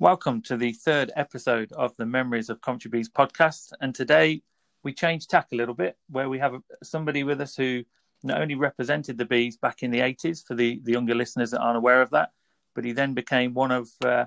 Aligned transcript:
Welcome 0.00 0.40
to 0.44 0.56
the 0.56 0.72
third 0.72 1.12
episode 1.14 1.72
of 1.72 1.94
the 1.98 2.06
Memories 2.06 2.48
of 2.48 2.62
Coventry 2.62 2.88
Bees 2.88 3.10
podcast. 3.10 3.74
And 3.82 3.94
today 3.94 4.40
we 4.82 4.94
change 4.94 5.26
tack 5.26 5.48
a 5.52 5.54
little 5.54 5.74
bit, 5.74 5.98
where 6.08 6.30
we 6.30 6.38
have 6.38 6.54
somebody 6.82 7.22
with 7.22 7.38
us 7.42 7.54
who 7.54 7.84
not 8.22 8.40
only 8.40 8.54
represented 8.54 9.18
the 9.18 9.26
Bees 9.26 9.58
back 9.58 9.82
in 9.82 9.90
the 9.90 9.98
80s 9.98 10.42
for 10.42 10.54
the, 10.54 10.80
the 10.84 10.92
younger 10.92 11.14
listeners 11.14 11.50
that 11.50 11.60
aren't 11.60 11.76
aware 11.76 12.00
of 12.00 12.08
that, 12.12 12.30
but 12.74 12.86
he 12.86 12.92
then 12.92 13.12
became 13.12 13.52
one 13.52 13.70
of 13.70 13.90
uh, 14.02 14.24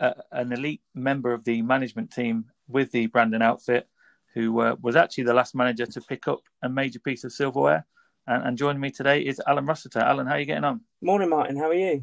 uh, 0.00 0.14
an 0.30 0.50
elite 0.50 0.80
member 0.94 1.34
of 1.34 1.44
the 1.44 1.60
management 1.60 2.10
team 2.10 2.46
with 2.66 2.90
the 2.92 3.04
Brandon 3.04 3.42
outfit, 3.42 3.86
who 4.32 4.60
uh, 4.60 4.76
was 4.80 4.96
actually 4.96 5.24
the 5.24 5.34
last 5.34 5.54
manager 5.54 5.84
to 5.84 6.00
pick 6.00 6.26
up 6.26 6.40
a 6.62 6.70
major 6.70 7.00
piece 7.00 7.22
of 7.24 7.34
silverware. 7.34 7.84
And, 8.26 8.44
and 8.44 8.56
joining 8.56 8.80
me 8.80 8.90
today 8.90 9.20
is 9.20 9.42
Alan 9.46 9.66
Rossiter. 9.66 10.00
Alan, 10.00 10.26
how 10.26 10.36
are 10.36 10.40
you 10.40 10.46
getting 10.46 10.64
on? 10.64 10.80
Morning, 11.02 11.28
Martin. 11.28 11.58
How 11.58 11.68
are 11.68 11.74
you? 11.74 12.02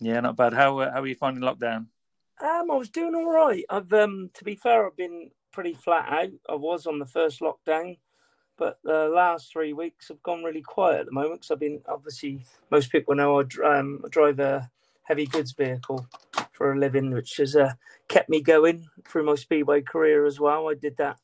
Yeah, 0.00 0.18
not 0.18 0.34
bad. 0.34 0.54
How 0.54 0.78
uh, 0.78 0.90
how 0.90 1.02
are 1.02 1.06
you 1.06 1.14
finding 1.14 1.44
lockdown? 1.44 1.86
Um, 2.40 2.70
I 2.70 2.76
was 2.76 2.90
doing 2.90 3.14
all 3.14 3.30
right. 3.30 3.64
I've, 3.70 3.92
um, 3.92 4.30
to 4.34 4.44
be 4.44 4.56
fair, 4.56 4.86
I've 4.86 4.96
been 4.96 5.30
pretty 5.52 5.74
flat 5.74 6.08
out. 6.08 6.30
I 6.48 6.54
was 6.54 6.86
on 6.86 6.98
the 6.98 7.06
first 7.06 7.40
lockdown, 7.40 7.98
but 8.56 8.78
the 8.82 9.08
last 9.08 9.52
three 9.52 9.72
weeks 9.72 10.08
have 10.08 10.22
gone 10.22 10.42
really 10.42 10.62
quiet 10.62 11.00
at 11.00 11.06
the 11.06 11.12
moment 11.12 11.40
because 11.40 11.50
I've 11.50 11.60
been 11.60 11.80
obviously 11.88 12.44
most 12.70 12.90
people 12.90 13.14
know 13.14 13.40
I 13.40 13.78
um, 13.78 14.04
drive 14.10 14.40
a 14.40 14.70
heavy 15.04 15.26
goods 15.26 15.52
vehicle 15.52 16.06
for 16.52 16.72
a 16.72 16.78
living, 16.78 17.10
which 17.10 17.36
has 17.36 17.54
uh, 17.54 17.72
kept 18.08 18.28
me 18.28 18.40
going 18.40 18.88
through 19.06 19.24
my 19.24 19.34
speedway 19.34 19.82
career 19.82 20.26
as 20.26 20.40
well. 20.40 20.68
I 20.68 20.74
did 20.74 20.96
that 20.96 21.18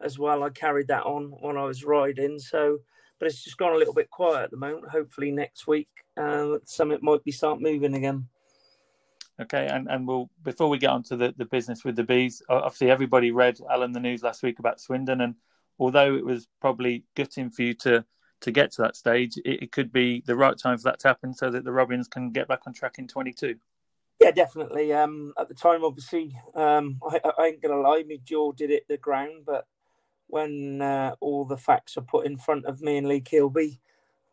as 0.00 0.18
well. 0.18 0.42
I 0.42 0.50
carried 0.50 0.88
that 0.88 1.04
on 1.04 1.26
when 1.40 1.56
I 1.56 1.64
was 1.64 1.84
riding. 1.84 2.38
So, 2.38 2.78
but 3.18 3.26
it's 3.26 3.42
just 3.42 3.56
gone 3.56 3.74
a 3.74 3.78
little 3.78 3.94
bit 3.94 4.10
quiet 4.10 4.44
at 4.44 4.50
the 4.50 4.56
moment. 4.56 4.88
Hopefully 4.88 5.30
next 5.30 5.66
week, 5.66 5.88
uh, 6.16 6.58
something 6.64 6.98
might 7.02 7.24
be 7.24 7.32
start 7.32 7.60
moving 7.60 7.94
again. 7.94 8.28
Okay, 9.40 9.66
and 9.66 9.88
and 9.90 10.06
we'll 10.06 10.30
before 10.44 10.68
we 10.68 10.78
get 10.78 10.90
on 10.90 11.02
to 11.04 11.16
the, 11.16 11.34
the 11.36 11.44
business 11.44 11.84
with 11.84 11.96
the 11.96 12.04
bees, 12.04 12.40
obviously 12.48 12.90
everybody 12.90 13.32
read 13.32 13.58
Alan 13.68 13.92
the 13.92 13.98
news 13.98 14.22
last 14.22 14.44
week 14.44 14.60
about 14.60 14.80
Swindon, 14.80 15.20
and 15.20 15.34
although 15.78 16.14
it 16.14 16.24
was 16.24 16.46
probably 16.60 17.04
gutting 17.16 17.50
for 17.50 17.62
you 17.62 17.74
to 17.74 18.04
to 18.42 18.52
get 18.52 18.70
to 18.72 18.82
that 18.82 18.94
stage, 18.94 19.36
it, 19.38 19.64
it 19.64 19.72
could 19.72 19.92
be 19.92 20.22
the 20.26 20.36
right 20.36 20.56
time 20.56 20.78
for 20.78 20.84
that 20.84 21.00
to 21.00 21.08
happen, 21.08 21.34
so 21.34 21.50
that 21.50 21.64
the 21.64 21.72
Robins 21.72 22.06
can 22.06 22.30
get 22.30 22.46
back 22.46 22.60
on 22.66 22.72
track 22.72 22.98
in 22.98 23.08
twenty 23.08 23.32
two. 23.32 23.56
Yeah, 24.20 24.30
definitely. 24.30 24.92
Um, 24.92 25.32
at 25.36 25.48
the 25.48 25.54
time, 25.54 25.84
obviously, 25.84 26.38
um, 26.54 27.00
I, 27.04 27.20
I, 27.36 27.46
ain't 27.46 27.62
gonna 27.62 27.80
lie, 27.80 28.04
me 28.06 28.20
jaw 28.22 28.52
did 28.52 28.70
it 28.70 28.86
the 28.86 28.96
ground, 28.96 29.44
but 29.44 29.66
when 30.28 30.80
uh, 30.80 31.16
all 31.18 31.44
the 31.44 31.56
facts 31.56 31.96
are 31.96 32.02
put 32.02 32.24
in 32.24 32.36
front 32.36 32.66
of 32.66 32.80
me 32.80 32.98
and 32.98 33.08
Lee 33.08 33.20
Kilby, 33.20 33.80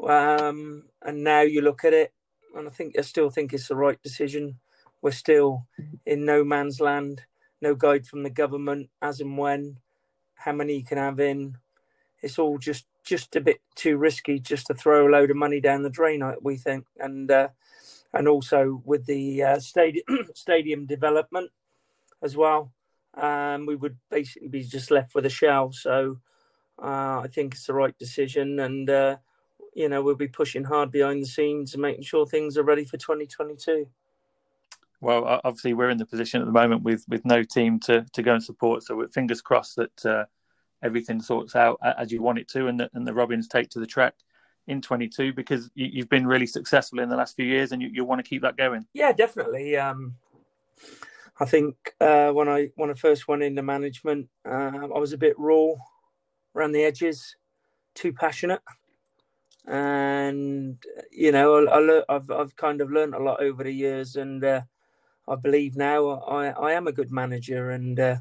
um, 0.07 0.83
and 1.01 1.23
now 1.23 1.41
you 1.41 1.61
look 1.61 1.83
at 1.83 1.93
it, 1.93 2.13
and 2.55 2.67
I 2.67 2.71
think 2.71 2.99
I 2.99 3.01
still 3.01 3.31
think 3.31 3.51
it's 3.51 3.67
the 3.67 3.75
right 3.75 3.99
decision 4.03 4.59
we're 5.01 5.11
still 5.11 5.67
in 6.05 6.25
no 6.25 6.43
man's 6.43 6.79
land, 6.79 7.23
no 7.61 7.75
guide 7.75 8.05
from 8.05 8.23
the 8.23 8.29
government 8.29 8.89
as 9.01 9.19
and 9.19 9.37
when, 9.37 9.77
how 10.35 10.51
many 10.51 10.77
you 10.77 10.83
can 10.83 10.97
have 10.97 11.19
in. 11.19 11.57
It's 12.21 12.39
all 12.39 12.57
just 12.57 12.85
just 13.03 13.35
a 13.35 13.41
bit 13.41 13.61
too 13.75 13.97
risky 13.97 14.39
just 14.39 14.67
to 14.67 14.73
throw 14.73 15.07
a 15.07 15.09
load 15.09 15.31
of 15.31 15.37
money 15.37 15.59
down 15.59 15.83
the 15.83 15.89
drain, 15.89 16.23
we 16.41 16.57
think, 16.57 16.85
and 16.99 17.31
uh, 17.31 17.49
and 18.13 18.27
also 18.27 18.81
with 18.85 19.05
the 19.05 19.43
uh, 19.43 19.59
stadium 19.59 20.03
stadium 20.35 20.85
development 20.85 21.51
as 22.21 22.37
well, 22.37 22.71
um, 23.15 23.65
we 23.65 23.75
would 23.75 23.97
basically 24.09 24.49
be 24.49 24.63
just 24.63 24.91
left 24.91 25.15
with 25.15 25.25
a 25.25 25.29
shell. 25.29 25.71
So 25.71 26.19
uh, 26.81 27.21
I 27.23 27.27
think 27.33 27.53
it's 27.53 27.65
the 27.65 27.73
right 27.73 27.97
decision, 27.97 28.59
and 28.59 28.89
uh, 28.89 29.17
you 29.73 29.89
know 29.89 30.01
we'll 30.01 30.15
be 30.15 30.27
pushing 30.27 30.63
hard 30.63 30.91
behind 30.91 31.23
the 31.23 31.27
scenes 31.27 31.73
and 31.73 31.81
making 31.81 32.03
sure 32.03 32.25
things 32.25 32.57
are 32.57 32.63
ready 32.63 32.85
for 32.85 32.97
2022. 32.97 33.87
Well, 35.01 35.41
obviously 35.43 35.73
we're 35.73 35.89
in 35.89 35.97
the 35.97 36.05
position 36.05 36.41
at 36.41 36.45
the 36.45 36.53
moment 36.53 36.83
with 36.83 37.03
with 37.07 37.25
no 37.25 37.43
team 37.43 37.79
to 37.81 38.05
to 38.13 38.21
go 38.21 38.35
and 38.35 38.43
support. 38.43 38.83
So 38.83 39.05
fingers 39.07 39.41
crossed 39.41 39.75
that 39.77 40.05
uh, 40.05 40.25
everything 40.83 41.21
sorts 41.21 41.55
out 41.55 41.79
as 41.97 42.11
you 42.11 42.21
want 42.21 42.39
it 42.39 42.47
to, 42.49 42.67
and 42.67 42.79
the, 42.79 42.89
and 42.93 43.05
the 43.05 43.13
Robins 43.13 43.47
take 43.47 43.69
to 43.71 43.79
the 43.79 43.87
track 43.87 44.13
in 44.67 44.81
22 44.81 45.33
because 45.33 45.69
you, 45.73 46.01
have 46.01 46.09
been 46.09 46.27
really 46.27 46.45
successful 46.45 46.99
in 46.99 47.09
the 47.09 47.15
last 47.15 47.35
few 47.35 47.45
years, 47.45 47.71
and 47.71 47.81
you, 47.81 47.89
you 47.91 48.05
want 48.05 48.23
to 48.23 48.29
keep 48.29 48.43
that 48.43 48.57
going. 48.57 48.85
Yeah, 48.93 49.11
definitely. 49.11 49.75
Um, 49.75 50.15
I 51.39 51.45
think 51.45 51.75
uh, 51.99 52.31
when 52.31 52.47
I 52.47 52.69
when 52.75 52.91
I 52.91 52.93
first 52.93 53.27
went 53.27 53.43
into 53.43 53.63
management, 53.63 54.29
uh, 54.45 54.87
I 54.95 54.99
was 54.99 55.13
a 55.13 55.17
bit 55.17 55.33
raw 55.39 55.73
around 56.55 56.73
the 56.73 56.83
edges, 56.83 57.35
too 57.95 58.13
passionate, 58.13 58.61
and 59.65 60.77
you 61.11 61.31
know 61.31 62.03
I, 62.07 62.13
have 62.13 62.29
I've 62.29 62.55
kind 62.55 62.81
of 62.81 62.91
learned 62.91 63.15
a 63.15 63.23
lot 63.23 63.41
over 63.41 63.63
the 63.63 63.71
years, 63.71 64.15
and 64.15 64.43
uh, 64.43 64.61
I 65.27 65.35
believe 65.35 65.75
now 65.75 66.09
I, 66.09 66.47
I 66.49 66.71
am 66.73 66.87
a 66.87 66.91
good 66.91 67.11
manager. 67.11 67.71
And 67.71 67.99
uh, 67.99 68.17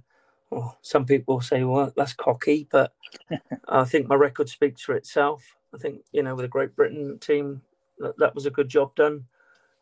well, 0.51 0.79
some 0.83 1.05
people 1.05 1.41
say, 1.41 1.65
well, 1.65 1.93
that's 1.97 2.13
cocky, 2.13 2.69
but 2.71 2.93
I 3.69 3.85
think 3.85 4.09
my 4.09 4.15
record 4.15 4.49
speaks 4.49 4.83
for 4.83 4.95
itself. 4.95 5.57
I 5.75 5.79
think, 5.79 6.03
you 6.13 6.23
know, 6.23 6.35
with 6.35 6.45
a 6.45 6.49
Great 6.49 6.75
Britain 6.75 7.19
team, 7.19 7.63
that, 7.99 8.19
that 8.19 8.35
was 8.35 8.47
a 8.47 8.51
good 8.51 8.69
job 8.69 8.95
done. 8.95 9.27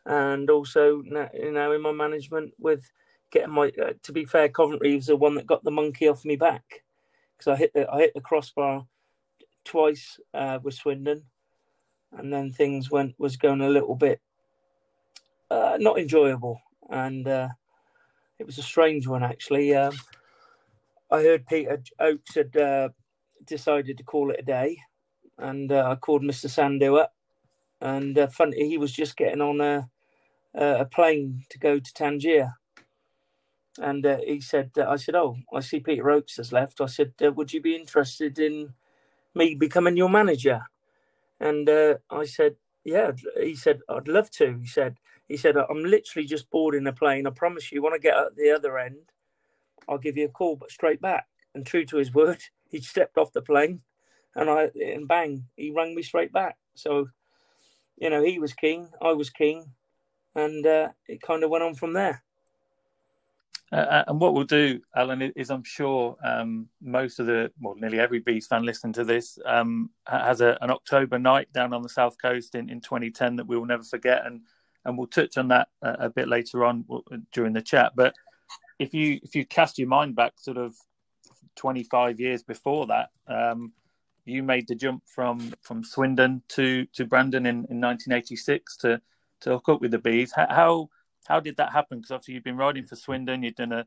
And 0.06 0.48
also, 0.48 1.02
you 1.02 1.10
know, 1.52 1.72
in 1.72 1.82
my 1.82 1.92
management 1.92 2.54
with 2.58 2.90
getting 3.30 3.52
my, 3.52 3.72
uh, 3.82 3.92
to 4.02 4.12
be 4.12 4.24
fair, 4.24 4.48
Coventry 4.48 4.94
was 4.94 5.06
the 5.06 5.16
one 5.16 5.34
that 5.34 5.46
got 5.46 5.64
the 5.64 5.70
monkey 5.70 6.08
off 6.08 6.24
me 6.24 6.36
back 6.36 6.82
because 7.36 7.52
I 7.52 7.56
hit 7.56 7.72
the, 7.74 7.90
I 7.90 7.98
hit 7.98 8.14
the 8.14 8.20
crossbar 8.20 8.86
twice 9.64 10.18
uh, 10.32 10.58
with 10.62 10.74
Swindon, 10.74 11.24
and 12.16 12.32
then 12.32 12.50
things 12.50 12.90
went 12.90 13.14
was 13.18 13.36
going 13.36 13.60
a 13.60 13.68
little 13.68 13.94
bit 13.94 14.20
uh, 15.50 15.76
not 15.80 15.98
enjoyable 15.98 16.60
and 16.88 17.28
uh, 17.28 17.48
it 18.38 18.46
was 18.46 18.58
a 18.58 18.62
strange 18.64 19.06
one 19.08 19.24
actually. 19.24 19.74
Um, 19.74 19.94
I 21.10 21.22
heard 21.22 21.46
Peter 21.46 21.82
Oakes 22.00 22.34
had 22.36 22.56
uh, 22.56 22.90
decided 23.46 23.98
to 23.98 24.04
call 24.04 24.30
it 24.30 24.40
a 24.40 24.44
day, 24.44 24.78
and 25.38 25.72
uh, 25.72 25.88
I 25.90 25.96
called 25.96 26.22
Mr. 26.22 26.46
Sandhu 26.48 27.00
up, 27.00 27.14
and 27.80 28.18
uh, 28.18 28.28
fun, 28.28 28.52
he 28.56 28.78
was 28.78 28.92
just 28.92 29.16
getting 29.16 29.42
on 29.42 29.60
a 29.60 29.88
a 30.54 30.86
plane 30.86 31.44
to 31.50 31.58
go 31.58 31.78
to 31.78 31.94
Tangier, 31.94 32.54
and 33.78 34.06
uh, 34.06 34.18
he 34.26 34.40
said, 34.40 34.72
uh, 34.78 34.88
"I 34.88 34.96
said, 34.96 35.14
oh, 35.16 35.36
I 35.54 35.60
see 35.60 35.80
Peter 35.80 36.10
Oakes 36.10 36.36
has 36.38 36.52
left. 36.52 36.80
I 36.80 36.86
said, 36.86 37.14
would 37.20 37.52
you 37.52 37.62
be 37.62 37.76
interested 37.76 38.38
in 38.38 38.74
me 39.34 39.54
becoming 39.54 39.96
your 39.96 40.10
manager?" 40.10 40.62
And 41.40 41.68
I 42.10 42.24
said, 42.26 42.56
"Yeah." 42.84 43.12
He 43.40 43.54
said, 43.56 43.80
"I'd 43.88 44.08
love 44.08 44.30
to." 44.32 44.58
He 44.60 44.66
said, 44.66 44.96
he 45.28 45.36
said, 45.36 45.56
I'm 45.56 45.84
literally 45.84 46.26
just 46.26 46.50
boarding 46.50 46.86
a 46.86 46.92
plane. 46.92 47.26
I 47.26 47.30
promise 47.30 47.70
you, 47.70 47.82
when 47.82 47.92
I 47.92 47.98
get 47.98 48.16
at 48.16 48.36
the 48.36 48.50
other 48.50 48.78
end, 48.78 49.12
I'll 49.88 49.98
give 49.98 50.16
you 50.16 50.26
a 50.26 50.30
call, 50.30 50.56
but 50.56 50.70
straight 50.70 51.00
back. 51.00 51.26
And 51.54 51.66
true 51.66 51.84
to 51.86 51.96
his 51.98 52.12
word, 52.12 52.38
he 52.70 52.80
stepped 52.80 53.18
off 53.18 53.32
the 53.32 53.42
plane 53.42 53.82
and 54.34 54.48
I 54.48 54.70
and 54.74 55.08
bang, 55.08 55.44
he 55.56 55.70
rang 55.70 55.94
me 55.94 56.02
straight 56.02 56.32
back. 56.32 56.56
So, 56.74 57.08
you 57.96 58.08
know, 58.08 58.22
he 58.22 58.38
was 58.38 58.52
keen, 58.52 58.88
I 59.02 59.12
was 59.12 59.30
keen, 59.30 59.66
and 60.34 60.64
uh, 60.64 60.88
it 61.08 61.20
kind 61.20 61.42
of 61.42 61.50
went 61.50 61.64
on 61.64 61.74
from 61.74 61.92
there. 61.92 62.22
Uh, 63.70 63.76
uh 63.76 64.04
and 64.06 64.20
what 64.20 64.32
we'll 64.34 64.44
do, 64.44 64.80
Alan, 64.94 65.20
is 65.36 65.50
I'm 65.50 65.64
sure 65.64 66.16
um, 66.24 66.68
most 66.80 67.18
of 67.18 67.26
the, 67.26 67.50
well, 67.60 67.74
nearly 67.74 67.98
every 67.98 68.20
Bees 68.20 68.46
fan 68.46 68.62
listening 68.62 68.92
to 68.94 69.04
this 69.04 69.38
um, 69.44 69.90
has 70.06 70.40
a, 70.40 70.56
an 70.60 70.70
October 70.70 71.18
night 71.18 71.52
down 71.52 71.74
on 71.74 71.82
the 71.82 71.88
south 71.88 72.16
coast 72.22 72.54
in, 72.54 72.70
in 72.70 72.80
2010 72.80 73.36
that 73.36 73.46
we 73.46 73.56
will 73.56 73.66
never 73.66 73.82
forget. 73.82 74.24
And 74.24 74.42
and 74.88 74.96
we'll 74.96 75.06
touch 75.06 75.36
on 75.36 75.48
that 75.48 75.68
a, 75.82 76.06
a 76.06 76.10
bit 76.10 76.28
later 76.28 76.64
on 76.64 76.84
during 77.30 77.52
the 77.52 77.60
chat. 77.60 77.92
But 77.94 78.14
if 78.78 78.94
you 78.94 79.20
if 79.22 79.36
you 79.36 79.44
cast 79.44 79.78
your 79.78 79.86
mind 79.86 80.16
back, 80.16 80.32
sort 80.38 80.56
of 80.56 80.74
25 81.56 82.18
years 82.18 82.42
before 82.42 82.86
that, 82.86 83.10
um, 83.26 83.72
you 84.24 84.42
made 84.42 84.66
the 84.66 84.74
jump 84.74 85.02
from 85.06 85.52
from 85.60 85.84
Swindon 85.84 86.42
to 86.48 86.86
to 86.94 87.04
Brandon 87.04 87.44
in, 87.44 87.56
in 87.70 87.80
1986 87.80 88.78
to 88.78 89.00
to 89.42 89.50
hook 89.50 89.68
up 89.68 89.80
with 89.82 89.90
the 89.90 89.98
bees. 89.98 90.32
How 90.34 90.88
how 91.26 91.38
did 91.38 91.58
that 91.58 91.70
happen? 91.70 91.98
Because 91.98 92.10
obviously 92.10 92.34
you've 92.34 92.44
been 92.44 92.56
riding 92.56 92.84
for 92.84 92.96
Swindon, 92.96 93.42
you've 93.42 93.56
done 93.56 93.72
a, 93.72 93.80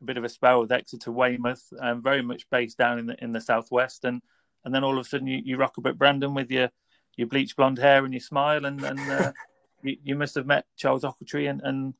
a 0.00 0.04
bit 0.04 0.16
of 0.16 0.24
a 0.24 0.28
spell 0.30 0.62
with 0.62 0.72
Exeter 0.72 1.12
Weymouth, 1.12 1.62
um, 1.82 2.02
very 2.02 2.22
much 2.22 2.48
based 2.50 2.78
down 2.78 2.98
in 2.98 3.06
the 3.06 3.22
in 3.22 3.32
the 3.32 3.42
southwest, 3.42 4.06
and 4.06 4.22
and 4.64 4.74
then 4.74 4.84
all 4.84 4.98
of 4.98 5.04
a 5.04 5.08
sudden 5.08 5.26
you, 5.26 5.42
you 5.44 5.58
rock 5.58 5.74
up 5.76 5.86
at 5.86 5.98
Brandon 5.98 6.32
with 6.32 6.50
your 6.50 6.70
your 7.18 7.28
bleach 7.28 7.56
blonde 7.56 7.78
hair 7.78 8.06
and 8.06 8.14
your 8.14 8.20
smile, 8.20 8.64
and 8.64 8.82
and 8.82 9.00
uh, 9.00 9.32
you, 9.82 9.96
you 10.02 10.14
must 10.16 10.34
have 10.34 10.46
met 10.46 10.66
Charles 10.76 11.02
Ochiltree, 11.02 11.48
and, 11.48 11.60
and 11.62 11.94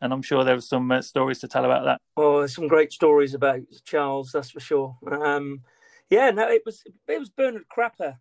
and 0.00 0.12
I'm 0.12 0.22
sure 0.22 0.44
there 0.44 0.54
were 0.54 0.60
some 0.60 0.90
uh, 0.90 1.02
stories 1.02 1.40
to 1.40 1.48
tell 1.48 1.64
about 1.64 1.84
that. 1.84 2.00
Oh, 2.16 2.38
there's 2.38 2.54
some 2.54 2.68
great 2.68 2.92
stories 2.92 3.34
about 3.34 3.60
Charles, 3.84 4.32
that's 4.32 4.50
for 4.50 4.60
sure. 4.60 4.96
Um, 5.10 5.62
yeah, 6.10 6.30
no, 6.30 6.48
it 6.48 6.62
was 6.64 6.84
it 7.06 7.18
was 7.18 7.30
Bernard 7.30 7.64
Crapper 7.74 8.18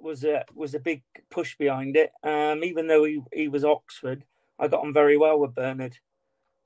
was 0.00 0.24
a 0.24 0.44
was 0.54 0.74
a 0.74 0.80
big 0.80 1.02
push 1.30 1.56
behind 1.56 1.96
it. 1.96 2.12
Um, 2.22 2.64
even 2.64 2.86
though 2.86 3.04
he 3.04 3.20
he 3.32 3.48
was 3.48 3.64
Oxford, 3.64 4.24
I 4.58 4.68
got 4.68 4.84
on 4.84 4.92
very 4.92 5.16
well 5.16 5.38
with 5.38 5.54
Bernard, 5.54 5.98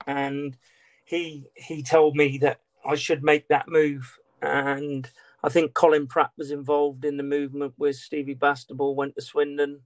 and 0.07 0.57
he 1.05 1.47
he 1.55 1.83
told 1.83 2.17
me 2.17 2.39
that 2.39 2.61
I 2.85 2.95
should 2.95 3.23
make 3.23 3.49
that 3.49 3.69
move. 3.69 4.19
And 4.43 5.09
I 5.43 5.49
think 5.49 5.75
Colin 5.75 6.07
Pratt 6.07 6.33
was 6.37 6.51
involved 6.51 7.05
in 7.05 7.17
the 7.17 7.23
movement 7.23 7.75
with 7.79 7.97
Stevie 7.97 8.35
Bastable 8.35 8.95
went 8.95 9.15
to 9.15 9.23
Swindon 9.23 9.81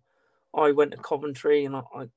I 0.57 0.73
went 0.73 0.93
to 0.93 0.97
Coventry 0.97 1.65
and 1.65 1.77
I, 1.77 1.83
I 1.95 2.09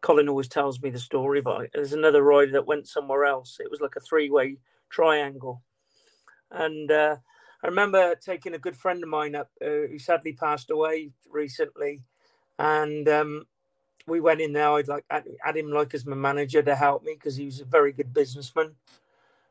Colin 0.00 0.28
always 0.28 0.48
tells 0.48 0.80
me 0.80 0.90
the 0.90 0.98
story, 0.98 1.40
but 1.40 1.68
there's 1.72 1.92
another 1.92 2.22
rider 2.22 2.52
that 2.52 2.66
went 2.66 2.86
somewhere 2.86 3.24
else. 3.24 3.58
It 3.60 3.70
was 3.70 3.80
like 3.80 3.96
a 3.96 4.00
three-way 4.00 4.58
triangle, 4.90 5.62
and 6.50 6.90
uh, 6.90 7.16
I 7.62 7.66
remember 7.66 8.14
taking 8.14 8.54
a 8.54 8.58
good 8.58 8.76
friend 8.76 9.02
of 9.02 9.08
mine 9.08 9.34
up 9.34 9.50
uh, 9.60 9.88
who 9.90 9.98
sadly 9.98 10.32
passed 10.32 10.70
away 10.70 11.10
recently, 11.28 12.02
and 12.58 13.08
um, 13.08 13.46
we 14.06 14.20
went 14.20 14.40
in 14.40 14.52
there. 14.52 14.70
I'd 14.70 14.88
like 14.88 15.04
had 15.10 15.56
him 15.56 15.72
like 15.72 15.94
as 15.94 16.06
my 16.06 16.16
manager 16.16 16.62
to 16.62 16.76
help 16.76 17.02
me 17.02 17.14
because 17.14 17.36
he 17.36 17.46
was 17.46 17.60
a 17.60 17.64
very 17.64 17.92
good 17.92 18.12
businessman, 18.12 18.76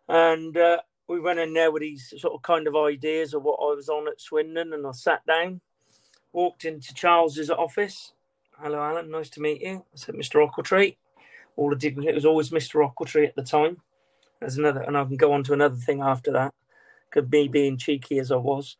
and 0.07 0.55
uh, 0.55 0.77
we 1.07 1.19
went 1.19 1.39
in 1.39 1.53
there 1.53 1.71
with 1.71 1.81
these 1.81 2.13
sort 2.17 2.33
of 2.33 2.41
kind 2.43 2.67
of 2.67 2.75
ideas 2.75 3.33
of 3.33 3.43
what 3.43 3.59
I 3.59 3.75
was 3.75 3.89
on 3.89 4.07
at 4.07 4.21
Swindon, 4.21 4.73
and 4.73 4.85
I 4.87 4.91
sat 4.91 5.25
down, 5.25 5.61
walked 6.31 6.65
into 6.65 6.93
Charles's 6.93 7.49
office. 7.49 8.13
Hello, 8.59 8.81
Alan. 8.81 9.11
Nice 9.11 9.29
to 9.31 9.41
meet 9.41 9.61
you. 9.61 9.83
I 9.93 9.97
said, 9.97 10.15
Mr. 10.15 10.35
Ochiltree. 10.35 10.95
All 11.57 11.69
the 11.69 11.75
dignity. 11.75 12.07
It 12.07 12.15
was 12.15 12.25
always 12.25 12.51
Mr. 12.51 12.89
Ochiltree 12.89 13.27
at 13.27 13.35
the 13.35 13.43
time. 13.43 13.81
There's 14.39 14.57
another, 14.57 14.81
and 14.81 14.97
I 14.97 15.03
can 15.03 15.17
go 15.17 15.33
on 15.33 15.43
to 15.43 15.53
another 15.53 15.75
thing 15.75 16.01
after 16.01 16.31
that. 16.31 16.53
Could 17.11 17.29
me 17.29 17.49
being 17.49 17.77
cheeky 17.77 18.17
as 18.17 18.31
I 18.31 18.37
was. 18.37 18.77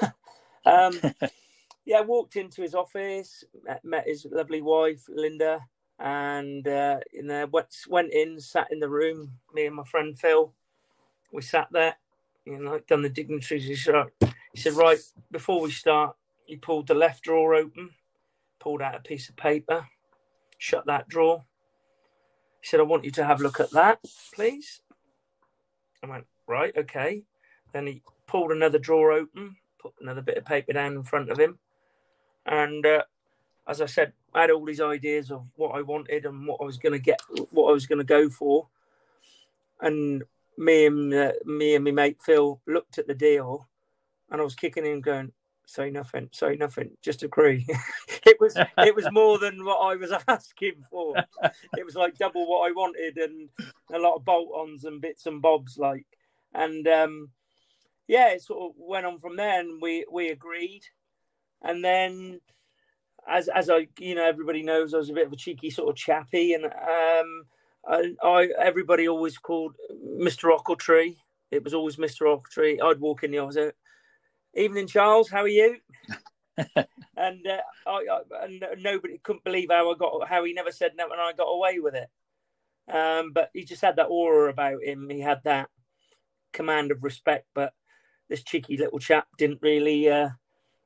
um, 0.66 1.00
yeah, 1.86 2.02
walked 2.02 2.36
into 2.36 2.60
his 2.60 2.74
office, 2.74 3.44
met, 3.64 3.82
met 3.82 4.06
his 4.06 4.26
lovely 4.30 4.60
wife 4.60 5.04
Linda, 5.08 5.60
and 5.98 6.68
uh, 6.68 7.00
in 7.14 7.26
there 7.26 7.46
went, 7.46 7.74
went 7.88 8.12
in, 8.12 8.38
sat 8.40 8.68
in 8.70 8.78
the 8.78 8.90
room. 8.90 9.32
Me 9.54 9.64
and 9.64 9.76
my 9.76 9.84
friend 9.84 10.18
Phil, 10.18 10.52
we 11.32 11.40
sat 11.40 11.68
there, 11.72 11.96
you 12.44 12.58
know, 12.58 12.78
done 12.86 13.00
the 13.00 13.08
dignitaries. 13.08 13.64
He 13.64 13.74
said, 13.74 14.74
right 14.74 15.00
before 15.30 15.62
we 15.62 15.70
start, 15.70 16.14
he 16.44 16.56
pulled 16.56 16.88
the 16.88 16.94
left 16.94 17.24
drawer 17.24 17.54
open, 17.54 17.90
pulled 18.64 18.80
out 18.80 18.96
a 18.96 19.00
piece 19.00 19.28
of 19.28 19.36
paper, 19.36 19.86
shut 20.56 20.86
that 20.86 21.06
drawer. 21.06 21.44
He 22.62 22.66
said, 22.66 22.80
I 22.80 22.84
want 22.84 23.04
you 23.04 23.10
to 23.10 23.24
have 23.24 23.40
a 23.40 23.42
look 23.42 23.60
at 23.60 23.70
that, 23.72 24.00
please. 24.34 24.80
I 26.02 26.06
went, 26.06 26.26
right, 26.46 26.74
okay. 26.74 27.24
Then 27.74 27.86
he 27.86 28.02
pulled 28.26 28.52
another 28.52 28.78
drawer 28.78 29.12
open, 29.12 29.56
put 29.78 29.92
another 30.00 30.22
bit 30.22 30.38
of 30.38 30.46
paper 30.46 30.72
down 30.72 30.94
in 30.94 31.02
front 31.02 31.30
of 31.30 31.38
him. 31.38 31.58
And 32.46 32.86
uh, 32.86 33.02
as 33.68 33.82
I 33.82 33.86
said, 33.86 34.14
I 34.32 34.42
had 34.42 34.50
all 34.50 34.64
these 34.64 34.80
ideas 34.80 35.30
of 35.30 35.44
what 35.56 35.76
I 35.76 35.82
wanted 35.82 36.24
and 36.24 36.46
what 36.46 36.60
I 36.62 36.64
was 36.64 36.78
going 36.78 36.94
to 36.94 36.98
get, 36.98 37.20
what 37.50 37.68
I 37.68 37.72
was 37.72 37.86
going 37.86 37.98
to 37.98 38.04
go 38.04 38.30
for. 38.30 38.68
And 39.82 40.22
me 40.56 40.86
and 40.86 41.12
uh, 41.12 41.32
me 41.44 41.74
and 41.74 41.84
my 41.84 41.90
mate 41.90 42.18
Phil 42.24 42.60
looked 42.66 42.96
at 42.96 43.06
the 43.06 43.14
deal, 43.14 43.68
and 44.30 44.40
I 44.40 44.44
was 44.44 44.54
kicking 44.54 44.86
in, 44.86 45.00
going, 45.02 45.32
"Say 45.66 45.90
nothing, 45.90 46.28
say 46.32 46.56
nothing, 46.56 46.90
just 47.02 47.22
agree." 47.22 47.66
it 48.26 48.38
was 48.40 48.56
it 48.78 48.94
was 48.94 49.06
more 49.12 49.38
than 49.38 49.64
what 49.64 49.78
I 49.78 49.96
was 49.96 50.12
asking 50.28 50.84
for. 50.90 51.16
it 51.76 51.84
was 51.84 51.94
like 51.94 52.16
double 52.16 52.46
what 52.46 52.68
I 52.68 52.72
wanted, 52.72 53.16
and 53.18 53.48
a 53.92 53.98
lot 53.98 54.16
of 54.16 54.24
bolt-ons 54.24 54.84
and 54.84 55.00
bits 55.00 55.26
and 55.26 55.42
bobs, 55.42 55.78
like. 55.78 56.06
And 56.54 56.86
um, 56.86 57.30
yeah, 58.06 58.30
it 58.30 58.42
sort 58.42 58.70
of 58.70 58.76
went 58.78 59.06
on 59.06 59.18
from 59.18 59.36
there, 59.36 59.60
and 59.60 59.80
we 59.80 60.04
we 60.10 60.28
agreed, 60.28 60.82
and 61.62 61.84
then 61.84 62.40
as 63.28 63.48
as 63.48 63.70
I 63.70 63.88
you 63.98 64.14
know 64.14 64.26
everybody 64.26 64.62
knows 64.62 64.94
I 64.94 64.98
was 64.98 65.10
a 65.10 65.14
bit 65.14 65.26
of 65.26 65.32
a 65.32 65.36
cheeky 65.36 65.70
sort 65.70 65.88
of 65.88 65.96
chappy, 65.96 66.54
and 66.54 66.64
um, 66.66 67.44
I, 67.88 68.14
I 68.22 68.48
everybody 68.60 69.08
always 69.08 69.38
called 69.38 69.76
Mr. 70.18 70.56
Ochiltree. 70.56 71.16
It 71.50 71.62
was 71.62 71.74
always 71.74 71.96
Mr. 71.96 72.22
Ochiltree. 72.26 72.82
I'd 72.82 73.00
walk 73.00 73.22
in 73.22 73.30
the 73.30 73.38
office. 73.38 73.72
Evening, 74.56 74.86
Charles. 74.86 75.28
How 75.28 75.42
are 75.42 75.48
you? 75.48 75.78
and 77.16 77.46
uh, 77.46 77.58
I, 77.86 77.90
I, 77.90 78.44
and 78.44 78.64
nobody 78.80 79.18
couldn't 79.18 79.42
believe 79.44 79.68
how 79.70 79.90
I 79.90 79.96
got 79.96 80.28
how 80.28 80.44
he 80.44 80.52
never 80.52 80.70
said 80.70 80.92
no 80.96 81.10
and 81.10 81.20
I 81.20 81.32
got 81.32 81.44
away 81.44 81.80
with 81.80 81.94
it. 81.94 82.08
Um, 82.92 83.32
but 83.32 83.50
he 83.52 83.64
just 83.64 83.82
had 83.82 83.96
that 83.96 84.06
aura 84.06 84.50
about 84.50 84.84
him. 84.84 85.08
He 85.10 85.20
had 85.20 85.40
that 85.44 85.70
command 86.52 86.92
of 86.92 87.02
respect. 87.02 87.46
But 87.54 87.72
this 88.28 88.44
cheeky 88.44 88.76
little 88.76 88.98
chap 89.00 89.26
didn't 89.38 89.62
really 89.62 90.08
uh, 90.08 90.28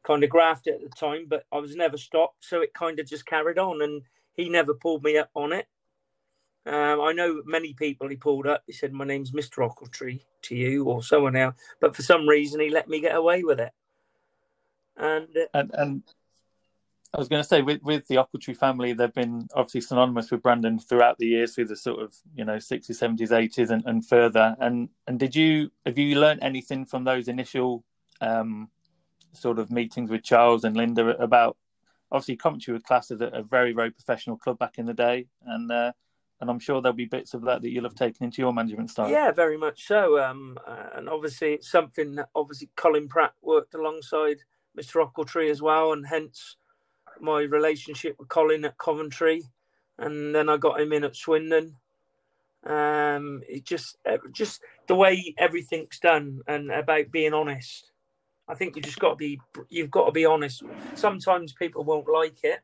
kind 0.06 0.24
of 0.24 0.30
graft 0.30 0.66
it 0.66 0.76
at 0.76 0.82
the 0.82 0.96
time. 0.96 1.26
But 1.28 1.44
I 1.52 1.58
was 1.58 1.76
never 1.76 1.98
stopped, 1.98 2.44
so 2.44 2.62
it 2.62 2.72
kind 2.72 2.98
of 2.98 3.06
just 3.06 3.26
carried 3.26 3.58
on, 3.58 3.82
and 3.82 4.02
he 4.34 4.48
never 4.48 4.72
pulled 4.74 5.04
me 5.04 5.18
up 5.18 5.30
on 5.34 5.52
it. 5.52 5.66
Um, 6.66 7.00
I 7.00 7.12
know 7.12 7.40
many 7.46 7.72
people 7.72 8.08
he 8.08 8.16
pulled 8.16 8.46
up. 8.46 8.62
He 8.66 8.72
said, 8.72 8.92
"My 8.92 9.04
name's 9.04 9.32
Mister 9.32 9.62
Ochiltree 9.62 10.20
to 10.42 10.54
you 10.54 10.84
or 10.84 11.02
someone 11.02 11.36
else," 11.36 11.56
but 11.80 11.96
for 11.96 12.02
some 12.02 12.28
reason 12.28 12.60
he 12.60 12.68
let 12.68 12.88
me 12.88 13.00
get 13.00 13.16
away 13.16 13.42
with 13.42 13.60
it. 13.60 13.72
And 14.96 15.28
uh, 15.36 15.46
and, 15.54 15.70
and 15.72 16.02
I 17.14 17.18
was 17.18 17.28
going 17.28 17.42
to 17.42 17.48
say 17.48 17.62
with 17.62 17.82
with 17.82 18.06
the 18.08 18.16
Ochiltree 18.16 18.56
family, 18.56 18.92
they've 18.92 19.14
been 19.14 19.48
obviously 19.54 19.80
synonymous 19.80 20.30
with 20.30 20.42
Brandon 20.42 20.78
throughout 20.78 21.16
the 21.16 21.28
years, 21.28 21.54
through 21.54 21.68
the 21.68 21.76
sort 21.76 22.02
of 22.02 22.14
you 22.34 22.44
know 22.44 22.58
sixties, 22.58 22.98
seventies, 22.98 23.32
eighties, 23.32 23.70
and, 23.70 23.82
and 23.86 24.06
further. 24.06 24.54
And 24.60 24.90
and 25.06 25.18
did 25.18 25.34
you 25.34 25.70
have 25.86 25.96
you 25.96 26.20
learned 26.20 26.42
anything 26.42 26.84
from 26.84 27.04
those 27.04 27.28
initial 27.28 27.82
um, 28.20 28.68
sort 29.32 29.58
of 29.58 29.70
meetings 29.70 30.10
with 30.10 30.22
Charles 30.22 30.64
and 30.64 30.76
Linda 30.76 31.16
about 31.22 31.56
obviously 32.12 32.36
Coventry 32.36 32.74
was 32.74 32.82
classed 32.82 33.10
as 33.10 33.22
a, 33.22 33.28
a 33.28 33.42
very 33.42 33.72
very 33.72 33.90
professional 33.90 34.36
club 34.36 34.58
back 34.58 34.76
in 34.76 34.84
the 34.84 34.92
day, 34.92 35.28
and 35.46 35.72
uh, 35.72 35.92
and 36.40 36.48
I'm 36.48 36.58
sure 36.58 36.80
there'll 36.80 36.94
be 36.94 37.04
bits 37.04 37.34
of 37.34 37.42
that 37.42 37.62
that 37.62 37.70
you'll 37.70 37.84
have 37.84 37.94
taken 37.94 38.24
into 38.24 38.40
your 38.40 38.52
management 38.52 38.90
style. 38.90 39.10
Yeah, 39.10 39.32
very 39.32 39.56
much 39.56 39.86
so. 39.86 40.22
Um, 40.22 40.58
uh, 40.66 40.90
and 40.94 41.08
obviously, 41.08 41.54
it's 41.54 41.70
something 41.70 42.14
that 42.14 42.28
obviously 42.34 42.70
Colin 42.76 43.08
Pratt 43.08 43.32
worked 43.42 43.74
alongside 43.74 44.38
Mr. 44.78 45.04
Ochiltree 45.04 45.50
as 45.50 45.60
well, 45.60 45.92
and 45.92 46.06
hence 46.06 46.56
my 47.20 47.40
relationship 47.40 48.16
with 48.18 48.28
Colin 48.28 48.64
at 48.64 48.78
Coventry, 48.78 49.42
and 49.98 50.34
then 50.34 50.48
I 50.48 50.56
got 50.56 50.80
him 50.80 50.92
in 50.92 51.04
at 51.04 51.16
Swindon. 51.16 51.74
Um, 52.64 53.42
it 53.48 53.64
just, 53.64 53.96
uh, 54.08 54.18
just 54.32 54.62
the 54.86 54.94
way 54.94 55.34
everything's 55.38 55.98
done, 55.98 56.40
and 56.46 56.70
about 56.70 57.10
being 57.10 57.34
honest. 57.34 57.90
I 58.50 58.54
think 58.54 58.76
you 58.76 58.80
just 58.80 58.98
got 58.98 59.10
to 59.10 59.16
be, 59.16 59.38
you've 59.68 59.90
got 59.90 60.06
to 60.06 60.12
be 60.12 60.24
honest. 60.24 60.62
Sometimes 60.94 61.52
people 61.52 61.84
won't 61.84 62.08
like 62.08 62.44
it, 62.44 62.60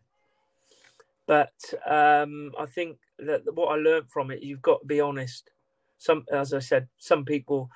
but 1.26 1.52
um, 1.86 2.52
I 2.58 2.64
think 2.64 2.96
that 3.18 3.42
what 3.54 3.68
I 3.68 3.76
learned 3.76 4.10
from 4.10 4.30
it, 4.30 4.42
you've 4.42 4.62
got 4.62 4.80
to 4.80 4.86
be 4.86 5.00
honest. 5.00 5.50
Some, 5.98 6.24
as 6.30 6.52
I 6.52 6.58
said, 6.58 6.88
some 6.98 7.24
people 7.24 7.70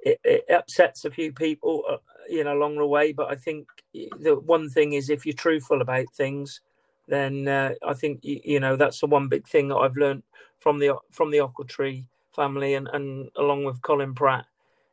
it, 0.00 0.20
it 0.24 0.44
upsets 0.50 1.04
a 1.04 1.10
few 1.10 1.32
people, 1.32 1.82
uh, 1.88 1.96
you 2.28 2.44
know, 2.44 2.56
along 2.56 2.76
the 2.76 2.86
way. 2.86 3.12
But 3.12 3.30
I 3.30 3.34
think 3.34 3.68
the 3.92 4.38
one 4.44 4.68
thing 4.68 4.92
is 4.92 5.10
if 5.10 5.26
you're 5.26 5.34
truthful 5.34 5.80
about 5.80 6.12
things, 6.14 6.60
then 7.06 7.48
uh, 7.48 7.74
I 7.86 7.94
think 7.94 8.20
you, 8.22 8.40
you, 8.44 8.60
know 8.60 8.76
that's 8.76 9.00
the 9.00 9.06
one 9.06 9.28
big 9.28 9.46
thing 9.46 9.68
that 9.68 9.76
I've 9.76 9.96
learned 9.96 10.22
from 10.58 10.78
the 10.78 10.96
from 11.10 11.30
the 11.30 11.38
Ochiltree 11.38 12.04
family 12.34 12.74
and, 12.74 12.88
and 12.92 13.30
along 13.36 13.64
with 13.64 13.82
Colin 13.82 14.14
Pratt 14.14 14.44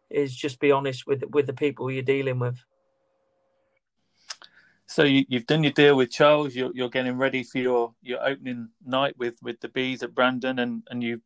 is 0.10 0.36
just 0.36 0.60
be 0.60 0.72
honest 0.72 1.06
with 1.08 1.24
with 1.32 1.46
the 1.48 1.54
people 1.54 1.92
you're 1.92 2.04
dealing 2.04 2.40
with. 2.40 2.64
So 4.88 5.04
you, 5.04 5.26
have 5.32 5.48
done 5.48 5.64
your 5.64 5.74
deal 5.74 5.96
with 5.96 6.12
Charles. 6.12 6.56
You're, 6.56 6.72
you're 6.74 6.90
getting 6.90 7.18
ready 7.18 7.44
for 7.44 7.58
your, 7.58 7.94
your 8.02 8.26
opening 8.26 8.70
night 8.86 9.18
with, 9.18 9.38
with 9.42 9.60
the 9.60 9.70
bees 9.70 10.04
at 10.04 10.14
Brandon, 10.14 10.60
and, 10.60 10.84
and 10.90 11.04
you 11.04 11.22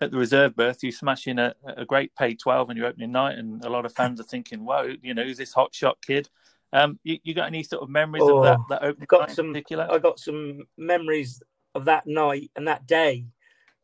at 0.00 0.10
the 0.10 0.18
reserve 0.18 0.56
berth. 0.56 0.82
You 0.82 0.92
smash 0.92 1.26
in 1.26 1.38
a, 1.38 1.54
a 1.64 1.84
great 1.84 2.14
pay 2.16 2.34
twelve 2.34 2.70
on 2.70 2.76
your 2.76 2.86
opening 2.86 3.12
night, 3.12 3.38
and 3.38 3.64
a 3.64 3.70
lot 3.70 3.86
of 3.86 3.92
fans 3.92 4.20
are 4.20 4.24
thinking, 4.24 4.64
"Whoa, 4.64 4.94
you 5.02 5.14
know, 5.14 5.22
who's 5.22 5.38
this 5.38 5.52
hot 5.52 5.74
shot 5.74 5.98
kid?" 6.04 6.28
Um, 6.72 6.98
you, 7.04 7.18
you 7.22 7.34
got 7.34 7.46
any 7.46 7.62
sort 7.62 7.84
of 7.84 7.88
memories 7.88 8.24
oh, 8.24 8.38
of 8.38 8.44
that, 8.44 8.58
oh, 8.58 8.66
that 8.70 8.82
opening 8.82 9.06
got 9.08 9.28
night 9.28 9.36
some, 9.36 9.46
in 9.46 9.52
particular? 9.52 9.86
I 9.88 9.98
got 9.98 10.18
some 10.18 10.66
memories 10.76 11.40
of 11.74 11.84
that 11.84 12.06
night 12.06 12.50
and 12.56 12.66
that 12.66 12.86
day. 12.86 13.26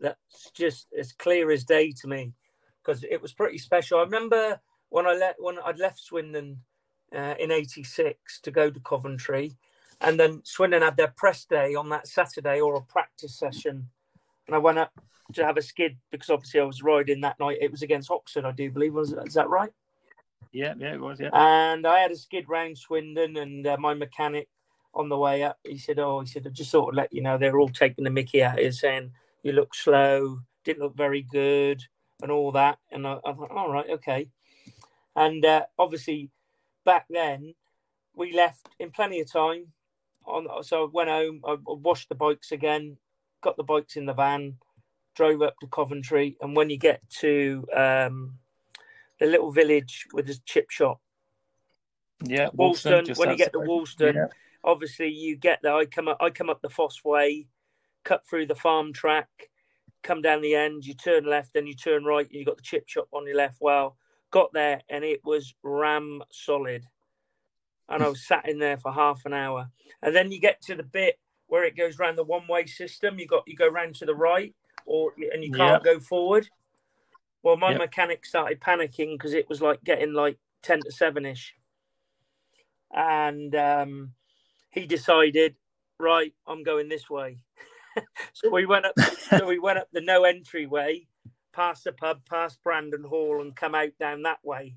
That's 0.01 0.51
just 0.55 0.89
as 0.99 1.13
clear 1.13 1.53
as 1.53 1.65
day 1.65 1.93
to 2.01 2.09
me 2.09 2.33
because 2.83 3.05
it 3.05 3.23
was 3.23 3.33
pretty 3.33 3.59
special. 3.59 3.99
I 4.01 4.03
remember 4.03 4.61
when 4.89 5.07
I 5.07 5.13
let 5.13 5.37
when 5.39 5.59
I'd 5.65 5.79
left 5.79 6.01
Swindon 6.01 6.59
uh, 7.15 7.35
in 7.39 7.51
'86 7.51 8.41
to 8.41 8.51
go 8.51 8.71
to 8.71 8.81
Coventry, 8.81 9.57
and 10.01 10.19
then 10.19 10.41
Swindon 10.45 10.83
had 10.83 10.97
their 10.97 11.13
press 11.17 11.45
day 11.45 11.75
on 11.75 11.89
that 11.91 12.07
Saturday 12.07 12.61
or 12.61 12.77
a 12.77 12.83
practice 12.83 13.39
session, 13.39 13.89
and 14.47 14.55
I 14.55 14.59
went 14.59 14.79
up 14.79 14.93
to 15.35 15.45
have 15.45 15.57
a 15.57 15.63
skid 15.63 15.97
because 16.11 16.31
obviously 16.31 16.61
I 16.61 16.65
was 16.65 16.83
riding 16.83 17.21
that 17.21 17.39
night. 17.39 17.59
It 17.61 17.71
was 17.71 17.83
against 17.83 18.11
Oxford, 18.11 18.45
I 18.45 18.53
do 18.53 18.71
believe. 18.71 18.95
Was 18.95 19.13
is 19.13 19.35
that 19.35 19.49
right? 19.49 19.73
Yeah, 20.53 20.75
yeah, 20.79 20.95
it 20.95 21.01
was. 21.01 21.21
Yeah. 21.21 21.31
And 21.33 21.87
I 21.87 22.01
had 22.01 22.11
a 22.11 22.17
skid 22.17 22.49
round 22.49 22.77
Swindon, 22.77 23.37
and 23.37 23.67
uh, 23.67 23.77
my 23.79 23.95
mechanic 23.95 24.49
on 24.95 25.09
the 25.09 25.19
way 25.19 25.43
up, 25.43 25.59
he 25.65 25.79
said, 25.79 25.99
"Oh, 25.99 26.21
he 26.21 26.27
said, 26.27 26.47
I 26.47 26.51
just 26.51 26.71
sort 26.71 26.93
of 26.93 26.97
let 26.97 27.13
you 27.13 27.23
know 27.23 27.39
they're 27.39 27.59
all 27.59 27.69
taking 27.69 28.05
the 28.05 28.11
Mickey 28.11 28.43
out 28.43 28.59
here, 28.59 28.73
saying 28.73 29.13
you 29.43 29.53
look 29.53 29.75
slow, 29.75 30.41
didn't 30.65 30.83
look 30.83 30.97
very 30.97 31.23
good, 31.23 31.83
and 32.23 32.33
all 32.33 32.53
that." 32.53 32.79
And 32.91 33.07
I, 33.07 33.19
I 33.25 33.33
thought, 33.33 33.51
"All 33.51 33.71
right, 33.71 33.89
okay." 33.91 34.29
And 35.15 35.45
uh, 35.45 35.67
obviously, 35.79 36.31
back 36.85 37.07
then, 37.11 37.55
we 38.15 38.33
left 38.33 38.69
in 38.79 38.91
plenty 38.91 39.21
of 39.21 39.31
time. 39.31 39.67
On 40.27 40.47
so 40.63 40.85
I 40.85 40.89
went 40.93 41.09
home, 41.09 41.41
I 41.47 41.57
washed 41.65 42.09
the 42.09 42.15
bikes 42.15 42.53
again, 42.53 42.99
got 43.41 43.57
the 43.57 43.63
bikes 43.63 43.97
in 43.97 44.07
the 44.07 44.13
van, 44.13 44.57
drove 45.15 45.43
up 45.43 45.55
to 45.61 45.67
Coventry, 45.67 46.37
and 46.41 46.55
when 46.55 46.71
you 46.71 46.77
get 46.77 47.01
to 47.21 47.67
um, 47.75 48.39
the 49.19 49.27
little 49.27 49.51
village 49.51 50.07
with 50.13 50.27
the 50.27 50.39
chip 50.45 50.71
shop, 50.71 51.01
yeah, 52.23 52.51
Wolston. 52.55 53.17
when 53.17 53.31
you 53.31 53.37
get 53.37 53.53
to 53.53 53.61
Wolston, 53.61 54.15
yeah. 54.15 54.27
obviously 54.63 55.09
you 55.09 55.37
get 55.37 55.61
there. 55.63 55.75
I 55.75 55.87
come 55.87 56.09
up, 56.09 56.19
I 56.21 56.29
come 56.29 56.51
up 56.51 56.61
the 56.61 56.69
Fosse 56.69 57.03
Way 57.03 57.47
cut 58.05 58.27
through 58.27 58.47
the 58.47 58.55
farm 58.55 58.93
track, 58.93 59.29
come 60.03 60.23
down 60.23 60.43
the 60.43 60.55
end, 60.55 60.85
you 60.85 60.95
turn 60.95 61.25
left, 61.25 61.53
then 61.55 61.67
you 61.67 61.75
turn 61.75 62.05
right, 62.05 62.27
and 62.27 62.35
you 62.35 62.45
got 62.45 62.57
the 62.57 62.63
chip 62.63 62.89
shop 62.89 63.09
on 63.13 63.27
your 63.27 63.37
left. 63.37 63.59
Well, 63.61 63.97
got 64.31 64.53
there 64.53 64.81
and 64.89 65.05
it 65.05 65.21
was 65.25 65.55
ram 65.63 66.23
solid. 66.31 66.85
And 67.89 68.03
I 68.03 68.09
was 68.09 68.25
sat 68.25 68.49
in 68.49 68.61
there 68.61 68.77
for 68.77 68.93
half 68.93 69.23
an 69.25 69.33
hour. 69.33 69.69
And 70.03 70.15
then 70.15 70.31
you 70.31 70.41
get 70.41 70.63
to 70.63 70.77
the 70.77 70.85
bit 70.85 71.19
where 71.49 71.65
it 71.65 71.77
goes 71.77 71.99
around 71.99 72.17
the 72.17 72.25
one 72.25 72.47
way 72.49 72.67
system. 72.67 73.19
You 73.19 73.27
got 73.27 73.43
you 73.47 73.57
go 73.57 73.69
round 73.69 73.97
to 73.97 74.07
the 74.07 74.15
right 74.15 74.55
or 74.87 75.13
and 75.33 75.45
you 75.45 75.53
can't 75.53 75.85
yep. 75.85 75.95
go 75.95 76.01
forward. 76.01 76.49
Well, 77.43 77.57
my 77.57 77.71
yep. 77.71 77.81
mechanic 77.81 78.27
started 78.27 78.61
panicking 78.61 79.15
because 79.15 79.35
it 79.35 79.49
was 79.49 79.61
like 79.61 79.83
getting 79.85 80.13
like 80.13 80.39
ten 80.63 80.81
to 80.81 80.93
seven 80.93 81.25
ish, 81.27 81.55
and 82.93 83.55
um, 83.55 84.13
he 84.71 84.87
decided, 84.87 85.55
right, 85.99 86.35
I'm 86.47 86.63
going 86.63 86.89
this 86.89 87.09
way. 87.09 87.39
so 88.33 88.51
we 88.51 88.67
went 88.67 88.87
up. 88.87 88.99
so 89.01 89.47
we 89.47 89.59
went 89.59 89.79
up 89.79 89.89
the 89.93 90.01
no 90.01 90.25
entry 90.25 90.67
way, 90.67 91.09
past 91.53 91.85
the 91.85 91.93
pub, 91.93 92.21
past 92.29 92.63
Brandon 92.63 93.05
Hall, 93.05 93.41
and 93.41 93.57
come 93.57 93.75
out 93.75 93.91
down 93.99 94.23
that 94.23 94.45
way, 94.45 94.75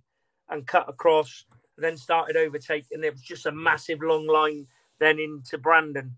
and 0.50 0.68
cut 0.68 0.90
across. 0.90 1.46
and 1.78 1.84
Then 1.84 1.98
started 1.98 2.36
overtaking. 2.36 3.02
There 3.02 3.12
was 3.12 3.22
just 3.22 3.46
a 3.46 3.52
massive 3.52 4.02
long 4.02 4.28
line 4.28 4.68
then 5.00 5.20
into 5.20 5.58
Brandon, 5.58 6.18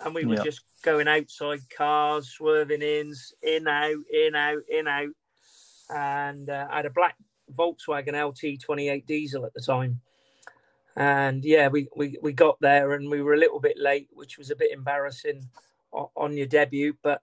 and 0.00 0.14
we 0.14 0.24
were 0.24 0.36
just 0.36 0.62
going 0.82 1.08
outside 1.08 1.60
cars, 1.74 2.28
swerving 2.28 2.82
in, 2.82 3.14
in 3.42 3.68
out, 3.68 4.02
in 4.12 4.34
out, 4.34 4.62
in 4.68 4.88
out, 4.88 5.14
and 5.90 6.50
uh, 6.50 6.66
I 6.70 6.76
had 6.76 6.86
a 6.86 6.90
black 6.90 7.16
Volkswagen 7.52 8.20
LT 8.20 8.60
28 8.60 9.06
diesel 9.06 9.44
at 9.44 9.54
the 9.54 9.60
time. 9.60 10.00
And 10.96 11.44
yeah, 11.44 11.68
we, 11.68 11.88
we, 11.96 12.18
we 12.22 12.32
got 12.32 12.60
there 12.60 12.92
and 12.92 13.10
we 13.10 13.20
were 13.20 13.34
a 13.34 13.38
little 13.38 13.60
bit 13.60 13.76
late, 13.78 14.08
which 14.12 14.38
was 14.38 14.50
a 14.50 14.56
bit 14.56 14.70
embarrassing 14.70 15.48
on 15.92 16.36
your 16.36 16.46
debut, 16.46 16.96
but 17.02 17.22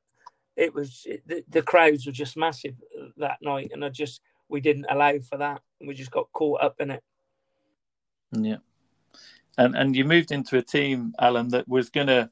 it 0.55 0.73
was 0.73 1.07
the, 1.25 1.43
the 1.49 1.61
crowds 1.61 2.05
were 2.05 2.11
just 2.11 2.37
massive 2.37 2.75
that 3.17 3.37
night, 3.41 3.71
and 3.73 3.83
I 3.83 3.89
just 3.89 4.21
we 4.49 4.61
didn't 4.61 4.87
allow 4.89 5.17
for 5.19 5.37
that. 5.37 5.61
We 5.79 5.93
just 5.93 6.11
got 6.11 6.31
caught 6.33 6.61
up 6.61 6.75
in 6.79 6.91
it. 6.91 7.03
Yeah, 8.31 8.57
and 9.57 9.75
and 9.75 9.95
you 9.95 10.05
moved 10.05 10.31
into 10.31 10.57
a 10.57 10.61
team, 10.61 11.13
Alan, 11.19 11.49
that 11.49 11.67
was 11.67 11.89
gonna 11.89 12.31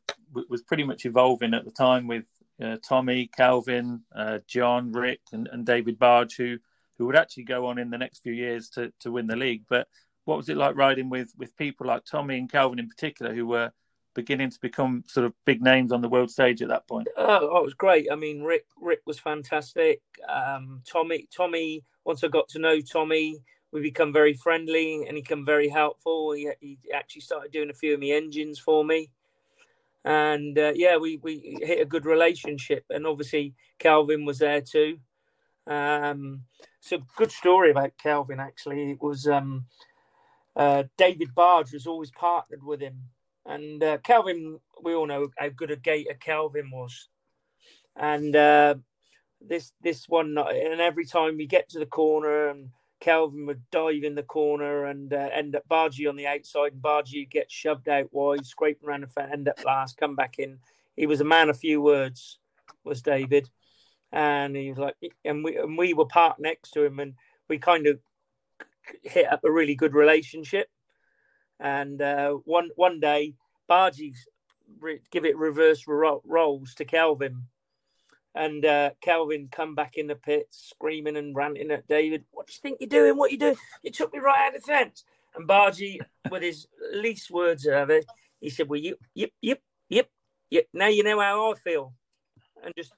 was 0.50 0.62
pretty 0.62 0.84
much 0.84 1.06
evolving 1.06 1.54
at 1.54 1.66
the 1.66 1.72
time 1.72 2.08
with 2.08 2.26
uh, 2.62 2.78
Tommy, 2.88 3.28
Kelvin, 3.36 4.02
uh, 4.16 4.40
John, 4.48 4.92
Rick, 4.92 5.22
and, 5.32 5.48
and 5.52 5.66
David 5.66 5.98
Barge, 5.98 6.36
who 6.36 6.58
who 6.98 7.06
would 7.06 7.16
actually 7.16 7.44
go 7.44 7.66
on 7.68 7.78
in 7.80 7.90
the 7.90 7.98
next 7.98 8.20
few 8.20 8.34
years 8.34 8.70
to 8.72 8.92
to 9.00 9.12
win 9.12 9.28
the 9.28 9.36
league. 9.36 9.64
But 9.70 9.88
what 10.26 10.38
was 10.38 10.50
it 10.50 10.58
like 10.58 10.76
riding 10.76 11.10
with 11.10 11.34
with 11.38 11.58
people 11.58 11.88
like 11.88 12.04
Tommy 12.06 12.38
and 12.38 12.52
Kelvin 12.52 12.80
in 12.80 12.90
particular, 12.90 13.34
who 13.34 13.48
were 13.48 13.72
beginning 14.13 14.50
to 14.50 14.60
become 14.62 15.04
sort 15.08 15.25
of 15.25 15.34
big 15.46 15.62
names 15.62 15.92
on 15.92 16.01
the 16.01 16.10
world 16.10 16.32
stage 16.32 16.62
at 16.62 16.70
that 16.70 16.88
point? 16.88 17.08
Oh, 17.18 17.50
oh 17.51 17.58
it 17.58 17.63
was 17.63 17.74
great. 17.74 18.08
I 18.12 18.16
mean, 18.16 18.44
Rick 18.44 18.66
Rick 18.82 19.01
was 19.06 19.20
fantastic. 19.20 20.01
Um, 20.28 20.82
Tommy 20.89 21.28
Tommy. 21.36 21.84
Once 22.06 22.24
I 22.24 22.28
got 22.28 22.48
to 22.50 22.60
know 22.60 22.80
Tommy, 22.82 23.39
we 23.72 23.82
become 23.82 24.12
very 24.12 24.34
friendly 24.34 25.06
and 25.06 25.16
he 25.16 25.22
become 25.22 25.46
very 25.46 25.70
helpful. 25.70 26.32
He, 26.32 26.50
he 26.60 26.78
actually 26.94 27.22
started 27.22 27.51
doing 27.51 27.70
a 27.70 27.74
few 27.74 27.94
of 27.94 28.00
my 28.00 28.08
engines 28.08 28.58
for 28.58 28.84
me, 28.84 29.12
and 30.06 30.58
uh, 30.58 30.74
yeah, 30.75 30.98
we 30.98 31.18
we 31.18 31.58
hit 31.62 31.82
a 31.82 31.86
good 31.86 32.06
relationship. 32.06 32.86
And 32.89 33.06
obviously, 33.06 33.54
Kelvin 33.78 34.25
was 34.25 34.39
there 34.39 34.62
too. 34.62 35.00
Um, 35.68 36.44
a 36.92 36.98
good 37.16 37.32
story 37.32 37.70
about 37.70 37.98
Kelvin. 38.01 38.39
Actually, 38.39 38.92
it 38.92 39.01
was 39.01 39.28
um, 39.28 39.66
uh, 40.56 40.84
David 40.98 41.36
Barge 41.36 41.74
was 41.74 41.86
always 41.86 42.12
partnered 42.12 42.63
with 42.63 42.82
him 42.82 43.04
and 43.50 43.84
uh, 43.84 43.98
Kelvin, 43.98 44.60
we 44.84 44.94
all 44.94 45.08
know 45.08 45.29
how 45.38 45.50
good 45.50 45.72
a 45.72 45.75
gator 45.75 46.13
Kelvin 46.13 46.70
was. 46.72 47.10
And 47.96 48.36
uh, 48.36 48.75
this 49.41 49.74
this 49.82 50.08
one 50.08 50.38
and 50.38 50.79
every 50.79 51.06
time 51.06 51.36
we 51.36 51.48
get 51.48 51.68
to 51.70 51.79
the 51.79 51.86
corner, 51.86 52.50
and 52.50 52.70
Kelvin 53.00 53.48
would 53.48 53.62
dive 53.72 54.03
in 54.03 54.15
the 54.15 54.24
corner 54.24 54.86
and 54.86 55.12
uh, 55.12 55.29
end 55.34 55.56
up 55.56 55.63
Bargy 55.70 56.08
on 56.08 56.15
the 56.15 56.27
outside, 56.27 56.74
and 56.74 56.82
Bargy 56.82 57.29
get 57.29 57.51
shoved 57.51 57.89
out 57.89 58.08
wide, 58.12 58.46
scraping 58.46 58.88
around 58.88 59.03
the 59.03 59.24
end 59.24 59.50
up 59.50 59.65
last, 59.65 59.98
come 59.98 60.15
back 60.15 60.38
in. 60.38 60.60
He 60.96 61.08
was 61.08 61.20
a 61.20 61.25
man 61.25 61.50
of 61.50 61.58
few 61.58 61.82
words, 61.82 62.38
was 62.84 63.01
David, 63.01 63.50
and 64.12 64.56
he 64.56 64.70
was 64.70 64.77
like, 64.77 64.96
and 65.25 65.44
we 65.44 65.58
and 65.58 65.77
we 65.77 65.96
were 65.96 66.06
parked 66.06 66.39
next 66.39 66.72
to 66.72 66.84
him, 66.84 67.00
and 67.00 67.15
we 67.48 67.58
kind 67.58 67.88
of 67.88 68.00
hit 69.01 69.32
up 69.32 69.44
a 69.44 69.51
really 69.51 69.75
good 69.75 69.96
relationship. 69.96 70.70
And 71.60 72.01
uh, 72.01 72.34
one 72.46 72.70
one 72.75 73.00
day, 73.00 73.36
Bargy 73.70 74.13
re- 74.80 75.01
give 75.12 75.25
it 75.25 75.38
reverse 75.38 75.86
ro- 75.88 76.22
roles 76.25 76.74
to 76.75 76.86
Kelvin, 76.86 77.44
and 78.34 78.63
uh, 78.66 78.92
Kelvin 79.01 79.50
come 79.51 79.75
back 79.75 79.98
in 79.98 80.08
the 80.08 80.16
pit 80.16 80.48
screaming 80.51 81.18
and 81.18 81.36
ranting 81.36 81.72
at 81.72 81.88
David. 81.88 82.24
What 82.32 82.48
do 82.48 82.54
you 82.54 82.60
think 82.62 82.78
you're 82.80 82.89
doing? 82.89 83.18
What 83.18 83.32
you 83.32 83.38
doing? 83.38 83.58
You 83.84 83.92
took 83.92 84.13
me 84.13 84.20
right 84.20 84.48
out 84.48 84.56
of 84.56 84.62
the 84.62 84.68
fence. 84.68 85.04
And 85.36 85.48
Bargy, 85.48 86.00
with 86.30 86.44
his 86.44 86.68
least 86.94 87.30
words 87.32 87.68
ever, 87.68 88.01
he 88.39 88.50
said, 88.50 88.70
"Well, 88.70 88.80
yep, 88.80 88.98
yep, 89.13 89.32
yep, 89.89 90.10
yep. 90.50 90.68
Now 90.74 90.88
you 90.88 91.04
know 91.04 91.20
how 91.20 91.51
I 91.51 91.56
feel," 91.56 91.94
and 92.63 92.74
just 92.78 92.94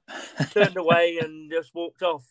turned 0.51 0.77
away 0.77 1.19
and 1.21 1.51
just 1.51 1.73
walked 1.73 2.03
off. 2.03 2.25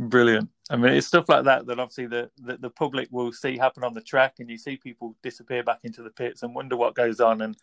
Brilliant. 0.00 0.48
I 0.70 0.76
mean, 0.76 0.94
it's 0.94 1.08
stuff 1.08 1.28
like 1.28 1.44
that 1.44 1.66
that 1.66 1.78
obviously 1.78 2.06
the, 2.06 2.30
the, 2.38 2.56
the 2.56 2.70
public 2.70 3.08
will 3.10 3.32
see 3.32 3.58
happen 3.58 3.84
on 3.84 3.92
the 3.92 4.00
track, 4.00 4.36
and 4.38 4.48
you 4.48 4.56
see 4.56 4.78
people 4.78 5.14
disappear 5.22 5.62
back 5.62 5.80
into 5.84 6.02
the 6.02 6.08
pits 6.08 6.42
and 6.42 6.54
wonder 6.54 6.74
what 6.74 6.94
goes 6.94 7.20
on. 7.20 7.42
And 7.42 7.54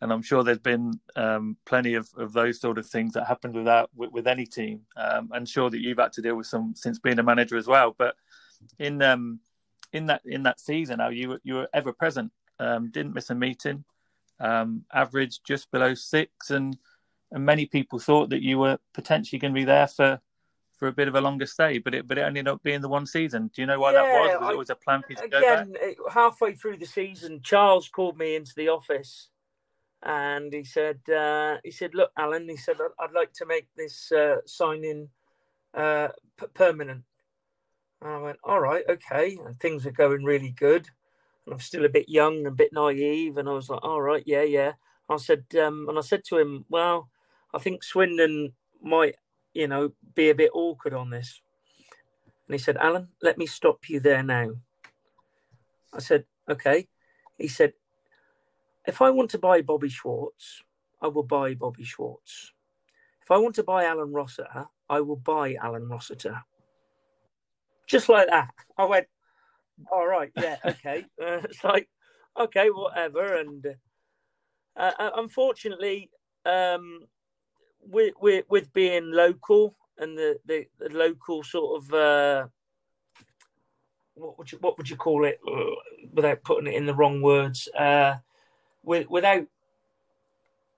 and 0.00 0.12
I'm 0.12 0.22
sure 0.22 0.42
there's 0.42 0.58
been 0.58 0.98
um, 1.14 1.56
plenty 1.64 1.94
of, 1.94 2.08
of 2.16 2.32
those 2.32 2.60
sort 2.60 2.78
of 2.78 2.86
things 2.86 3.12
that 3.12 3.28
happened 3.28 3.54
with 3.54 3.66
that 3.66 3.88
with, 3.94 4.10
with 4.10 4.26
any 4.26 4.46
team. 4.46 4.80
Um, 4.96 5.30
and 5.32 5.48
sure 5.48 5.70
that 5.70 5.78
you've 5.78 5.98
had 5.98 6.12
to 6.14 6.22
deal 6.22 6.34
with 6.34 6.48
some 6.48 6.74
since 6.74 6.98
being 6.98 7.20
a 7.20 7.22
manager 7.22 7.56
as 7.56 7.68
well. 7.68 7.94
But 7.96 8.16
in 8.80 9.00
um, 9.00 9.38
in 9.92 10.06
that 10.06 10.22
in 10.24 10.42
that 10.42 10.58
season, 10.58 10.98
now 10.98 11.10
you 11.10 11.38
you 11.44 11.54
were 11.54 11.68
ever 11.72 11.92
present, 11.92 12.32
um, 12.58 12.90
didn't 12.90 13.14
miss 13.14 13.30
a 13.30 13.34
meeting, 13.36 13.84
um, 14.40 14.84
averaged 14.92 15.42
just 15.46 15.70
below 15.70 15.94
six, 15.94 16.50
and 16.50 16.76
and 17.30 17.46
many 17.46 17.66
people 17.66 18.00
thought 18.00 18.30
that 18.30 18.42
you 18.42 18.58
were 18.58 18.78
potentially 18.92 19.38
going 19.38 19.54
to 19.54 19.60
be 19.60 19.64
there 19.64 19.86
for 19.86 20.20
for 20.78 20.88
a 20.88 20.92
bit 20.92 21.08
of 21.08 21.14
a 21.14 21.20
longer 21.20 21.46
stay, 21.46 21.78
but 21.78 21.94
it 21.94 22.06
but 22.06 22.18
it 22.18 22.22
ended 22.22 22.48
up 22.48 22.62
being 22.62 22.80
the 22.80 22.88
one 22.88 23.06
season. 23.06 23.50
Do 23.54 23.62
you 23.62 23.66
know 23.66 23.80
why 23.80 23.92
yeah, 23.92 24.02
that 24.02 24.12
was? 24.12 24.40
Was 24.40 24.48
I, 24.48 24.52
it 24.52 24.58
was 24.58 24.70
a 24.70 24.74
plan 24.76 25.02
for 25.02 25.10
you 25.10 25.16
to 25.16 25.24
again, 25.24 25.72
go 25.72 25.80
back? 25.80 26.14
Halfway 26.14 26.54
through 26.54 26.78
the 26.78 26.86
season, 26.86 27.40
Charles 27.42 27.88
called 27.88 28.18
me 28.18 28.36
into 28.36 28.52
the 28.56 28.68
office, 28.68 29.30
and 30.02 30.52
he 30.52 30.64
said, 30.64 31.00
uh, 31.08 31.56
"He 31.64 31.70
said, 31.70 31.94
look, 31.94 32.10
Alan," 32.16 32.48
he 32.48 32.56
said, 32.56 32.76
"I'd 32.98 33.12
like 33.12 33.32
to 33.34 33.46
make 33.46 33.66
this 33.76 34.12
uh, 34.12 34.36
signing 34.46 35.08
uh, 35.74 36.08
p- 36.38 36.46
permanent." 36.54 37.04
And 38.02 38.10
I 38.10 38.18
went, 38.18 38.38
"All 38.44 38.60
right, 38.60 38.84
okay." 38.88 39.38
And 39.44 39.58
things 39.58 39.86
are 39.86 39.92
going 39.92 40.24
really 40.24 40.50
good, 40.50 40.86
and 41.46 41.54
I'm 41.54 41.60
still 41.60 41.86
a 41.86 41.90
bit 41.90 42.08
young 42.08 42.38
and 42.38 42.48
a 42.48 42.50
bit 42.50 42.72
naive, 42.72 43.38
and 43.38 43.48
I 43.48 43.52
was 43.52 43.70
like, 43.70 43.82
"All 43.82 44.02
right, 44.02 44.22
yeah, 44.26 44.42
yeah." 44.42 44.72
I 45.08 45.16
said, 45.18 45.44
um, 45.60 45.88
and 45.88 45.96
I 45.96 46.02
said 46.02 46.24
to 46.24 46.38
him, 46.38 46.64
"Well, 46.68 47.08
I 47.54 47.58
think 47.58 47.82
Swindon 47.82 48.52
might 48.82 49.14
you 49.56 49.66
know, 49.66 49.92
be 50.14 50.28
a 50.28 50.34
bit 50.34 50.50
awkward 50.52 50.92
on 50.92 51.08
this. 51.08 51.40
And 52.46 52.54
he 52.54 52.58
said, 52.58 52.76
Alan, 52.76 53.08
let 53.22 53.38
me 53.38 53.46
stop 53.46 53.88
you 53.88 54.00
there 54.00 54.22
now. 54.22 54.50
I 55.94 56.00
said, 56.00 56.24
okay. 56.48 56.88
He 57.38 57.48
said, 57.48 57.72
if 58.86 59.00
I 59.00 59.10
want 59.10 59.30
to 59.30 59.38
buy 59.38 59.62
Bobby 59.62 59.88
Schwartz, 59.88 60.62
I 61.00 61.08
will 61.08 61.22
buy 61.22 61.54
Bobby 61.54 61.84
Schwartz. 61.84 62.52
If 63.22 63.30
I 63.30 63.38
want 63.38 63.54
to 63.56 63.64
buy 63.64 63.84
Alan 63.84 64.12
Rossiter, 64.12 64.66
I 64.88 65.00
will 65.00 65.16
buy 65.16 65.54
Alan 65.54 65.88
Rossiter. 65.88 66.42
Just 67.86 68.08
like 68.08 68.28
that. 68.28 68.50
I 68.76 68.84
went, 68.84 69.06
all 69.90 70.06
right, 70.06 70.30
yeah, 70.36 70.58
okay. 70.64 71.06
Uh, 71.20 71.40
it's 71.44 71.64
like, 71.64 71.88
okay, 72.38 72.68
whatever. 72.68 73.36
And 73.36 73.66
uh, 74.76 74.92
uh 74.98 75.10
unfortunately, 75.16 76.10
um, 76.44 77.06
with, 77.88 78.14
with 78.20 78.44
with 78.48 78.72
being 78.72 79.10
local 79.12 79.76
and 79.98 80.16
the, 80.16 80.38
the, 80.46 80.66
the 80.78 80.88
local 80.90 81.42
sort 81.42 81.82
of 81.82 81.94
uh, 81.94 82.46
what 84.14 84.38
would 84.38 84.50
you 84.50 84.58
what 84.60 84.76
would 84.78 84.88
you 84.88 84.96
call 84.96 85.24
it 85.24 85.40
without 86.12 86.42
putting 86.42 86.66
it 86.66 86.76
in 86.76 86.86
the 86.86 86.94
wrong 86.94 87.20
words 87.20 87.68
uh, 87.78 88.16
with, 88.82 89.08
without 89.08 89.46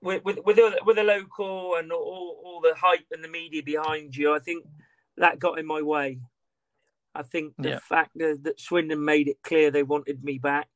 with 0.01 0.23
with 0.23 0.39
with 0.45 0.57
a, 0.57 0.79
with 0.85 0.97
a 0.97 1.03
local 1.03 1.75
and 1.75 1.91
all, 1.91 2.41
all 2.43 2.61
the 2.61 2.75
hype 2.75 3.05
and 3.11 3.23
the 3.23 3.27
media 3.27 3.63
behind 3.63 4.15
you 4.15 4.33
I 4.33 4.39
think 4.39 4.65
that 5.17 5.39
got 5.39 5.59
in 5.59 5.65
my 5.65 5.81
way 5.81 6.19
I 7.15 7.23
think 7.23 7.53
the 7.57 7.69
yeah. 7.69 7.79
fact 7.79 8.11
that, 8.15 8.43
that 8.43 8.59
Swindon 8.59 9.03
made 9.03 9.27
it 9.27 9.41
clear 9.43 9.71
they 9.71 9.83
wanted 9.83 10.23
me 10.23 10.37
back 10.37 10.69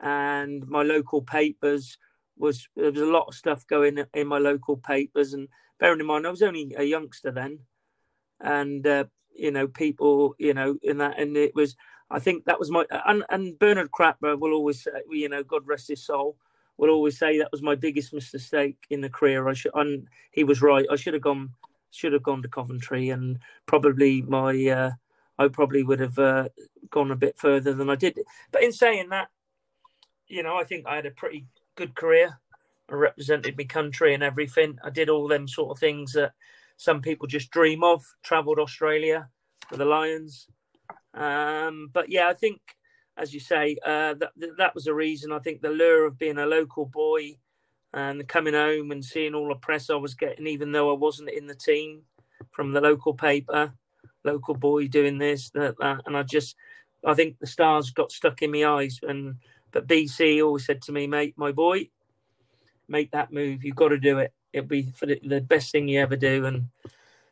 and 0.00 0.66
my 0.68 0.82
local 0.82 1.22
papers 1.22 1.98
was 2.38 2.68
there 2.76 2.90
was 2.90 3.00
a 3.00 3.06
lot 3.06 3.26
of 3.28 3.34
stuff 3.34 3.66
going 3.66 4.04
in 4.14 4.26
my 4.26 4.38
local 4.38 4.76
papers, 4.76 5.32
and 5.32 5.48
bearing 5.78 6.00
in 6.00 6.06
mind 6.06 6.26
I 6.26 6.30
was 6.30 6.42
only 6.42 6.74
a 6.76 6.84
youngster 6.84 7.30
then, 7.30 7.60
and 8.40 8.86
uh, 8.86 9.04
you 9.34 9.50
know 9.50 9.66
people, 9.68 10.34
you 10.38 10.54
know, 10.54 10.76
in 10.82 10.98
that, 10.98 11.18
and 11.18 11.36
it 11.36 11.54
was. 11.54 11.76
I 12.08 12.20
think 12.20 12.44
that 12.44 12.60
was 12.60 12.70
my 12.70 12.84
and, 13.06 13.24
and 13.30 13.58
Bernard 13.58 13.90
Crapper 13.90 14.38
will 14.38 14.52
always 14.52 14.84
say, 14.84 14.92
you 15.10 15.28
know, 15.28 15.42
God 15.42 15.66
rest 15.66 15.88
his 15.88 16.04
soul, 16.04 16.36
will 16.76 16.90
always 16.90 17.18
say 17.18 17.38
that 17.38 17.50
was 17.50 17.62
my 17.62 17.74
biggest 17.74 18.12
mistake 18.12 18.78
in 18.90 19.00
the 19.00 19.10
career. 19.10 19.48
I 19.48 19.54
should, 19.54 19.72
and 19.74 20.06
he 20.30 20.44
was 20.44 20.62
right. 20.62 20.86
I 20.90 20.96
should 20.96 21.14
have 21.14 21.22
gone, 21.22 21.50
should 21.90 22.12
have 22.12 22.22
gone 22.22 22.42
to 22.42 22.48
Coventry, 22.48 23.10
and 23.10 23.38
probably 23.66 24.22
my, 24.22 24.66
uh, 24.66 24.90
I 25.38 25.48
probably 25.48 25.82
would 25.82 26.00
have 26.00 26.18
uh, 26.18 26.48
gone 26.90 27.10
a 27.10 27.16
bit 27.16 27.38
further 27.38 27.74
than 27.74 27.90
I 27.90 27.96
did. 27.96 28.18
But 28.52 28.62
in 28.62 28.72
saying 28.72 29.08
that, 29.10 29.28
you 30.28 30.42
know, 30.42 30.56
I 30.56 30.64
think 30.64 30.86
I 30.86 30.96
had 30.96 31.06
a 31.06 31.10
pretty 31.10 31.46
good 31.76 31.94
career. 31.94 32.38
I 32.90 32.94
represented 32.94 33.56
my 33.56 33.64
country 33.64 34.14
and 34.14 34.22
everything. 34.22 34.78
I 34.84 34.90
did 34.90 35.08
all 35.08 35.28
them 35.28 35.48
sort 35.48 35.70
of 35.70 35.78
things 35.78 36.12
that 36.12 36.32
some 36.76 37.00
people 37.00 37.26
just 37.26 37.50
dream 37.50 37.82
of. 37.84 38.04
Travelled 38.22 38.58
Australia 38.58 39.28
for 39.68 39.76
the 39.76 39.84
Lions. 39.84 40.48
Um, 41.14 41.90
but 41.92 42.10
yeah, 42.10 42.28
I 42.28 42.34
think, 42.34 42.60
as 43.16 43.32
you 43.32 43.40
say, 43.40 43.76
uh, 43.84 44.14
that 44.14 44.32
that 44.58 44.74
was 44.74 44.86
a 44.86 44.94
reason. 44.94 45.32
I 45.32 45.38
think 45.38 45.60
the 45.60 45.70
lure 45.70 46.04
of 46.04 46.18
being 46.18 46.38
a 46.38 46.46
local 46.46 46.86
boy 46.86 47.36
and 47.92 48.28
coming 48.28 48.54
home 48.54 48.90
and 48.90 49.04
seeing 49.04 49.34
all 49.34 49.48
the 49.48 49.54
press 49.54 49.88
I 49.88 49.94
was 49.94 50.14
getting, 50.14 50.46
even 50.46 50.72
though 50.72 50.90
I 50.90 50.96
wasn't 50.96 51.30
in 51.30 51.46
the 51.46 51.54
team, 51.54 52.02
from 52.50 52.72
the 52.72 52.80
local 52.80 53.14
paper, 53.14 53.72
local 54.24 54.54
boy 54.54 54.88
doing 54.88 55.18
this, 55.18 55.50
that, 55.50 55.76
that, 55.78 56.02
and 56.06 56.16
I 56.16 56.22
just, 56.22 56.56
I 57.04 57.14
think 57.14 57.38
the 57.38 57.46
stars 57.46 57.90
got 57.90 58.12
stuck 58.12 58.42
in 58.42 58.52
my 58.52 58.64
eyes. 58.64 59.00
And 59.02 59.36
but 59.76 59.86
BC 59.86 60.42
always 60.42 60.64
said 60.64 60.80
to 60.82 60.92
me, 60.92 61.06
mate, 61.06 61.34
my 61.36 61.52
boy, 61.52 61.90
make 62.88 63.10
that 63.10 63.30
move. 63.30 63.62
You've 63.62 63.76
got 63.76 63.88
to 63.88 63.98
do 63.98 64.20
it. 64.20 64.32
It'll 64.50 64.66
be 64.66 64.90
the, 65.00 65.20
the 65.22 65.42
best 65.42 65.70
thing 65.70 65.86
you 65.86 66.00
ever 66.00 66.16
do. 66.16 66.46
And 66.46 66.68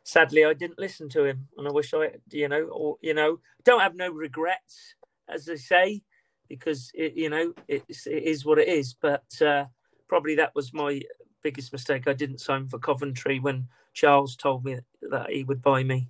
sadly, 0.03 0.45
I 0.45 0.53
didn't 0.53 0.77
listen 0.77 1.09
to 1.09 1.25
him, 1.25 1.47
and 1.57 1.67
I 1.67 1.71
wish 1.71 1.91
I, 1.95 2.11
you 2.29 2.47
know, 2.47 2.65
or 2.65 2.97
you 3.01 3.15
know, 3.15 3.39
don't 3.63 3.79
have 3.79 3.95
no 3.95 4.11
regrets, 4.11 4.93
as 5.27 5.45
they 5.45 5.55
say, 5.55 6.03
because 6.47 6.91
it, 6.93 7.15
you 7.15 7.31
know, 7.31 7.55
it's, 7.67 8.05
it 8.05 8.21
is 8.21 8.45
what 8.45 8.59
it 8.59 8.67
is. 8.67 8.93
But 8.93 9.25
uh, 9.41 9.65
probably 10.07 10.35
that 10.35 10.53
was 10.53 10.71
my 10.71 11.01
biggest 11.41 11.73
mistake. 11.73 12.07
I 12.07 12.13
didn't 12.13 12.41
sign 12.41 12.67
for 12.67 12.77
Coventry 12.77 13.39
when 13.39 13.69
Charles 13.93 14.35
told 14.35 14.65
me 14.65 14.81
that 15.01 15.31
he 15.31 15.43
would 15.43 15.63
buy 15.63 15.83
me. 15.83 16.09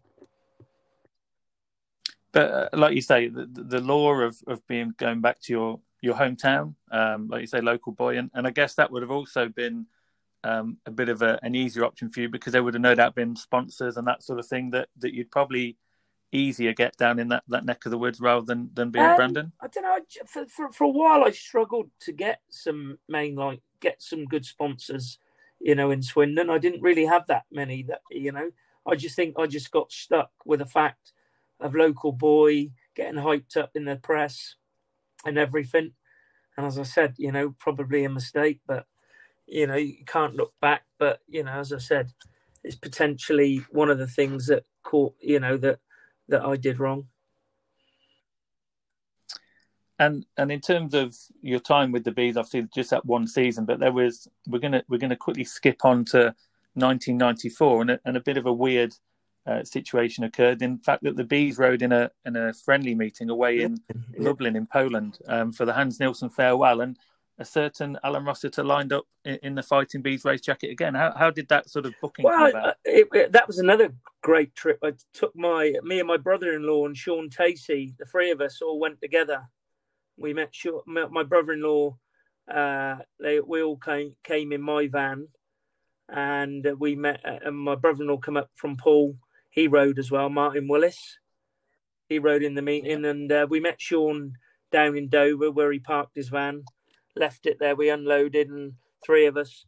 But 2.34 2.52
uh, 2.52 2.70
like 2.74 2.94
you 2.94 3.02
say, 3.02 3.30
the, 3.30 3.46
the 3.46 3.80
law 3.80 4.16
of, 4.16 4.36
of 4.48 4.68
being 4.68 4.94
going 4.98 5.22
back 5.22 5.40
to 5.44 5.54
your 5.54 5.80
your 6.02 6.16
hometown, 6.16 6.76
um, 6.92 7.28
like 7.28 7.42
you 7.42 7.48
say, 7.48 7.62
local 7.62 7.92
boy, 7.92 8.18
and, 8.18 8.30
and 8.34 8.46
I 8.46 8.52
guess 8.52 8.76
that 8.76 8.92
would 8.92 9.02
have 9.02 9.12
also 9.12 9.50
been 9.50 9.88
um, 10.44 10.78
a 10.86 10.92
bit 10.92 11.10
of 11.10 11.22
a, 11.22 11.40
an 11.42 11.56
easier 11.56 11.86
option 11.86 12.10
for 12.10 12.22
you 12.22 12.30
because 12.30 12.54
there 12.54 12.64
would 12.64 12.76
have 12.76 12.82
no 12.82 12.94
doubt 12.94 13.16
been 13.16 13.36
sponsors 13.36 13.98
and 13.98 14.08
that 14.08 14.24
sort 14.24 14.40
of 14.40 14.46
thing 14.46 14.70
that, 14.72 14.90
that 15.00 15.14
you'd 15.14 15.32
probably 15.32 15.78
easier 16.32 16.74
get 16.74 16.96
down 16.98 17.18
in 17.18 17.30
that, 17.30 17.44
that 17.48 17.66
neck 17.66 17.86
of 17.86 17.92
the 17.92 17.98
woods 17.98 18.20
rather 18.20 18.46
than, 18.46 18.70
than 18.74 18.92
being 18.92 19.06
um, 19.06 19.16
Brandon? 19.16 19.52
I 19.62 19.68
don't 19.68 19.84
know. 19.84 19.98
For, 20.28 20.46
for, 20.46 20.70
for 20.70 20.84
a 20.84 20.90
while, 20.90 21.24
I 21.24 21.32
struggled 21.32 21.90
to 22.02 22.12
get 22.12 22.42
some 22.50 23.00
main, 23.10 23.36
like, 23.36 23.62
get 23.80 24.02
some 24.02 24.26
good 24.26 24.46
sponsors, 24.46 25.18
you 25.60 25.74
know, 25.76 25.92
in 25.92 26.04
Swindon. 26.04 26.50
I 26.50 26.60
didn't 26.60 26.82
really 26.82 27.06
have 27.06 27.26
that 27.28 27.46
many 27.52 27.84
that, 27.84 28.02
you 28.12 28.32
know, 28.32 28.52
I 28.86 28.96
just 28.96 29.16
think 29.16 29.40
I 29.40 29.48
just 29.48 29.72
got 29.72 29.92
stuck 29.92 30.32
with 30.46 30.60
the 30.60 30.66
fact 30.66 31.14
of 31.60 31.74
local 31.74 32.12
boy 32.12 32.70
getting 32.96 33.20
hyped 33.20 33.58
up 33.58 33.72
in 33.76 33.86
the 33.86 33.96
press 33.96 34.56
and 35.26 35.38
everything. 35.38 35.92
And 36.58 36.66
as 36.66 36.80
I 36.80 36.84
said, 36.84 37.16
you 37.18 37.32
know, 37.32 37.54
probably 37.60 38.06
a 38.06 38.10
mistake, 38.10 38.62
but 38.68 38.86
you 39.48 39.68
know, 39.68 39.76
you 39.76 40.06
can't 40.06 40.36
look 40.36 40.54
back. 40.62 40.84
But 40.98 41.20
you 41.28 41.44
know, 41.44 41.52
as 41.52 41.74
I 41.74 41.80
said, 41.80 42.12
it's 42.64 42.76
potentially 42.76 43.66
one 43.70 43.90
of 43.90 43.98
the 43.98 44.08
things 44.08 44.48
that 44.48 44.66
caught, 44.84 45.16
you 45.20 45.40
know, 45.40 45.58
that 45.58 45.80
that 46.30 46.46
I 46.46 46.56
did 46.56 46.80
wrong. 46.80 47.08
And 50.00 50.26
and 50.38 50.52
in 50.52 50.62
terms 50.62 50.94
of 50.94 51.16
your 51.42 51.60
time 51.60 51.92
with 51.92 52.04
the 52.04 52.12
bees, 52.12 52.38
obviously 52.38 52.68
just 52.74 52.90
that 52.90 53.06
one 53.06 53.28
season, 53.28 53.66
but 53.66 53.80
there 53.80 53.94
was 53.94 54.28
we're 54.48 54.60
gonna 54.60 54.84
we're 54.90 54.98
gonna 54.98 55.16
quickly 55.16 55.44
skip 55.44 55.86
on 55.86 56.06
to 56.06 56.36
1994 56.74 57.82
and 57.82 57.92
a, 57.92 58.00
and 58.06 58.18
a 58.18 58.22
bit 58.22 58.38
of 58.38 58.46
a 58.46 58.54
weird 58.54 58.94
uh, 59.48 59.64
situation 59.64 60.24
occurred. 60.24 60.62
In 60.62 60.80
fact, 60.80 61.04
that 61.04 61.16
the 61.16 61.24
bees 61.24 61.58
rode 61.58 61.82
in 61.82 61.92
a 61.92 62.10
in 62.26 62.36
a 62.36 62.54
friendly 62.54 62.96
meeting 62.96 63.30
away 63.30 63.62
in 63.62 63.78
Lublin 64.18 64.56
in 64.56 64.66
Poland 64.66 65.20
um, 65.28 65.52
for 65.52 65.66
the 65.66 65.74
Hans 65.74 66.00
Nielsen 66.00 66.30
farewell, 66.30 66.82
and 66.82 66.98
a 67.38 67.46
certain 67.46 67.98
Alan 68.04 68.26
Rossiter 68.26 68.64
lined 68.64 68.94
up 68.94 69.06
in, 69.26 69.38
in, 69.44 69.56
the 69.56 69.64
Fighting 69.64 70.02
Bees 70.02 70.24
race 70.24 70.42
jacket 70.42 70.72
again. 70.72 70.96
How 70.96 71.14
how 71.16 71.30
did 71.30 71.48
that 71.50 71.70
sort 71.70 71.86
of 71.86 71.94
booking 72.02 72.24
well, 72.24 72.52
come 72.52 72.62
about? 72.62 72.76
It, 72.86 73.08
it, 73.14 73.32
that 73.34 73.48
was 73.48 73.60
another 73.60 73.94
great 74.24 74.56
trip. 74.56 74.80
I 74.84 74.94
took 75.14 75.36
my 75.36 75.74
me 75.84 76.00
and 76.00 76.08
my 76.08 76.18
brother-in-law 76.18 76.88
and 76.88 76.98
Shaun 76.98 77.30
Tacey, 77.30 77.94
the 78.00 78.06
three 78.06 78.32
of 78.32 78.42
us, 78.42 78.62
all 78.62 78.80
went 78.80 79.02
together. 79.02 79.44
We 80.18 80.34
met 80.34 80.54
my 80.88 81.24
brother-in-law. 81.24 81.98
Uh, 82.52 82.96
they 83.20 83.40
we 83.42 83.62
all 83.62 83.78
came 83.78 84.16
came 84.24 84.54
in 84.54 84.62
my 84.62 84.88
van, 84.88 85.28
and 86.10 86.66
we 86.80 86.96
met. 86.96 87.20
Uh, 87.26 87.40
and 87.46 87.58
my 87.58 87.76
brother-in-law 87.76 88.18
come 88.18 88.38
up 88.38 88.50
from 88.56 88.78
Poole. 88.78 89.16
He 89.56 89.68
rode 89.68 89.98
as 89.98 90.12
well. 90.12 90.30
Martin 90.30 90.68
Willis. 90.68 91.18
He 92.08 92.20
rode 92.20 92.44
in 92.44 92.54
the 92.54 92.62
meeting, 92.62 93.04
yeah. 93.04 93.10
and 93.10 93.32
uh, 93.32 93.48
we 93.50 93.60
met 93.60 93.82
Shaun 93.82 94.34
down 94.72 94.96
in 94.96 95.10
Dover 95.10 95.50
where 95.50 95.72
he 95.72 95.80
parked 95.80 96.16
his 96.16 96.30
van 96.30 96.64
left 97.16 97.46
it 97.46 97.58
there. 97.60 97.76
We 97.76 97.90
unloaded, 97.90 98.50
and 98.50 98.74
three 99.06 99.26
of 99.26 99.38
us 99.38 99.66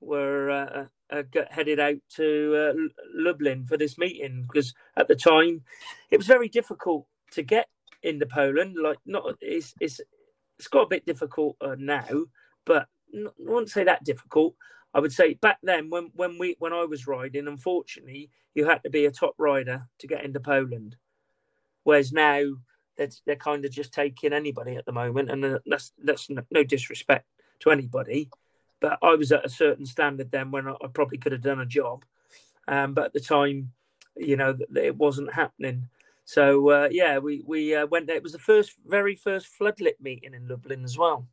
were 0.00 0.50
uh, 0.50 0.84
uh, 1.10 1.22
headed 1.50 1.80
out 1.80 1.96
to 2.16 2.54
uh, 2.56 2.98
Lublin 3.14 3.64
for 3.66 3.76
this 3.76 3.98
meeting 3.98 4.42
because 4.46 4.74
at 4.96 5.08
the 5.08 5.16
time 5.16 5.62
it 6.10 6.18
was 6.18 6.26
very 6.26 6.48
difficult 6.48 7.06
to 7.32 7.42
get 7.42 7.68
into 8.02 8.26
Poland. 8.26 8.76
Like, 8.80 8.98
not 9.06 9.36
it's 9.40 9.74
it's 9.80 10.00
it's 10.58 10.68
got 10.68 10.82
a 10.82 10.88
bit 10.88 11.06
difficult 11.06 11.56
uh, 11.60 11.76
now, 11.78 12.26
but 12.64 12.88
I 13.14 13.28
wouldn't 13.38 13.70
say 13.70 13.84
that 13.84 14.04
difficult. 14.04 14.54
I 14.96 14.98
would 14.98 15.12
say 15.12 15.34
back 15.34 15.58
then 15.62 15.90
when 15.90 16.10
when 16.14 16.38
we 16.38 16.56
when 16.58 16.72
I 16.72 16.84
was 16.86 17.06
riding, 17.06 17.48
unfortunately, 17.48 18.30
you 18.54 18.64
had 18.64 18.82
to 18.82 18.88
be 18.88 19.04
a 19.04 19.10
top 19.10 19.34
rider 19.36 19.86
to 19.98 20.06
get 20.06 20.24
into 20.24 20.40
Poland. 20.40 20.96
Whereas 21.84 22.12
now 22.12 22.42
they're, 22.96 23.10
they're 23.26 23.36
kind 23.36 23.66
of 23.66 23.70
just 23.70 23.92
taking 23.92 24.32
anybody 24.32 24.74
at 24.74 24.86
the 24.86 24.92
moment, 24.92 25.30
and 25.30 25.44
uh, 25.44 25.58
that's 25.66 25.92
that's 26.02 26.30
no 26.50 26.64
disrespect 26.64 27.26
to 27.60 27.70
anybody, 27.70 28.30
but 28.80 28.98
I 29.02 29.16
was 29.16 29.32
at 29.32 29.44
a 29.44 29.50
certain 29.50 29.84
standard 29.84 30.30
then 30.30 30.50
when 30.50 30.66
I, 30.66 30.72
I 30.82 30.86
probably 30.86 31.18
could 31.18 31.32
have 31.32 31.42
done 31.42 31.60
a 31.60 31.66
job, 31.66 32.06
um, 32.66 32.94
but 32.94 33.04
at 33.04 33.12
the 33.12 33.20
time, 33.20 33.72
you 34.16 34.38
know, 34.38 34.56
it 34.74 34.96
wasn't 34.96 35.34
happening. 35.34 35.90
So 36.24 36.70
uh, 36.70 36.88
yeah, 36.90 37.18
we 37.18 37.42
we 37.46 37.74
uh, 37.74 37.86
went 37.86 38.06
there. 38.06 38.16
It 38.16 38.22
was 38.22 38.32
the 38.32 38.38
first, 38.38 38.72
very 38.86 39.14
first 39.14 39.46
floodlit 39.60 40.00
meeting 40.00 40.32
in 40.32 40.48
Lublin 40.48 40.84
as 40.84 40.96
well. 40.96 41.28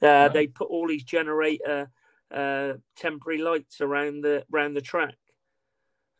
Uh, 0.00 0.06
right. 0.06 0.32
They 0.32 0.46
put 0.46 0.68
all 0.68 0.86
these 0.86 1.02
generator 1.02 1.90
uh, 2.30 2.74
temporary 2.96 3.40
lights 3.40 3.80
around 3.80 4.22
the 4.22 4.44
around 4.52 4.74
the 4.74 4.80
track, 4.80 5.16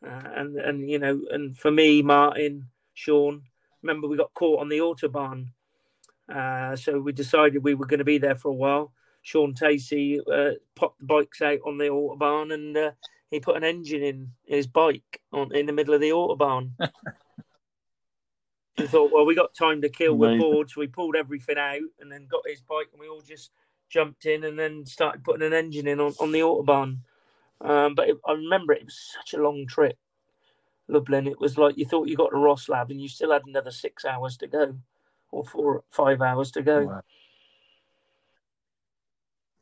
uh, 0.05 0.29
and 0.35 0.57
and 0.57 0.89
you 0.89 0.99
know, 0.99 1.21
and 1.31 1.57
for 1.57 1.71
me, 1.71 2.01
Martin, 2.01 2.67
Shaun, 2.93 3.43
remember 3.81 4.07
we 4.07 4.17
got 4.17 4.33
caught 4.33 4.61
on 4.61 4.69
the 4.69 4.79
autobahn, 4.79 5.47
uh, 6.33 6.75
so 6.75 6.99
we 6.99 7.11
decided 7.11 7.63
we 7.63 7.75
were 7.75 7.85
going 7.85 7.99
to 7.99 8.05
be 8.05 8.17
there 8.17 8.35
for 8.35 8.49
a 8.49 8.53
while. 8.53 8.93
Shaun 9.21 9.53
Tacey 9.53 10.19
uh, 10.31 10.51
popped 10.75 10.99
the 10.99 11.05
bikes 11.05 11.41
out 11.41 11.59
on 11.65 11.77
the 11.77 11.85
autobahn 11.85 12.53
and 12.53 12.77
uh, 12.77 12.91
he 13.31 13.39
put 13.39 13.57
an 13.57 13.63
engine 13.63 14.03
in 14.03 14.31
his 14.45 14.67
bike 14.67 15.21
on 15.33 15.53
in 15.55 15.65
the 15.65 15.73
middle 15.73 15.95
of 15.95 16.01
the 16.01 16.11
autobahn. 16.11 16.71
he 18.75 18.85
thought, 18.85 19.11
well, 19.11 19.25
we 19.25 19.33
got 19.33 19.55
time 19.55 19.81
to 19.81 19.89
kill. 19.89 20.15
We're 20.15 20.37
bored, 20.37 20.69
so 20.69 20.79
we 20.79 20.87
pulled 20.87 21.15
everything 21.15 21.57
out 21.57 21.81
and 21.99 22.11
then 22.11 22.27
got 22.29 22.43
his 22.47 22.61
bike 22.61 22.89
and 22.91 22.99
we 22.99 23.07
all 23.07 23.21
just 23.21 23.51
jumped 23.89 24.25
in 24.25 24.43
and 24.43 24.57
then 24.57 24.85
started 24.85 25.23
putting 25.23 25.45
an 25.45 25.53
engine 25.53 25.87
in 25.87 25.99
on, 25.99 26.13
on 26.19 26.31
the 26.31 26.39
autobahn. 26.39 26.99
Um, 27.61 27.95
but 27.95 28.09
it, 28.09 28.17
I 28.27 28.33
remember 28.33 28.73
it 28.73 28.85
was 28.85 28.99
such 29.15 29.33
a 29.33 29.41
long 29.41 29.65
trip. 29.67 29.97
Lublin, 30.87 31.27
it 31.27 31.39
was 31.39 31.57
like 31.57 31.77
you 31.77 31.85
thought 31.85 32.07
you 32.07 32.15
got 32.15 32.29
to 32.29 32.35
Roslav 32.35 32.89
and 32.91 33.01
you 33.01 33.07
still 33.07 33.31
had 33.31 33.45
another 33.45 33.71
six 33.71 34.05
hours 34.05 34.37
to 34.37 34.47
go, 34.47 34.75
or 35.31 35.43
four, 35.45 35.83
five 35.89 36.21
hours 36.21 36.51
to 36.51 36.61
go. 36.61 36.85
Wow. 36.85 37.01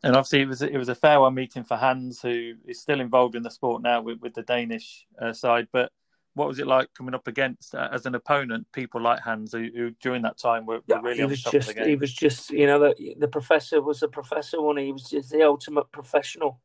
And 0.03 0.17
obviously, 0.17 0.41
it 0.41 0.49
was 0.49 0.61
it 0.61 0.77
was 0.77 0.89
a 0.89 0.95
farewell 0.95 1.31
meeting 1.31 1.63
for 1.63 1.77
Hans, 1.77 2.21
who 2.21 2.55
is 2.65 2.81
still 2.81 2.99
involved 2.99 3.35
in 3.35 3.43
the 3.43 3.49
sport 3.49 3.81
now 3.81 4.01
with, 4.01 4.19
with 4.19 4.33
the 4.33 4.41
Danish 4.41 5.07
uh, 5.21 5.31
side. 5.31 5.69
But 5.71 5.93
what 6.35 6.47
was 6.47 6.59
it 6.59 6.67
like 6.67 6.93
coming 6.93 7.13
up 7.13 7.27
against 7.27 7.75
uh, 7.75 7.89
as 7.91 8.05
an 8.05 8.15
opponent 8.15 8.65
people 8.73 9.01
like 9.01 9.19
Hans, 9.19 9.51
who, 9.51 9.69
who 9.75 9.91
during 10.01 10.23
that 10.23 10.37
time 10.37 10.65
were, 10.65 10.81
were 10.87 11.01
really 11.01 11.17
he 11.17 11.25
was 11.25 11.41
just, 11.41 11.77
He 11.77 11.95
was 11.95 12.11
just, 12.11 12.49
you 12.49 12.65
know, 12.65 12.79
the, 12.79 13.15
the 13.19 13.27
professor 13.27 13.81
was 13.81 14.01
a 14.01 14.07
professor, 14.07 14.57
and 14.57 14.79
he 14.79 14.91
was 14.91 15.03
just 15.03 15.29
the 15.29 15.43
ultimate 15.43 15.91
professional. 15.91 16.59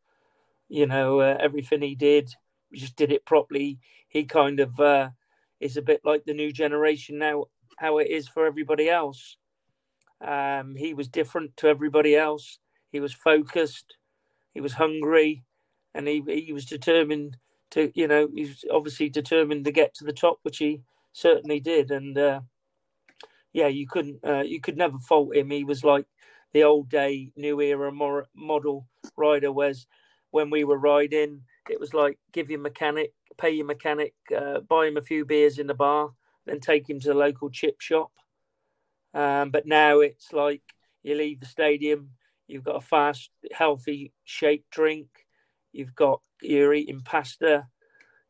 You 0.69 0.87
know, 0.87 1.21
uh, 1.21 1.37
everything 1.41 1.83
he 1.83 1.95
did, 1.95 2.35
just 2.73 2.97
did 2.97 3.13
it 3.13 3.27
properly. 3.27 3.79
He 4.09 4.25
kind 4.25 4.61
of 4.61 4.79
uh, 4.81 5.11
is 5.61 5.77
a 5.77 5.83
bit 5.83 6.01
like 6.05 6.25
the 6.25 6.35
new 6.35 6.53
generation 6.53 7.19
now, 7.19 7.47
how 7.79 7.99
it 7.99 8.09
is 8.09 8.29
for 8.29 8.47
everybody 8.47 8.89
else. 8.89 9.37
Um, 10.27 10.75
he 10.75 10.95
was 10.95 11.09
different 11.09 11.57
to 11.59 11.69
everybody 11.69 12.17
else. 12.17 12.59
He 12.91 13.01
was 13.01 13.13
focused. 13.13 13.97
He 14.55 14.61
was 14.61 14.73
hungry, 14.73 15.45
and 15.95 16.09
he 16.09 16.23
he 16.27 16.53
was 16.53 16.65
determined 16.65 17.37
to, 17.73 17.93
you 17.95 18.09
know, 18.09 18.29
he's 18.35 18.65
obviously 18.71 19.09
determined 19.09 19.65
to 19.65 19.73
get 19.73 19.95
to 19.95 20.05
the 20.05 20.13
top, 20.13 20.39
which 20.43 20.59
he 20.59 20.83
certainly 21.13 21.61
did. 21.61 21.91
And 21.91 22.17
uh, 22.17 22.41
yeah, 23.53 23.69
you 23.69 23.87
couldn't, 23.87 24.21
uh, 24.27 24.43
you 24.43 24.61
could 24.61 24.77
never 24.77 24.99
fault 24.99 25.37
him. 25.37 25.51
He 25.51 25.65
was 25.65 25.85
like 25.85 26.07
the 26.53 26.65
old 26.65 26.89
day, 26.89 27.31
new 27.37 27.61
era 27.61 27.93
model 28.35 28.87
rider. 29.17 29.53
Whereas 29.53 29.87
when 30.31 30.51
we 30.51 30.65
were 30.65 30.79
riding, 30.79 31.43
it 31.69 31.81
was 31.81 31.95
like 31.95 32.19
give 32.33 32.51
your 32.51 32.61
mechanic, 32.61 33.13
pay 33.37 33.51
your 33.51 33.67
mechanic, 33.67 34.15
uh, 34.37 34.61
buy 34.61 34.87
him 34.87 34.97
a 34.97 35.03
few 35.03 35.25
beers 35.25 35.59
in 35.59 35.67
the 35.67 35.75
bar, 35.75 36.11
then 36.47 36.61
take 36.61 36.89
him 36.89 37.01
to 37.01 37.09
the 37.09 37.15
local 37.15 37.51
chip 37.51 37.81
shop. 37.81 38.11
Um, 39.15 39.51
but 39.51 39.67
now 39.67 40.01
it's 40.01 40.33
like 40.33 40.63
you 41.03 41.15
leave 41.15 41.41
the 41.41 41.47
stadium, 41.47 42.11
you've 42.47 42.65
got 42.65 42.77
a 42.77 42.81
fast, 42.81 43.31
healthy 43.53 44.13
shake 44.25 44.65
drink, 44.71 45.09
you've 45.79 45.95
got 45.95 46.21
you're 46.43 46.75
eating 46.75 47.01
pasta. 47.01 47.67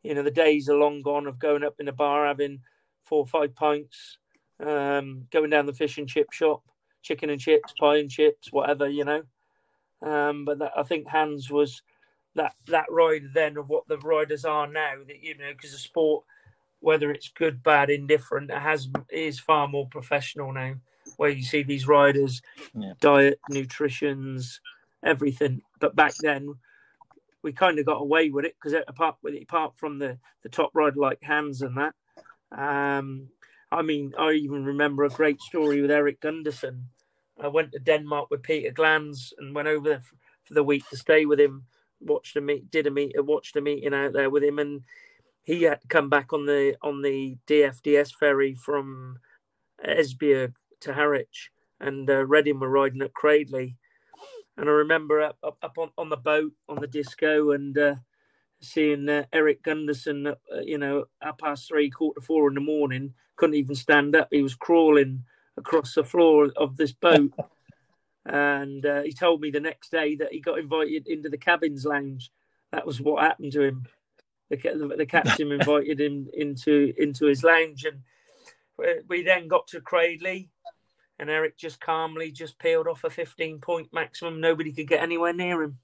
You 0.02 0.14
know 0.14 0.22
the 0.22 0.30
days 0.30 0.68
are 0.68 0.76
long 0.76 1.02
gone 1.02 1.26
of 1.26 1.38
going 1.38 1.64
up 1.64 1.76
in 1.80 1.88
a 1.88 1.92
bar 1.92 2.26
having 2.26 2.60
four 3.04 3.20
or 3.20 3.26
five 3.26 3.54
pints, 3.54 4.18
um, 4.64 5.26
going 5.32 5.50
down 5.50 5.66
the 5.66 5.72
fish 5.72 5.98
and 5.98 6.08
chip 6.08 6.32
shop, 6.32 6.62
chicken 7.02 7.30
and 7.30 7.40
chips, 7.40 7.72
pie 7.80 7.96
and 7.96 8.10
chips, 8.10 8.52
whatever 8.52 8.88
you 8.88 9.04
know. 9.04 9.22
Um, 10.02 10.44
but 10.44 10.58
that, 10.60 10.72
I 10.76 10.82
think 10.84 11.08
Hans 11.08 11.50
was 11.50 11.82
that 12.34 12.54
that 12.66 12.86
rider 12.90 13.28
then 13.32 13.56
of 13.56 13.68
what 13.68 13.88
the 13.88 13.98
riders 13.98 14.44
are 14.44 14.66
now. 14.66 14.94
That 15.06 15.22
you 15.22 15.36
know 15.36 15.52
because 15.52 15.72
the 15.72 15.78
sport, 15.78 16.24
whether 16.80 17.10
it's 17.10 17.30
good, 17.30 17.62
bad, 17.62 17.90
indifferent, 17.90 18.50
it 18.50 18.58
has 18.58 18.88
is 19.10 19.40
far 19.40 19.66
more 19.66 19.88
professional 19.88 20.52
now. 20.52 20.74
Where 21.16 21.30
you 21.30 21.42
see 21.42 21.62
these 21.62 21.88
riders, 21.88 22.42
yeah. 22.74 22.92
diet, 23.00 23.40
nutritions, 23.48 24.60
everything. 25.02 25.62
But 25.80 25.96
back 25.96 26.12
then, 26.20 26.54
we 27.42 27.52
kind 27.52 27.78
of 27.78 27.86
got 27.86 28.00
away 28.00 28.30
with 28.30 28.44
it 28.44 28.54
because 28.60 28.80
apart 28.88 29.16
with 29.22 29.34
it, 29.34 29.42
apart 29.42 29.74
from 29.76 29.98
the 29.98 30.18
the 30.42 30.48
top 30.48 30.70
rider 30.74 30.98
like 30.98 31.22
Hans 31.22 31.62
and 31.62 31.76
that, 31.76 31.94
um, 32.56 33.28
I 33.70 33.82
mean, 33.82 34.12
I 34.18 34.32
even 34.32 34.64
remember 34.64 35.04
a 35.04 35.10
great 35.10 35.40
story 35.40 35.80
with 35.80 35.90
Erik 35.90 36.20
Gundersen. 36.20 36.84
I 37.40 37.48
went 37.48 37.72
to 37.72 37.78
Denmark 37.78 38.28
with 38.30 38.42
Peter 38.42 38.70
Glanz 38.70 39.32
and 39.38 39.54
went 39.54 39.68
over 39.68 39.88
there 39.88 40.02
for 40.44 40.54
the 40.54 40.64
week 40.64 40.88
to 40.88 40.96
stay 40.96 41.26
with 41.26 41.38
him. 41.38 41.66
Watched 42.00 42.36
a 42.36 42.40
meet, 42.40 42.70
did 42.70 42.86
a 42.86 42.90
meet, 42.90 43.12
watched 43.16 43.56
a 43.56 43.60
meeting 43.60 43.94
out 43.94 44.12
there 44.12 44.30
with 44.30 44.42
him, 44.42 44.58
and 44.58 44.82
he 45.42 45.62
had 45.62 45.80
to 45.80 45.88
come 45.88 46.08
back 46.08 46.32
on 46.32 46.46
the 46.46 46.76
on 46.82 47.02
the 47.02 47.36
DFDS 47.46 48.14
ferry 48.14 48.54
from 48.54 49.18
Esbjerg 49.86 50.54
to 50.80 50.94
Harwich, 50.94 51.50
and 51.80 52.08
uh, 52.08 52.24
Reading 52.24 52.60
were 52.60 52.68
riding 52.68 53.02
at 53.02 53.14
Cradley. 53.14 53.76
And 54.58 54.68
I 54.68 54.72
remember 54.72 55.22
up 55.22 55.38
up, 55.42 55.56
up 55.62 55.78
on, 55.78 55.90
on 55.96 56.08
the 56.08 56.16
boat 56.16 56.52
on 56.68 56.80
the 56.80 56.88
disco 56.88 57.52
and 57.52 57.78
uh, 57.78 57.94
seeing 58.60 59.08
uh, 59.08 59.24
Erik 59.32 59.62
Gundersen, 59.62 60.26
uh, 60.26 60.60
you 60.60 60.78
know, 60.78 61.04
at 61.22 61.38
past 61.38 61.68
three, 61.68 61.88
quarter 61.90 62.20
four 62.20 62.48
in 62.48 62.54
the 62.54 62.60
morning, 62.60 63.14
couldn't 63.36 63.54
even 63.54 63.76
stand 63.76 64.16
up. 64.16 64.28
He 64.32 64.42
was 64.42 64.56
crawling 64.56 65.24
across 65.56 65.94
the 65.94 66.02
floor 66.02 66.50
of 66.56 66.76
this 66.76 66.92
boat. 66.92 67.32
and 68.26 68.84
uh, 68.84 69.02
he 69.02 69.12
told 69.12 69.40
me 69.40 69.50
the 69.50 69.60
next 69.60 69.92
day 69.92 70.16
that 70.16 70.32
he 70.32 70.40
got 70.40 70.58
invited 70.58 71.06
into 71.06 71.28
the 71.28 71.38
cabins 71.38 71.84
lounge. 71.84 72.30
That 72.72 72.84
was 72.84 73.00
what 73.00 73.22
happened 73.22 73.52
to 73.52 73.62
him. 73.62 73.86
The, 74.50 74.56
the, 74.56 74.94
the 74.98 75.06
captain 75.06 75.52
invited 75.60 76.00
him 76.00 76.28
into 76.34 76.92
into 76.98 77.26
his 77.26 77.44
lounge, 77.44 77.84
and 77.84 78.02
we 79.08 79.22
then 79.22 79.46
got 79.46 79.68
to 79.68 79.80
Cradley, 79.80 80.50
and 81.18 81.28
Erik 81.28 81.56
just 81.56 81.80
calmly 81.80 82.30
just 82.30 82.58
peeled 82.58 82.86
off 82.86 83.04
a 83.04 83.10
15 83.10 83.58
point 83.60 83.92
maximum. 83.92 84.40
Nobody 84.40 84.72
could 84.72 84.88
get 84.88 85.02
anywhere 85.02 85.32
near 85.32 85.62
him. 85.62 85.78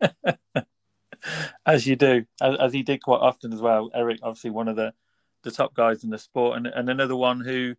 as 1.66 1.86
you 1.86 1.96
do, 1.96 2.24
as, 2.40 2.56
as, 2.58 2.72
he 2.72 2.82
did 2.82 3.02
quite 3.02 3.20
often 3.20 3.52
as 3.52 3.60
well. 3.60 3.90
Erik, 3.94 4.20
obviously 4.22 4.50
one 4.50 4.68
of 4.68 4.76
the, 4.76 4.92
the 5.42 5.50
top 5.50 5.74
guys 5.74 6.04
in 6.04 6.10
the 6.10 6.18
sport, 6.18 6.56
and, 6.56 6.66
and 6.66 6.88
another 6.88 7.16
one 7.16 7.40
who, 7.40 7.74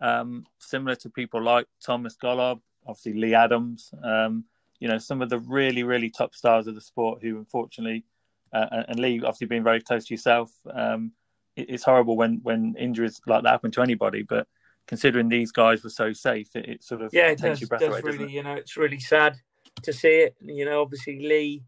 um, 0.00 0.46
similar 0.58 0.96
to 0.96 1.10
people 1.10 1.42
like 1.42 1.66
Thomas 1.84 2.16
Gollob, 2.16 2.60
obviously 2.86 3.14
Leigh 3.14 3.34
Adams, 3.34 3.92
um, 4.02 4.44
you 4.80 4.88
know, 4.88 4.98
some 4.98 5.22
of 5.22 5.28
the 5.28 5.38
really, 5.40 5.82
really 5.82 6.10
top 6.10 6.34
stars 6.34 6.66
of 6.66 6.74
the 6.74 6.80
sport 6.80 7.20
who 7.22 7.38
unfortunately, 7.38 8.04
uh, 8.52 8.84
and 8.88 8.98
Leigh 8.98 9.18
obviously 9.18 9.46
being 9.46 9.64
very 9.64 9.80
close 9.80 10.06
to 10.06 10.14
yourself, 10.14 10.50
um, 10.72 11.12
it, 11.56 11.70
it's 11.70 11.84
horrible 11.84 12.16
when, 12.16 12.40
when 12.42 12.74
injuries 12.78 13.20
like 13.26 13.42
that 13.42 13.50
happen 13.50 13.70
to 13.72 13.82
anybody, 13.82 14.22
but 14.22 14.46
considering 14.88 15.28
these 15.28 15.52
guys 15.52 15.84
were 15.84 15.90
so 15.90 16.12
safe, 16.12 16.56
it, 16.56 16.68
it 16.68 16.82
sort 16.82 17.02
of 17.02 17.12
yeah, 17.12 17.26
it 17.26 17.38
takes 17.38 17.42
does, 17.42 17.60
your 17.60 17.68
breath 17.68 17.80
does 17.80 17.90
away. 17.90 18.00
Really, 18.00 18.32
you 18.32 18.42
know, 18.42 18.54
it's 18.54 18.76
really 18.76 18.98
sad 18.98 19.36
to 19.82 19.92
see 19.92 20.08
it. 20.08 20.34
You 20.40 20.64
know, 20.64 20.80
obviously 20.80 21.20
Leigh 21.20 21.62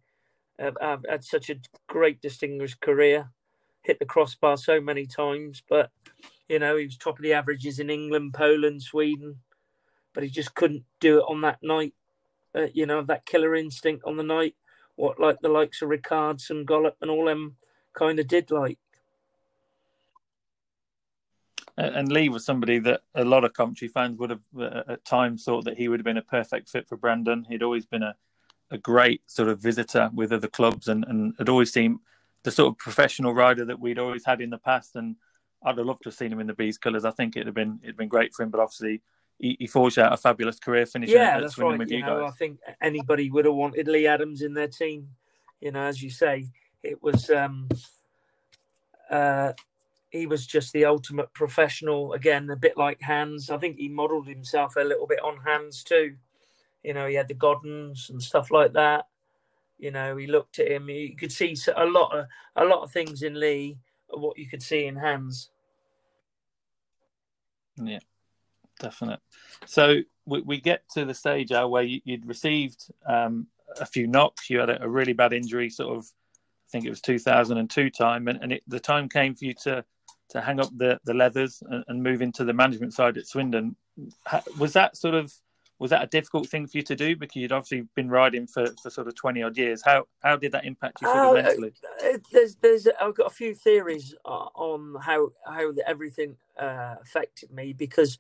uh, 0.59 0.97
had 1.09 1.23
such 1.23 1.51
a 1.51 1.57
great, 1.87 2.21
distinguished 2.21 2.81
career. 2.81 3.31
Hit 3.83 3.99
the 3.99 4.05
crossbar 4.05 4.57
so 4.57 4.81
many 4.81 5.07
times, 5.07 5.63
but 5.69 5.91
you 6.49 6.59
know 6.59 6.77
he 6.77 6.85
was 6.85 6.97
top 6.97 7.19
of 7.19 7.23
the 7.23 7.33
averages 7.33 7.79
in 7.79 7.89
England, 7.89 8.35
Poland, 8.35 8.83
Sweden, 8.83 9.37
but 10.13 10.23
he 10.23 10.29
just 10.29 10.55
couldn't 10.55 10.85
do 10.99 11.19
it 11.19 11.25
on 11.29 11.41
that 11.43 11.59
night. 11.63 11.95
Uh, 12.55 12.67
you 12.75 12.85
know 12.85 13.03
that 13.03 13.25
killer 13.27 13.55
instinct 13.55 14.05
on 14.05 14.17
the 14.17 14.23
night, 14.23 14.55
what 14.97 15.19
like 15.19 15.39
the 15.41 15.49
likes 15.49 15.81
of 15.81 15.89
Rickards 15.89 16.51
and 16.51 16.67
Gollob 16.67 16.93
and 17.01 17.11
all 17.11 17.25
them 17.25 17.57
kind 17.95 18.19
of 18.19 18.29
did 18.29 18.51
like. 18.51 18.79
And 21.77 22.13
Leigh 22.13 22.29
was 22.29 22.45
somebody 22.45 22.79
that 22.81 23.03
a 23.15 23.25
lot 23.25 23.45
of 23.45 23.55
country 23.55 23.89
fans 23.89 24.19
would 24.19 24.31
have 24.31 24.41
uh, 24.59 24.83
at 24.89 25.05
times 25.05 25.45
thought 25.45 25.65
that 25.65 25.79
he 25.79 25.89
would 25.89 26.01
have 26.01 26.05
been 26.05 26.19
a 26.19 26.23
perfect 26.23 26.69
fit 26.69 26.89
for 26.89 26.97
Brandon. 26.97 27.47
He'd 27.49 27.63
always 27.63 27.87
been 27.87 28.03
a 28.03 28.15
a 28.71 28.79
great 28.79 29.23
sort 29.27 29.49
of 29.49 29.61
visitor 29.61 30.11
with 30.15 30.33
other 30.33 30.49
clubs 30.49 30.89
and, 30.89 31.05
and 31.09 31.35
had 31.39 31.49
always 31.49 31.73
seemed 31.73 31.99
the 32.45 32.51
sort 32.51 32.69
of 32.69 32.79
professional 32.79 33.35
rider 33.35 33.65
that 33.65 33.81
we'd 33.81 33.99
always 33.99 34.25
had 34.25 34.41
in 34.41 34.51
the 34.51 34.59
past. 34.59 34.97
And 34.97 35.17
I'd 35.63 35.77
have 35.77 35.87
loved 35.87 36.05
to 36.05 36.09
have 36.09 36.15
seen 36.15 36.33
him 36.33 36.41
in 36.41 36.47
the 36.47 36.55
bees 36.55 36.79
colours. 36.79 37.05
I 37.05 37.11
think 37.11 37.37
it'd 37.37 37.47
have 37.47 37.55
been 37.55 37.81
it'd 37.83 37.97
been 37.97 38.09
great 38.09 38.33
for 38.33 38.43
him, 38.43 38.51
but 38.51 38.61
obviously 38.61 39.03
he, 39.39 39.57
he 39.59 39.67
forged 39.67 39.99
out 39.99 40.13
a 40.13 40.17
fabulous 40.17 40.59
career 40.59 40.87
finishing 40.87 41.17
yeah, 41.17 41.37
at 41.37 41.41
that's 41.41 41.59
right. 41.59 41.79
with 41.79 41.91
you, 41.91 41.99
you 41.99 42.07
know. 42.07 42.25
I 42.25 42.31
think 42.31 42.61
anybody 42.81 43.31
would 43.31 43.45
have 43.45 43.55
wanted 43.55 43.89
Leigh 43.89 44.07
Adams 44.07 44.43
in 44.43 44.55
their 44.55 44.69
team. 44.69 45.09
You 45.61 45.73
know, 45.73 45.83
as 45.83 46.03
you 46.03 46.11
say, 46.11 46.47
it 46.83 47.03
was 47.03 47.29
um, 47.29 47.69
uh, 49.11 49.53
he 50.11 50.27
was 50.27 50.47
just 50.47 50.73
the 50.73 50.85
ultimate 50.85 51.33
professional. 51.33 52.13
Again, 52.13 52.51
a 52.51 52.57
bit 52.57 52.77
like 52.77 53.01
Hans. 53.01 53.49
I 53.49 53.59
think 53.59 53.79
he 53.79 53.89
modelled 53.89 54.27
himself 54.27 54.75
a 54.77 54.81
little 54.81 55.07
bit 55.07 55.23
on 55.23 55.39
Hans 55.45 55.83
too. 55.85 56.17
You 56.83 56.95
know, 56.95 57.07
he 57.07 57.15
had 57.15 57.29
the 57.29 57.35
Goddens 57.35 58.11
and 58.11 58.23
stuff 58.23 58.51
like 58.51 58.73
that. 58.73 59.07
You 59.79 59.91
know, 59.91 60.17
he 60.17 60.27
looked 60.27 60.59
at 60.59 60.71
him. 60.71 60.89
You 60.89 61.17
could 61.17 61.33
see 61.33 61.57
a 61.77 61.85
lot 61.87 62.17
of 62.17 62.27
a 62.57 62.65
lot 62.65 62.83
of 62.83 62.91
things 62.91 63.23
in 63.23 63.39
Leigh, 63.39 63.79
what 64.09 64.37
you 64.37 64.47
could 64.47 64.63
see 64.63 64.87
in 64.87 64.97
Hans. 64.97 65.51
Yeah, 67.77 68.01
definite. 68.79 69.21
So 69.65 70.01
we, 70.27 70.43
we 70.43 70.61
get 70.61 70.83
to 70.95 71.05
the 71.05 71.15
stage 71.15 71.53
Al, 71.53 71.71
where 71.71 71.83
you, 71.83 72.01
would 72.07 72.29
received 72.29 72.91
um, 73.07 73.47
a 73.79 73.87
few 73.87 74.07
knocks. 74.07 74.51
You 74.51 74.59
had 74.59 74.71
a, 74.71 74.83
a, 74.83 74.89
really 74.89 75.13
bad 75.13 75.33
injury, 75.33 75.71
sort 75.71 75.97
of. 75.97 76.05
I 76.05 76.71
think 76.71 76.85
it 76.85 76.91
was 76.91 77.01
2002 77.01 77.91
time, 77.91 78.29
and, 78.29 78.39
and 78.43 78.53
it, 78.53 78.63
the 78.69 78.79
time 78.79 79.09
came 79.09 79.35
for 79.35 79.45
you 79.45 79.55
to 79.65 79.85
to 80.31 80.41
hang 80.41 80.61
up 80.61 80.71
the 80.77 80.99
the 81.05 81.15
leathers 81.15 81.63
and, 81.69 81.85
and 81.89 82.03
move 82.03 82.23
into 82.23 82.45
the 82.45 82.53
management 82.53 82.95
side 82.95 83.19
at 83.19 83.27
Swindon. 83.27 83.77
Was 84.59 84.73
that 84.73 84.97
sort 84.97 85.15
of 85.15 85.33
was 85.81 85.91
that 85.91 86.03
a 86.03 86.07
difficult 86.07 86.47
thing 86.47 86.67
for 86.67 86.77
you 86.77 86.83
to 86.85 86.95
do? 86.95 87.17
Because 87.17 87.37
you'd 87.37 87.53
obviously 87.53 87.89
been 87.97 88.11
riding 88.11 88.47
for, 88.47 88.67
for 88.83 88.91
sort 88.91 89.09
of 89.09 89.15
20 89.15 89.43
odd 89.43 89.57
years. 89.57 89.83
How 89.85 90.07
how 90.23 90.37
did 90.37 90.53
that 90.53 90.65
impact 90.65 91.01
you 91.01 91.09
sort 91.09 91.19
of 91.19 91.31
uh, 91.31 91.43
mentally? 91.43 91.73
uh, 92.05 92.19
there's 92.33 92.57
there's 92.57 92.87
i've 93.01 93.15
got 93.15 93.27
a 93.27 93.35
few 93.35 93.55
theories 93.55 94.15
on 94.25 94.95
how 95.01 95.31
how 95.47 95.73
everything 95.87 96.37
uh, 96.59 96.97
affected 97.03 97.51
me 97.51 97.73
because 97.73 98.19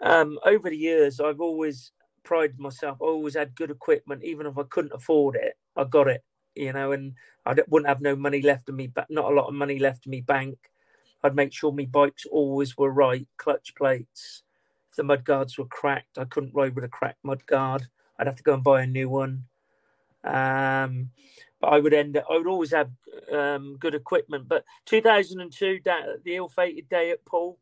um, 0.00 0.38
over 0.44 0.70
the 0.70 0.76
years 0.76 1.18
i've 1.18 1.40
always 1.40 1.92
prided 2.22 2.58
myself 2.58 2.98
I 3.00 3.06
always 3.06 3.34
had 3.34 3.54
good 3.54 3.70
equipment. 3.70 4.22
Even 4.22 4.46
if 4.46 4.58
i 4.58 4.62
couldn't 4.64 4.92
afford 4.92 5.34
it 5.36 5.56
i 5.76 5.84
got 5.84 6.08
it 6.08 6.22
you 6.54 6.72
know 6.72 6.92
and 6.92 7.14
i 7.46 7.54
wouldn't 7.68 7.88
have 7.88 8.00
no 8.00 8.14
money 8.14 8.42
left 8.42 8.68
in 8.68 8.76
me 8.76 8.86
but 8.86 9.06
not 9.08 9.30
a 9.30 9.34
lot 9.34 9.48
of 9.48 9.54
money 9.54 9.78
left 9.78 10.06
in 10.06 10.10
me 10.10 10.20
bank 10.20 10.58
i'd 11.24 11.36
make 11.36 11.52
sure 11.52 11.72
my 11.72 11.84
bikes 11.84 12.24
always 12.26 12.76
were 12.76 12.90
right 12.90 13.26
clutch 13.36 13.74
plates 13.74 14.42
the 14.98 15.04
mud 15.04 15.24
guards 15.24 15.56
were 15.56 15.64
cracked. 15.64 16.18
I 16.18 16.24
couldn't 16.24 16.54
ride 16.54 16.74
with 16.74 16.84
a 16.84 16.88
cracked 16.88 17.24
mud 17.24 17.46
guard. 17.46 17.86
I'd 18.18 18.26
have 18.26 18.36
to 18.36 18.42
go 18.42 18.54
and 18.54 18.64
buy 18.64 18.82
a 18.82 18.86
new 18.86 19.08
one. 19.08 19.44
Um, 20.24 21.10
but 21.60 21.68
I 21.68 21.78
would 21.78 21.94
end 21.94 22.16
up, 22.18 22.24
I 22.28 22.36
would 22.36 22.48
always 22.48 22.72
have 22.72 22.90
um, 23.32 23.76
good 23.78 23.94
equipment. 23.94 24.48
But 24.48 24.64
2002, 24.86 25.80
the 25.84 26.20
ill-fated 26.26 26.88
day 26.88 27.12
at 27.12 27.24
Poole, 27.24 27.58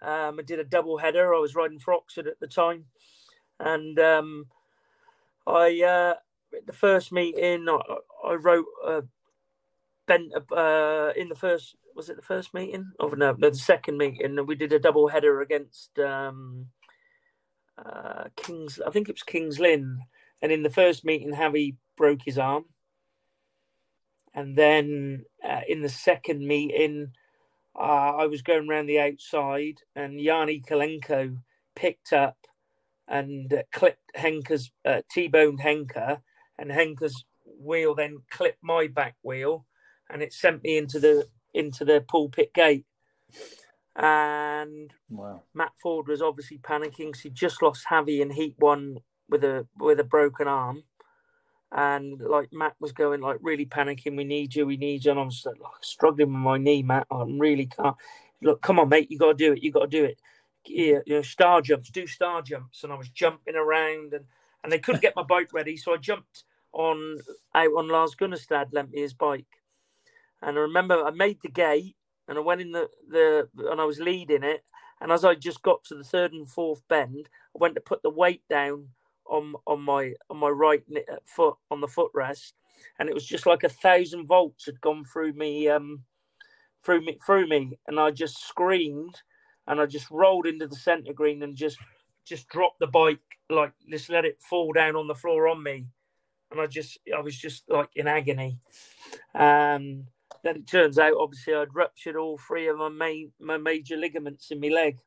um, 0.00 0.38
I 0.38 0.42
did 0.42 0.60
a 0.60 0.64
double 0.64 0.96
header. 0.96 1.34
I 1.34 1.40
was 1.40 1.56
riding 1.56 1.80
for 1.80 1.92
Oxford 1.92 2.28
at 2.28 2.38
the 2.38 2.46
time, 2.46 2.84
and 3.58 3.98
um, 3.98 4.46
I 5.46 5.82
uh, 5.82 6.14
the 6.66 6.72
first 6.72 7.10
meeting 7.10 7.66
I, 7.68 7.80
I 8.24 8.34
wrote 8.34 8.66
uh, 8.86 9.00
bent 10.06 10.32
uh, 10.34 11.12
in 11.16 11.28
the 11.28 11.34
first 11.34 11.76
was 11.94 12.08
it 12.08 12.16
the 12.16 12.22
first 12.22 12.54
meeting? 12.54 12.92
Oh 13.00 13.08
no, 13.08 13.32
no, 13.32 13.50
the 13.50 13.56
second 13.56 13.96
meeting. 13.96 14.44
We 14.46 14.54
did 14.54 14.72
a 14.72 14.78
double 14.78 15.08
header 15.08 15.40
against 15.40 15.98
um, 15.98 16.66
uh, 17.78 18.24
Kings. 18.36 18.80
I 18.86 18.90
think 18.90 19.08
it 19.08 19.14
was 19.14 19.22
Kings 19.22 19.58
Lynn. 19.58 20.00
And 20.42 20.52
in 20.52 20.62
the 20.62 20.70
first 20.70 21.04
meeting, 21.04 21.32
Javi 21.32 21.76
broke 21.96 22.20
his 22.24 22.38
arm. 22.38 22.66
And 24.34 24.56
then 24.56 25.24
uh, 25.42 25.62
in 25.66 25.80
the 25.80 25.88
second 25.88 26.46
meeting, 26.46 27.12
uh, 27.74 28.16
I 28.18 28.26
was 28.26 28.42
going 28.42 28.68
around 28.68 28.86
the 28.86 29.00
outside, 29.00 29.80
and 29.94 30.20
Yanni 30.20 30.60
Kalenko 30.60 31.38
picked 31.74 32.12
up 32.12 32.36
and 33.08 33.52
uh, 33.52 33.62
clipped 33.72 34.12
Henker's 34.16 34.70
uh, 34.84 35.02
T-boned 35.10 35.60
Henker 35.60 36.20
and 36.58 36.70
Henker's 36.70 37.24
wheel 37.58 37.94
then 37.94 38.18
clipped 38.30 38.62
my 38.62 38.88
back 38.88 39.14
wheel, 39.22 39.66
and 40.10 40.22
it 40.22 40.32
sent 40.32 40.62
me 40.62 40.76
into 40.76 41.00
the 41.00 41.26
into 41.54 41.84
the 41.84 42.04
pulpit 42.06 42.52
gate. 42.52 42.84
And 43.96 44.92
wow. 45.08 45.42
Matt 45.54 45.72
Ford 45.82 46.08
was 46.08 46.20
obviously 46.20 46.58
panicking. 46.58 47.12
because 47.12 47.20
he 47.20 47.30
just 47.30 47.62
lost 47.62 47.86
Javi 47.90 48.20
in 48.20 48.30
Heat 48.30 48.54
One 48.58 48.98
with 49.28 49.44
a 49.44 49.66
with 49.78 50.00
a 50.00 50.04
broken 50.04 50.48
arm, 50.48 50.84
and 51.72 52.20
like 52.20 52.52
Matt 52.52 52.74
was 52.78 52.92
going 52.92 53.20
like 53.20 53.38
really 53.40 53.66
panicking. 53.66 54.16
We 54.16 54.24
need 54.24 54.54
you. 54.54 54.66
We 54.66 54.76
need 54.76 55.04
you. 55.04 55.12
And 55.12 55.20
I 55.20 55.24
was 55.24 55.46
like, 55.46 55.56
struggling 55.82 56.32
with 56.32 56.42
my 56.42 56.58
knee, 56.58 56.82
Matt. 56.82 57.06
I 57.10 57.24
really 57.26 57.66
can't. 57.66 57.96
Look, 58.42 58.60
come 58.60 58.78
on, 58.78 58.90
mate. 58.90 59.10
You 59.10 59.18
got 59.18 59.38
to 59.38 59.44
do 59.44 59.54
it. 59.54 59.62
You 59.62 59.72
got 59.72 59.90
to 59.90 59.98
do 59.98 60.04
it. 60.04 60.20
Yeah, 60.66 60.98
you 61.06 61.14
know, 61.16 61.22
star 61.22 61.62
jumps. 61.62 61.90
Do 61.90 62.06
star 62.06 62.42
jumps. 62.42 62.84
And 62.84 62.92
I 62.92 62.96
was 62.96 63.08
jumping 63.08 63.56
around, 63.56 64.12
and 64.12 64.26
and 64.62 64.72
they 64.72 64.78
couldn't 64.78 65.00
get 65.00 65.16
my 65.16 65.22
bike 65.22 65.52
ready, 65.52 65.76
so 65.76 65.94
I 65.94 65.96
jumped 65.96 66.44
on 66.72 67.18
out 67.54 67.70
on 67.76 67.88
Lars 67.88 68.14
Gunnestad 68.14 68.72
lent 68.72 68.90
me 68.90 69.00
his 69.00 69.14
bike, 69.14 69.46
and 70.42 70.56
I 70.56 70.60
remember 70.60 71.04
I 71.04 71.10
made 71.10 71.38
the 71.42 71.48
gate, 71.48 71.96
and 72.28 72.38
I 72.38 72.40
went 72.40 72.60
in 72.60 72.72
the 72.72 72.88
the 73.08 73.48
and 73.70 73.80
I 73.80 73.84
was 73.84 74.00
leading 74.00 74.42
it, 74.42 74.62
and 75.00 75.12
as 75.12 75.24
I 75.24 75.34
just 75.34 75.62
got 75.62 75.84
to 75.84 75.94
the 75.94 76.04
third 76.04 76.32
and 76.32 76.48
fourth 76.48 76.82
bend, 76.88 77.28
I 77.54 77.58
went 77.58 77.74
to 77.74 77.80
put 77.80 78.02
the 78.02 78.10
weight 78.10 78.42
down 78.48 78.88
on 79.26 79.54
on 79.66 79.82
my 79.82 80.14
on 80.30 80.38
my 80.38 80.48
right 80.48 80.82
uh, 80.94 81.16
foot 81.24 81.56
on 81.70 81.80
the 81.80 81.86
footrest, 81.86 82.52
and 82.98 83.08
it 83.08 83.14
was 83.14 83.26
just 83.26 83.46
like 83.46 83.62
a 83.62 83.68
thousand 83.68 84.26
volts 84.26 84.66
had 84.66 84.80
gone 84.80 85.04
through 85.04 85.32
me, 85.32 85.68
um, 85.68 86.04
through 86.84 87.04
me, 87.04 87.18
through 87.24 87.48
me, 87.48 87.78
and 87.86 87.98
I 88.00 88.10
just 88.10 88.46
screamed, 88.46 89.20
and 89.66 89.80
I 89.80 89.86
just 89.86 90.10
rolled 90.10 90.46
into 90.46 90.66
the 90.66 90.76
centre 90.76 91.12
green 91.12 91.42
and 91.42 91.56
just 91.56 91.78
just 92.24 92.48
dropped 92.48 92.80
the 92.80 92.86
bike, 92.86 93.20
like 93.50 93.72
just 93.90 94.10
let 94.10 94.24
it 94.24 94.40
fall 94.40 94.72
down 94.72 94.96
on 94.96 95.06
the 95.06 95.14
floor 95.14 95.48
on 95.48 95.62
me, 95.62 95.86
and 96.50 96.60
I 96.60 96.66
just 96.66 96.98
I 97.14 97.20
was 97.20 97.36
just 97.36 97.64
like 97.68 97.90
in 97.94 98.08
agony. 98.08 98.58
Um, 99.34 100.06
then 100.44 100.56
it 100.56 100.66
turns 100.66 100.98
out, 100.98 101.14
obviously, 101.18 101.54
I'd 101.54 101.74
ruptured 101.74 102.16
all 102.16 102.38
three 102.38 102.68
of 102.68 102.78
my 102.78 102.88
main 102.88 103.32
my 103.40 103.58
major 103.58 103.96
ligaments 103.96 104.50
in 104.50 104.60
my 104.60 104.68
leg 104.68 104.98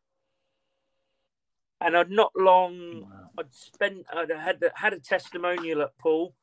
and 1.82 1.96
I'd 1.98 2.10
not 2.12 2.32
long. 2.36 3.04
Wow. 3.04 3.30
I'd 3.40 3.54
spent. 3.54 4.06
I'd 4.14 4.32
had 4.32 4.64
had 4.76 4.94
a 4.94 5.00
testimonial 5.00 5.82
at 5.82 5.98
Poole, 5.98 6.36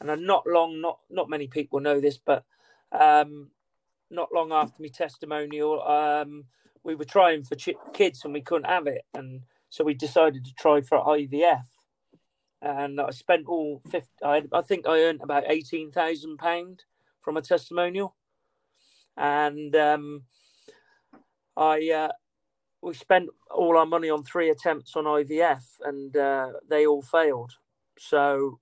and 0.00 0.10
I'd 0.10 0.20
not 0.20 0.46
long. 0.46 0.80
Not 0.80 1.00
not 1.10 1.30
many 1.30 1.48
people 1.48 1.80
know 1.80 2.00
this, 2.00 2.18
but 2.18 2.44
um, 2.92 3.50
not 4.10 4.28
long 4.32 4.52
after 4.52 4.82
my 4.82 4.88
testimonial, 4.88 5.82
um, 5.82 6.44
we 6.84 6.94
were 6.94 7.04
trying 7.04 7.42
for 7.42 7.56
ch- 7.56 7.70
kids 7.92 8.24
and 8.24 8.32
we 8.32 8.40
couldn't 8.42 8.70
have 8.70 8.86
it, 8.86 9.02
and 9.14 9.42
so 9.68 9.84
we 9.84 9.94
decided 9.94 10.44
to 10.44 10.54
try 10.54 10.80
for 10.80 10.98
IVF. 10.98 11.64
And 12.60 13.00
I 13.00 13.10
spent 13.10 13.46
all 13.46 13.80
50, 13.88 14.08
I, 14.24 14.42
I 14.52 14.62
think 14.62 14.86
I 14.88 15.00
earned 15.02 15.22
about 15.22 15.44
eighteen 15.48 15.90
thousand 15.90 16.38
pound 16.38 16.84
from 17.20 17.36
a 17.36 17.42
testimonial, 17.42 18.16
and 19.18 19.74
um, 19.74 20.22
I 21.56 21.90
uh, 21.90 22.12
we 22.80 22.94
spent 22.94 23.28
all 23.50 23.76
our 23.76 23.86
money 23.86 24.08
on 24.08 24.22
three 24.22 24.50
attempts 24.50 24.94
on 24.96 25.04
IVF, 25.04 25.62
and 25.84 26.16
uh, 26.16 26.52
they 26.68 26.86
all 26.86 27.02
failed. 27.02 27.52
So 27.98 28.60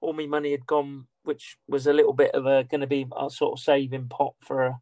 all 0.00 0.12
my 0.12 0.26
money 0.26 0.50
had 0.50 0.66
gone, 0.66 1.06
which 1.22 1.56
was 1.66 1.86
a 1.86 1.92
little 1.92 2.12
bit 2.12 2.32
of 2.34 2.46
a 2.46 2.64
going 2.64 2.82
to 2.82 2.86
be 2.86 3.06
a 3.18 3.30
sort 3.30 3.58
of 3.58 3.64
saving 3.64 4.08
pot 4.08 4.34
for 4.40 4.62
a, 4.62 4.80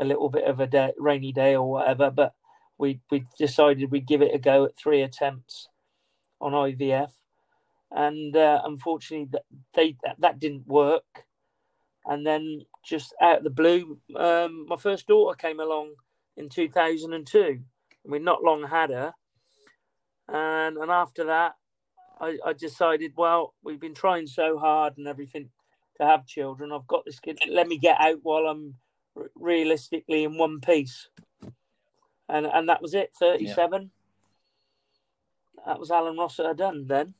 a 0.00 0.04
little 0.04 0.30
bit 0.30 0.44
of 0.44 0.60
a 0.60 0.66
day, 0.66 0.92
rainy 0.98 1.32
day 1.32 1.54
or 1.54 1.70
whatever. 1.70 2.10
But 2.10 2.32
we 2.78 3.00
we 3.10 3.26
decided 3.38 3.90
we'd 3.90 4.06
give 4.08 4.22
it 4.22 4.34
a 4.34 4.38
go 4.38 4.64
at 4.64 4.76
three 4.76 5.02
attempts 5.02 5.68
on 6.40 6.52
IVF, 6.52 7.12
and 7.90 8.34
uh, 8.34 8.62
unfortunately 8.64 9.28
they 9.74 9.96
that, 10.04 10.16
that 10.20 10.38
didn't 10.38 10.66
work. 10.66 11.04
And 12.06 12.26
then 12.26 12.62
just 12.86 13.14
out 13.20 13.38
of 13.38 13.44
the 13.44 13.50
blue, 13.50 13.98
um, 14.16 14.66
my 14.68 14.76
first 14.76 15.06
daughter 15.06 15.36
came 15.36 15.60
along 15.60 15.94
in 16.36 16.48
2002 16.48 17.60
we 18.04 18.18
not 18.18 18.42
long 18.42 18.64
had 18.64 18.90
her, 18.90 19.14
and 20.28 20.76
and 20.76 20.90
after 20.90 21.24
that, 21.24 21.54
I, 22.20 22.38
I 22.44 22.52
decided, 22.52 23.12
well, 23.16 23.54
we've 23.62 23.80
been 23.80 23.94
trying 23.94 24.26
so 24.26 24.58
hard 24.58 24.98
and 24.98 25.08
everything 25.08 25.50
to 25.98 26.06
have 26.06 26.26
children. 26.26 26.72
I've 26.72 26.86
got 26.86 27.04
this 27.04 27.20
kid. 27.20 27.38
Let 27.48 27.68
me 27.68 27.78
get 27.78 28.00
out 28.00 28.20
while 28.22 28.46
I'm 28.46 28.74
realistically 29.34 30.24
in 30.24 30.36
one 30.36 30.60
piece, 30.60 31.08
and 32.28 32.46
and 32.46 32.68
that 32.68 32.82
was 32.82 32.94
it. 32.94 33.12
Thirty-seven. 33.18 33.82
Yeah. 33.82 33.88
That 35.66 35.80
was 35.80 35.90
Alan 35.90 36.18
Rossiter 36.18 36.52
done 36.52 36.86
then. 36.86 37.14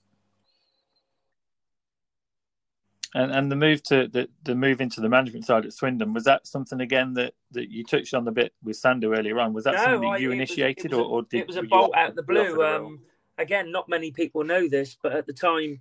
And 3.17 3.31
and 3.31 3.51
the 3.51 3.57
move 3.57 3.83
to 3.85 4.09
the, 4.09 4.29
the 4.43 4.57
move 4.57 4.81
into 4.81 5.01
the 5.01 5.09
management 5.09 5.47
side 5.47 5.65
at 5.65 5.73
Swindon 5.73 6.13
was 6.13 6.25
that 6.25 6.49
something 6.49 6.81
again 6.81 7.15
that, 7.15 7.35
that 7.53 7.71
you 7.71 7.85
touched 7.85 8.13
on 8.13 8.27
a 8.27 8.33
bit 8.33 8.53
with 8.63 8.77
Sandhu 8.81 9.17
earlier 9.17 9.39
on? 9.39 9.53
Was 9.53 9.65
that 9.65 9.75
no, 9.75 9.85
something 9.85 10.11
that 10.11 10.21
you 10.21 10.33
I, 10.33 10.35
initiated, 10.35 10.91
was, 10.91 10.99
or, 10.99 11.05
or, 11.05 11.23
did 11.23 11.43
it 11.43 11.47
was 11.47 11.57
a 11.57 11.63
bolt 11.63 11.95
out 11.95 12.11
of 12.11 12.17
the 12.17 12.25
blue? 12.25 12.61
Um, 12.65 13.01
again, 13.39 13.71
not 13.71 13.89
many 13.89 14.11
people 14.11 14.43
know 14.43 14.69
this, 14.69 14.97
but 15.01 15.13
at 15.13 15.27
the 15.29 15.33
time, 15.33 15.81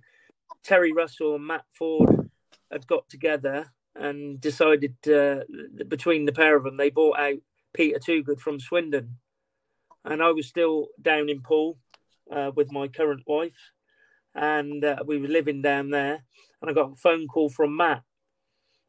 Terry 0.62 0.92
Russell 0.92 1.34
and 1.34 1.44
Matt 1.44 1.64
Ford 1.72 2.30
had 2.70 2.86
got 2.86 3.08
together 3.08 3.66
and 3.96 4.40
decided 4.40 4.94
uh, 5.08 5.40
between 5.88 6.26
the 6.26 6.32
pair 6.32 6.56
of 6.56 6.64
them 6.64 6.76
they 6.76 6.90
bought 6.90 7.18
out 7.18 7.38
Peter 7.72 7.98
Toogood 7.98 8.38
from 8.38 8.60
Swindon, 8.60 9.16
and 10.04 10.22
I 10.22 10.30
was 10.30 10.46
still 10.46 10.88
down 11.02 11.28
in 11.28 11.40
Poole 11.40 11.78
uh, 12.30 12.52
with 12.54 12.70
my 12.70 12.86
current 12.88 13.22
wife, 13.26 13.72
and 14.34 14.84
uh, 14.84 15.02
we 15.06 15.18
were 15.18 15.28
living 15.28 15.62
down 15.62 15.90
there 15.90 16.24
and 16.64 16.70
I 16.70 16.74
got 16.74 16.92
a 16.92 16.96
phone 16.96 17.26
call 17.26 17.50
from 17.50 17.76
Matt. 17.76 18.02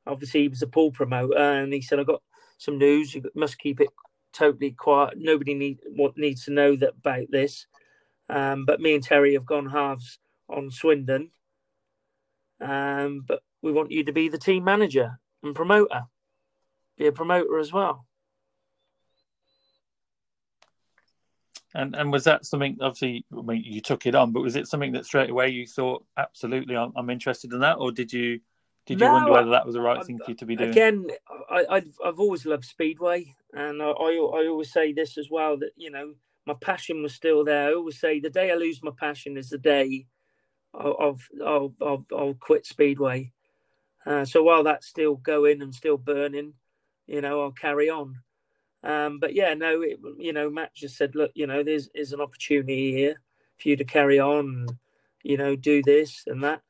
Obviously, 0.08 0.43
he 0.43 0.47
was 0.47 0.62
a 0.62 0.67
Poole 0.67 0.91
promoter, 0.91 1.38
and 1.38 1.73
he 1.73 1.81
said, 1.81 1.99
"I 1.99 2.03
got 2.03 2.21
some 2.58 2.77
news. 2.77 3.13
You 3.13 3.23
must 3.36 3.58
keep 3.58 3.81
it 3.81 3.89
totally 4.31 4.71
quiet. 4.71 5.15
Nobody 5.17 5.53
need 5.53 5.79
what 5.95 6.17
needs 6.17 6.45
to 6.45 6.51
know 6.51 6.75
that 6.77 6.93
about 6.99 7.31
this." 7.31 7.67
Um, 8.29 8.65
but 8.65 8.79
me 8.79 8.95
and 8.95 9.03
Terry 9.03 9.34
have 9.34 9.45
gone 9.45 9.69
halves 9.69 10.19
on 10.47 10.71
Swindon. 10.71 11.31
Um, 12.62 13.25
but 13.27 13.41
we 13.62 13.71
want 13.71 13.91
you 13.91 14.03
to 14.05 14.13
be 14.13 14.29
the 14.29 14.38
team 14.38 14.63
manager 14.63 15.19
and 15.43 15.53
promoter, 15.53 16.03
be 16.97 17.08
a 17.08 17.12
promoter 17.12 17.60
as 17.60 17.73
well. 17.73 18.05
And 21.76 21.96
and 21.96 22.12
was 22.12 22.24
that 22.24 22.46
something? 22.46 22.78
Obviously, 22.82 23.26
I 23.38 23.42
mean, 23.42 23.64
you 23.66 23.82
took 23.82 24.06
it 24.06 24.16
on, 24.16 24.32
but 24.32 24.42
was 24.42 24.56
it 24.56 24.68
something 24.68 24.94
that 24.94 25.06
straight 25.06 25.30
away 25.30 25.50
you 25.50 25.68
thought, 25.68 26.06
absolutely, 26.18 26.76
I'm, 26.76 26.94
I'm 26.96 27.10
interested 27.10 27.52
in 27.52 27.60
that, 27.60 27.78
or 27.80 27.92
did 27.92 28.14
you 28.14 28.40
did 28.86 29.02
you 29.02 29.08
no, 29.08 29.14
wonder 29.14 29.34
whether 29.34 29.50
that 29.50 29.66
was 29.66 29.76
the 29.76 29.82
right 29.82 30.00
I, 30.00 30.04
thing 30.04 30.20
for 30.20 30.32
you 30.32 30.38
to 30.38 30.46
be 30.46 30.56
doing? 30.56 30.70
Again, 30.72 31.08
I, 31.50 31.66
I've 31.70 31.98
I've 32.04 32.20
always 32.20 32.46
loved 32.46 32.64
speedway, 32.64 33.36
and 33.54 33.82
I, 33.82 33.88
I 33.88 34.12
I 34.12 34.48
always 34.48 34.72
say 34.72 34.94
this 34.94 35.18
as 35.18 35.30
well 35.30 35.58
that 35.58 35.72
you 35.76 35.92
know 35.92 36.14
my 36.46 36.54
passion 36.62 37.04
was 37.04 37.14
still 37.14 37.44
there. 37.44 37.70
I 37.70 37.74
always 37.74 38.00
say 38.00 38.22
the 38.22 38.30
day 38.30 38.52
I 38.52 38.56
lose 38.56 38.82
my 38.82 38.92
passion 38.98 39.38
is 39.38 39.50
the 39.50 39.58
day 39.58 40.08
I'll 40.74 41.18
I'll 41.46 41.76
I'll, 41.82 42.06
I'll 42.16 42.34
quit 42.36 42.66
speedway. 42.66 43.34
Uh, 44.06 44.24
so 44.24 44.44
while 44.44 44.64
that's 44.64 44.88
still 44.88 45.16
going 45.16 45.62
and 45.62 45.74
still 45.74 45.98
burning, 45.98 46.54
you 47.08 47.22
know, 47.22 47.42
I'll 47.42 47.52
carry 47.52 47.90
on. 47.90 48.20
Um, 48.86 49.17
but 49.17 49.34
yeah, 49.34 49.54
no, 49.56 49.82
it, 49.82 50.00
you 50.17 50.32
know, 50.32 50.50
Matt 50.50 50.76
just 50.76 50.95
said, 50.95 51.15
look, 51.15 51.32
you 51.34 51.48
know, 51.48 51.63
there's 51.63 51.89
is 51.95 52.13
an 52.13 52.21
opportunity 52.21 52.93
here 52.93 53.19
for 53.58 53.69
you 53.69 53.76
to 53.78 53.84
carry 53.84 54.19
on, 54.19 54.67
you 55.24 55.38
know, 55.38 55.56
do 55.56 55.82
this 55.82 56.24
and 56.28 56.43
that, 56.43 56.62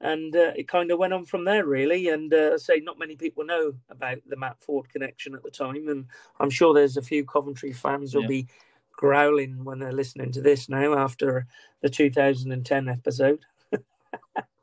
and 0.00 0.34
uh, 0.34 0.52
it 0.56 0.66
kind 0.68 0.90
of 0.90 0.98
went 0.98 1.12
on 1.12 1.26
from 1.26 1.44
there, 1.44 1.66
really. 1.66 2.08
And 2.08 2.32
uh, 2.32 2.52
I 2.54 2.56
say, 2.56 2.80
not 2.80 2.98
many 2.98 3.14
people 3.14 3.44
know 3.44 3.74
about 3.90 4.18
the 4.26 4.36
Matt 4.36 4.56
Ford 4.60 4.88
connection 4.88 5.34
at 5.34 5.42
the 5.42 5.50
time, 5.50 5.88
and 5.88 6.06
I'm 6.40 6.50
sure 6.50 6.72
there's 6.72 6.96
a 6.96 7.02
few 7.02 7.26
Coventry 7.26 7.74
fans 7.74 8.14
will 8.14 8.22
yeah. 8.22 8.28
be 8.28 8.46
growling 8.92 9.64
when 9.64 9.80
they're 9.80 9.92
listening 9.92 10.32
to 10.32 10.40
this 10.40 10.68
now 10.70 10.96
after 10.96 11.46
the 11.82 11.90
2010 11.90 12.88
episode. 12.88 13.44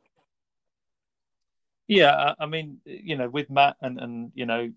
Yeah, 1.87 2.35
I 2.39 2.45
mean, 2.45 2.79
you 2.85 3.17
know, 3.17 3.29
with 3.29 3.49
Matt 3.49 3.75
and 3.81 3.99
and 3.99 4.31
you 4.33 4.45
know, 4.45 4.71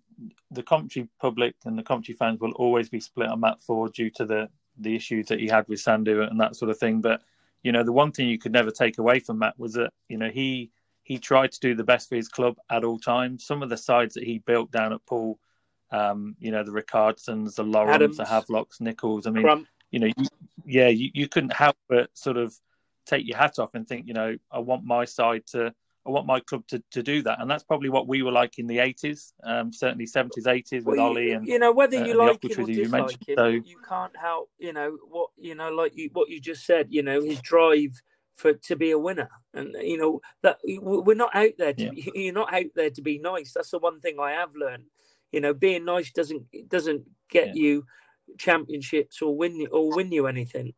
the 0.50 0.62
Coventry 0.62 1.08
public 1.20 1.54
and 1.64 1.78
the 1.78 1.82
Coventry 1.82 2.14
fans 2.14 2.40
will 2.40 2.52
always 2.52 2.88
be 2.88 3.00
split 3.00 3.28
on 3.28 3.40
Matt 3.40 3.60
Ford 3.60 3.92
due 3.92 4.10
to 4.10 4.24
the 4.24 4.48
the 4.78 4.96
issues 4.96 5.26
that 5.28 5.38
he 5.38 5.46
had 5.46 5.68
with 5.68 5.78
Sandhu 5.78 6.28
and 6.28 6.40
that 6.40 6.56
sort 6.56 6.70
of 6.70 6.78
thing. 6.78 7.00
But 7.00 7.22
you 7.62 7.72
know, 7.72 7.82
the 7.82 7.92
one 7.92 8.12
thing 8.12 8.28
you 8.28 8.38
could 8.38 8.52
never 8.52 8.70
take 8.70 8.98
away 8.98 9.20
from 9.20 9.38
Matt 9.38 9.58
was 9.58 9.74
that 9.74 9.92
you 10.08 10.18
know 10.18 10.28
he 10.28 10.70
he 11.04 11.18
tried 11.18 11.52
to 11.52 11.60
do 11.60 11.74
the 11.74 11.84
best 11.84 12.08
for 12.08 12.16
his 12.16 12.28
club 12.28 12.56
at 12.70 12.82
all 12.82 12.98
times. 12.98 13.46
Some 13.46 13.62
of 13.62 13.68
the 13.68 13.76
sides 13.76 14.14
that 14.14 14.24
he 14.24 14.38
built 14.38 14.72
down 14.72 14.92
at 14.92 15.04
Poole, 15.06 15.38
um, 15.90 16.34
you 16.40 16.50
know, 16.50 16.64
the 16.64 16.72
Rickardssons, 16.72 17.54
the 17.54 17.62
Lawrence, 17.62 17.94
Adams, 17.94 18.16
the 18.16 18.24
Havelocks, 18.24 18.80
Nichols. 18.80 19.26
I 19.26 19.30
mean, 19.30 19.44
Crump. 19.44 19.68
you 19.90 20.00
know, 20.00 20.08
you, 20.16 20.26
yeah, 20.64 20.88
you, 20.88 21.10
you 21.12 21.28
couldn't 21.28 21.52
help 21.52 21.76
but 21.88 22.08
sort 22.14 22.38
of 22.38 22.58
take 23.06 23.26
your 23.26 23.36
hat 23.36 23.58
off 23.58 23.74
and 23.74 23.86
think, 23.86 24.08
you 24.08 24.14
know, 24.14 24.36
I 24.50 24.58
want 24.60 24.84
my 24.84 25.04
side 25.04 25.46
to 25.48 25.74
I 26.06 26.10
want 26.10 26.26
my 26.26 26.40
club 26.40 26.66
to, 26.68 26.82
to 26.90 27.02
do 27.02 27.22
that, 27.22 27.40
and 27.40 27.50
that's 27.50 27.64
probably 27.64 27.88
what 27.88 28.06
we 28.06 28.22
were 28.22 28.32
like 28.32 28.58
in 28.58 28.66
the 28.66 28.78
eighties, 28.78 29.32
um, 29.42 29.72
certainly 29.72 30.06
seventies, 30.06 30.46
eighties 30.46 30.84
with 30.84 30.98
Well, 30.98 31.06
Ollie 31.06 31.32
and 31.32 31.46
you 31.46 31.58
know 31.58 31.72
whether 31.72 31.96
uh, 31.96 32.04
you 32.04 32.12
the 32.12 32.18
like 32.18 32.44
him 32.44 32.62
or 32.62 32.66
dislike 32.66 33.28
him, 33.28 33.36
So 33.36 33.46
you 33.46 33.78
can't 33.88 34.16
help 34.16 34.50
you 34.58 34.72
know 34.72 34.98
what 35.08 35.30
you 35.36 35.54
know 35.54 35.70
like 35.70 35.96
you, 35.96 36.10
what 36.12 36.28
you 36.28 36.40
just 36.40 36.66
said. 36.66 36.88
You 36.90 37.02
know 37.02 37.22
his 37.22 37.40
drive 37.40 38.00
for 38.36 38.52
to 38.52 38.76
be 38.76 38.90
a 38.90 38.98
winner, 38.98 39.30
and 39.54 39.74
you 39.80 39.96
know 39.96 40.20
that 40.42 40.58
we're 40.64 41.16
not 41.16 41.34
out 41.34 41.52
there. 41.58 41.72
To, 41.72 41.82
Yeah. 41.84 42.10
You're 42.14 42.34
not 42.34 42.52
out 42.52 42.66
there 42.74 42.90
to 42.90 43.02
be 43.02 43.18
nice. 43.18 43.52
That's 43.52 43.70
the 43.70 43.78
one 43.78 44.00
thing 44.00 44.16
I 44.20 44.32
have 44.32 44.54
learned. 44.54 44.84
You 45.32 45.40
know, 45.40 45.54
being 45.54 45.84
nice 45.84 46.12
doesn't 46.12 46.44
doesn't 46.68 47.02
get 47.30 47.48
Yeah. 47.48 47.62
you 47.62 47.86
championships 48.38 49.22
or 49.22 49.36
win 49.36 49.66
or 49.72 49.94
win 49.94 50.12
you 50.12 50.26
anything. 50.26 50.74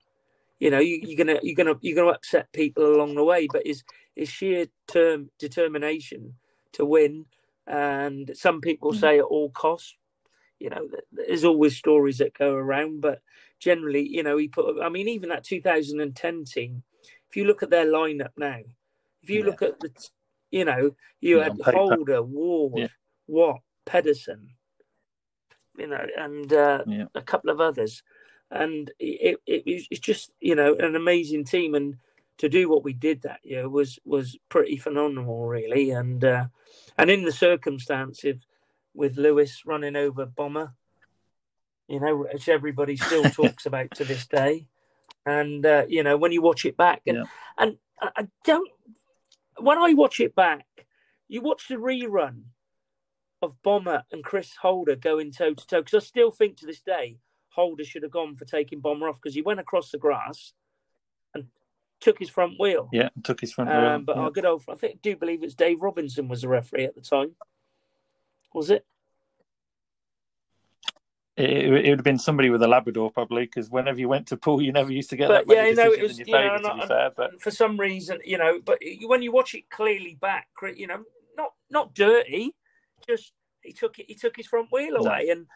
You 0.58 0.70
know, 0.70 0.78
you, 0.78 1.00
you're 1.02 1.18
gonna 1.24 1.38
you're 1.42 1.54
gonna 1.54 1.74
you're 1.82 1.96
gonna 1.96 2.10
upset 2.16 2.50
people 2.52 2.86
along 2.94 3.14
the 3.14 3.24
way, 3.24 3.46
but 3.52 3.66
his 3.66 3.84
his 4.14 4.28
sheer 4.28 4.66
term 4.86 5.30
determination 5.38 6.34
to 6.72 6.84
win, 6.84 7.26
and 7.66 8.30
some 8.34 8.60
people 8.60 8.92
Mm. 8.92 9.00
say 9.00 9.18
at 9.18 9.24
all 9.24 9.50
costs. 9.50 9.96
You 10.58 10.70
know, 10.70 10.88
there's 11.12 11.44
always 11.44 11.76
stories 11.76 12.18
that 12.18 12.32
go 12.32 12.54
around, 12.54 13.02
but 13.02 13.20
generally, 13.58 14.08
you 14.08 14.22
know, 14.22 14.38
he 14.38 14.48
put. 14.48 14.80
I 14.82 14.88
mean, 14.88 15.08
even 15.08 15.28
that 15.28 15.44
2010 15.44 16.44
team. 16.44 16.82
If 17.28 17.36
you 17.36 17.44
look 17.44 17.62
at 17.62 17.70
their 17.70 17.84
lineup 17.86 18.32
now, 18.38 18.60
if 19.22 19.28
you 19.28 19.40
Yeah. 19.40 19.46
look 19.46 19.62
at 19.62 19.78
the, 19.80 19.90
you 20.50 20.64
know, 20.64 20.94
you 21.20 21.38
Yeah, 21.38 21.44
had. 21.44 21.58
Holder, 21.60 22.22
Ward, 22.22 22.72
Yeah. 22.82 22.88
Watt, 23.26 23.60
Pedersen, 23.84 24.56
you 25.76 25.88
know, 25.88 26.06
and 26.16 26.50
uh, 26.52 26.84
Yeah. 26.86 27.06
a 27.14 27.20
couple 27.22 27.50
of 27.50 27.60
others, 27.60 28.02
and 28.50 28.90
it, 28.98 29.40
it 29.46 29.62
it 29.66 29.86
it's 29.90 30.00
just 30.00 30.32
you 30.40 30.54
know 30.54 30.74
an 30.76 30.94
amazing 30.94 31.44
team, 31.44 31.74
and 31.74 31.96
to 32.38 32.48
do 32.48 32.68
what 32.68 32.84
we 32.84 32.92
did 32.92 33.22
that 33.22 33.40
year 33.44 33.68
was 33.68 33.98
was 34.04 34.36
pretty 34.48 34.76
phenomenal, 34.76 35.46
really, 35.46 35.90
and 35.90 36.24
uh, 36.24 36.46
and 36.98 37.10
in 37.10 37.24
the 37.24 37.32
circumstances 37.32 38.36
with 38.94 39.16
Lewis 39.16 39.62
running 39.66 39.96
over 39.96 40.26
Bomber, 40.26 40.72
you 41.88 42.00
know, 42.00 42.16
which 42.16 42.48
everybody 42.48 42.96
still 42.96 43.28
talks 43.30 43.66
about 43.66 43.92
to 43.94 44.04
this 44.04 44.26
day, 44.26 44.66
and 45.24 45.64
uh, 45.64 45.84
you 45.88 46.02
know 46.02 46.16
when 46.16 46.32
you 46.32 46.42
watch 46.42 46.64
it 46.64 46.76
back, 46.76 47.02
and 47.06 47.18
Yeah. 47.18 47.24
and 47.58 47.78
I 48.00 48.10
I 48.16 48.28
don't 48.44 48.70
when 49.58 49.78
I 49.78 49.94
watch 49.94 50.20
it 50.20 50.34
back, 50.34 50.66
you 51.28 51.40
watch 51.40 51.68
the 51.68 51.76
rerun 51.76 52.44
of 53.42 53.60
Bomber 53.62 54.04
and 54.12 54.24
Chris 54.24 54.56
Holder 54.56 54.96
going 54.96 55.32
toe 55.32 55.54
to 55.54 55.66
toe 55.66 55.82
because 55.82 56.02
I 56.02 56.06
still 56.06 56.30
think 56.30 56.58
to 56.58 56.66
this 56.66 56.80
day 56.80 57.18
Holder 57.56 57.84
should 57.84 58.02
have 58.02 58.12
gone 58.12 58.36
for 58.36 58.44
taking 58.44 58.80
Bomber 58.80 59.08
off 59.08 59.16
because 59.20 59.34
he 59.34 59.42
went 59.42 59.60
across 59.60 59.90
the 59.90 59.98
grass 59.98 60.52
and 61.34 61.46
took 62.00 62.18
his 62.18 62.28
front 62.28 62.60
wheel. 62.60 62.88
yeah, 62.92 63.08
took 63.24 63.40
his 63.40 63.52
front 63.52 63.70
wheel. 63.70 63.78
Um, 63.78 64.04
but 64.04 64.16
yeah. 64.16 64.22
our 64.22 64.30
good 64.30 64.44
old, 64.44 64.62
I 64.68 64.74
think, 64.74 65.00
do 65.00 65.16
believe 65.16 65.42
it's 65.42 65.54
Dave 65.54 65.80
Robinson 65.80 66.28
was 66.28 66.42
the 66.42 66.48
referee 66.48 66.84
at 66.84 66.94
the 66.94 67.00
time. 67.00 67.34
Was 68.52 68.68
it? 68.70 68.84
It, 71.36 71.50
it, 71.50 71.70
would 71.70 71.98
have 71.98 72.04
been 72.04 72.18
somebody 72.18 72.48
with 72.48 72.62
a 72.62 72.68
Labrador 72.68 73.10
probably, 73.10 73.44
because 73.44 73.70
whenever 73.70 73.98
you 73.98 74.08
went 74.08 74.26
to 74.28 74.36
Poole, 74.36 74.62
you 74.62 74.72
never 74.72 74.92
used 74.92 75.10
to 75.10 75.16
get 75.16 75.28
But 75.28 75.46
that 75.46 75.54
many 75.54 75.68
yeah, 75.70 75.84
no, 75.84 75.92
it 75.92 76.02
was 76.02 76.18
you 76.18 76.24
know, 76.26 76.58
favour. 76.58 76.86
fair, 76.86 77.10
but 77.14 77.42
for 77.42 77.50
some 77.50 77.78
reason, 77.78 78.18
you 78.24 78.38
know, 78.38 78.60
but 78.64 78.78
when 79.04 79.22
you 79.22 79.32
watch 79.32 79.54
it 79.54 79.68
clearly 79.68 80.16
back, 80.20 80.48
you 80.74 80.86
know, 80.86 81.04
not 81.36 81.52
not 81.70 81.94
dirty, 81.94 82.54
just 83.06 83.32
he 83.62 83.72
took 83.72 83.98
it, 83.98 84.06
he 84.08 84.14
took 84.14 84.36
his 84.36 84.46
front 84.46 84.68
wheel 84.72 84.94
No. 84.98 85.10
away, 85.10 85.28
and 85.28 85.46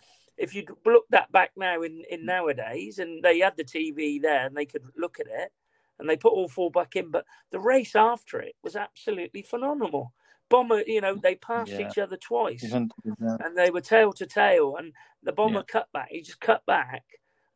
if 0.40 0.54
you'd 0.54 0.70
look 0.86 1.04
that 1.10 1.30
back 1.32 1.52
now 1.56 1.82
in 1.82 2.02
in 2.10 2.24
nowadays, 2.24 2.98
and 2.98 3.22
they 3.22 3.38
had 3.40 3.56
the 3.56 3.64
TV 3.64 4.20
there 4.20 4.46
and 4.46 4.56
they 4.56 4.66
could 4.66 4.84
look 4.96 5.20
at 5.20 5.26
it, 5.28 5.52
and 5.98 6.08
they 6.08 6.16
put 6.16 6.32
all 6.32 6.48
four 6.48 6.70
back 6.70 6.96
in, 6.96 7.10
but 7.10 7.26
the 7.52 7.60
race 7.60 7.94
after 7.94 8.40
it 8.40 8.56
was 8.64 8.74
absolutely 8.74 9.42
phenomenal. 9.42 10.12
Bomber, 10.48 10.82
you 10.86 11.00
know, 11.00 11.14
they 11.14 11.36
passed 11.36 11.72
Yeah. 11.72 11.88
each 11.88 11.98
other 11.98 12.16
twice. 12.16 12.62
he's 12.62 12.74
on- 12.74 12.90
yeah. 13.20 13.36
and 13.44 13.56
they 13.56 13.70
were 13.70 13.80
tail 13.82 14.12
to 14.14 14.26
tail. 14.26 14.76
And 14.76 14.92
the 15.22 15.30
bomber 15.32 15.60
Yeah. 15.60 15.64
cut 15.68 15.92
back. 15.92 16.08
He 16.10 16.22
just 16.22 16.40
cut 16.40 16.64
back 16.66 17.04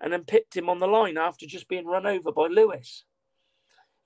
and 0.00 0.12
then 0.12 0.24
pipped 0.24 0.56
him 0.56 0.68
on 0.68 0.78
the 0.78 0.86
line 0.86 1.16
after 1.18 1.46
just 1.46 1.66
being 1.68 1.86
run 1.86 2.06
over 2.06 2.30
by 2.30 2.46
Lewis. 2.46 3.04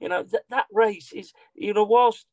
You 0.01 0.09
know 0.09 0.23
that 0.23 0.45
that 0.51 0.67
race 0.73 1.13
is. 1.13 1.33
You 1.55 1.75
know, 1.75 1.85
whilst 1.85 2.27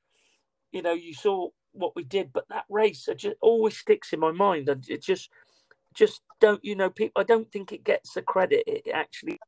you 0.72 0.82
know 0.84 0.94
you 0.94 1.14
saw 1.16 1.50
what 1.72 1.96
we 1.96 2.04
did, 2.04 2.32
but 2.32 2.48
that 2.50 2.66
race 2.70 3.08
it 3.08 3.16
just 3.18 3.36
always 3.42 3.78
sticks 3.78 4.14
in 4.14 4.20
my 4.20 4.32
mind, 4.32 4.70
and 4.70 4.88
it 4.90 5.02
just 5.02 5.30
just 5.94 6.22
don't. 6.46 6.64
You 6.64 6.76
know, 6.76 6.90
people. 6.90 7.22
I 7.22 7.24
don't 7.24 7.52
think 7.52 7.72
it 7.72 7.84
gets 7.84 8.14
the 8.14 8.22
credit 8.22 8.64
it 8.68 8.88
actually. 8.94 9.40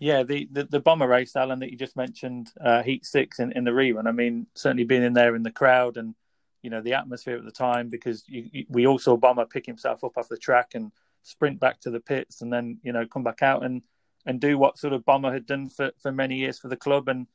Yeah, 0.00 0.22
the, 0.22 0.48
the, 0.52 0.64
the 0.64 0.80
bomber 0.80 1.08
race, 1.08 1.34
Alan, 1.34 1.58
that 1.58 1.72
you 1.72 1.76
just 1.76 1.96
mentioned, 1.96 2.52
uh, 2.64 2.84
Heat 2.84 3.04
Six 3.04 3.40
in, 3.40 3.50
in 3.52 3.64
the 3.64 3.72
rerun. 3.72 4.06
I 4.06 4.12
mean, 4.12 4.46
certainly 4.54 4.84
being 4.84 5.02
in 5.02 5.12
there 5.12 5.34
in 5.34 5.42
the 5.42 5.50
crowd 5.50 5.96
and 5.96 6.14
you 6.62 6.70
know 6.70 6.80
the 6.80 6.94
atmosphere 6.94 7.36
at 7.36 7.44
the 7.44 7.52
time, 7.52 7.88
because 7.88 8.24
you, 8.28 8.48
you, 8.52 8.64
we 8.68 8.86
all 8.86 8.98
saw 8.98 9.16
Bomber 9.16 9.46
pick 9.46 9.66
himself 9.66 10.02
up 10.02 10.16
off 10.16 10.28
the 10.28 10.36
track 10.36 10.74
and 10.74 10.92
sprint 11.22 11.60
back 11.60 11.80
to 11.80 11.90
the 11.90 12.00
pits, 12.00 12.42
and 12.42 12.52
then 12.52 12.78
you 12.82 12.92
know 12.92 13.06
come 13.06 13.22
back 13.22 13.42
out 13.42 13.64
and 13.64 13.82
and 14.26 14.40
do 14.40 14.58
what 14.58 14.78
sort 14.78 14.92
of 14.92 15.04
Bomber 15.04 15.32
had 15.32 15.46
done 15.46 15.68
for, 15.68 15.92
for 16.00 16.10
many 16.10 16.36
years 16.36 16.58
for 16.58 16.68
the 16.68 16.76
club, 16.76 17.08
and 17.08 17.26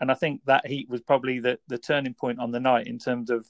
and 0.00 0.10
I 0.10 0.14
think 0.14 0.42
that 0.44 0.66
heat 0.66 0.90
was 0.90 1.00
probably 1.00 1.38
the 1.40 1.58
the 1.68 1.78
turning 1.78 2.14
point 2.14 2.38
on 2.38 2.50
the 2.50 2.60
night 2.60 2.86
in 2.86 2.98
terms 2.98 3.30
of 3.30 3.46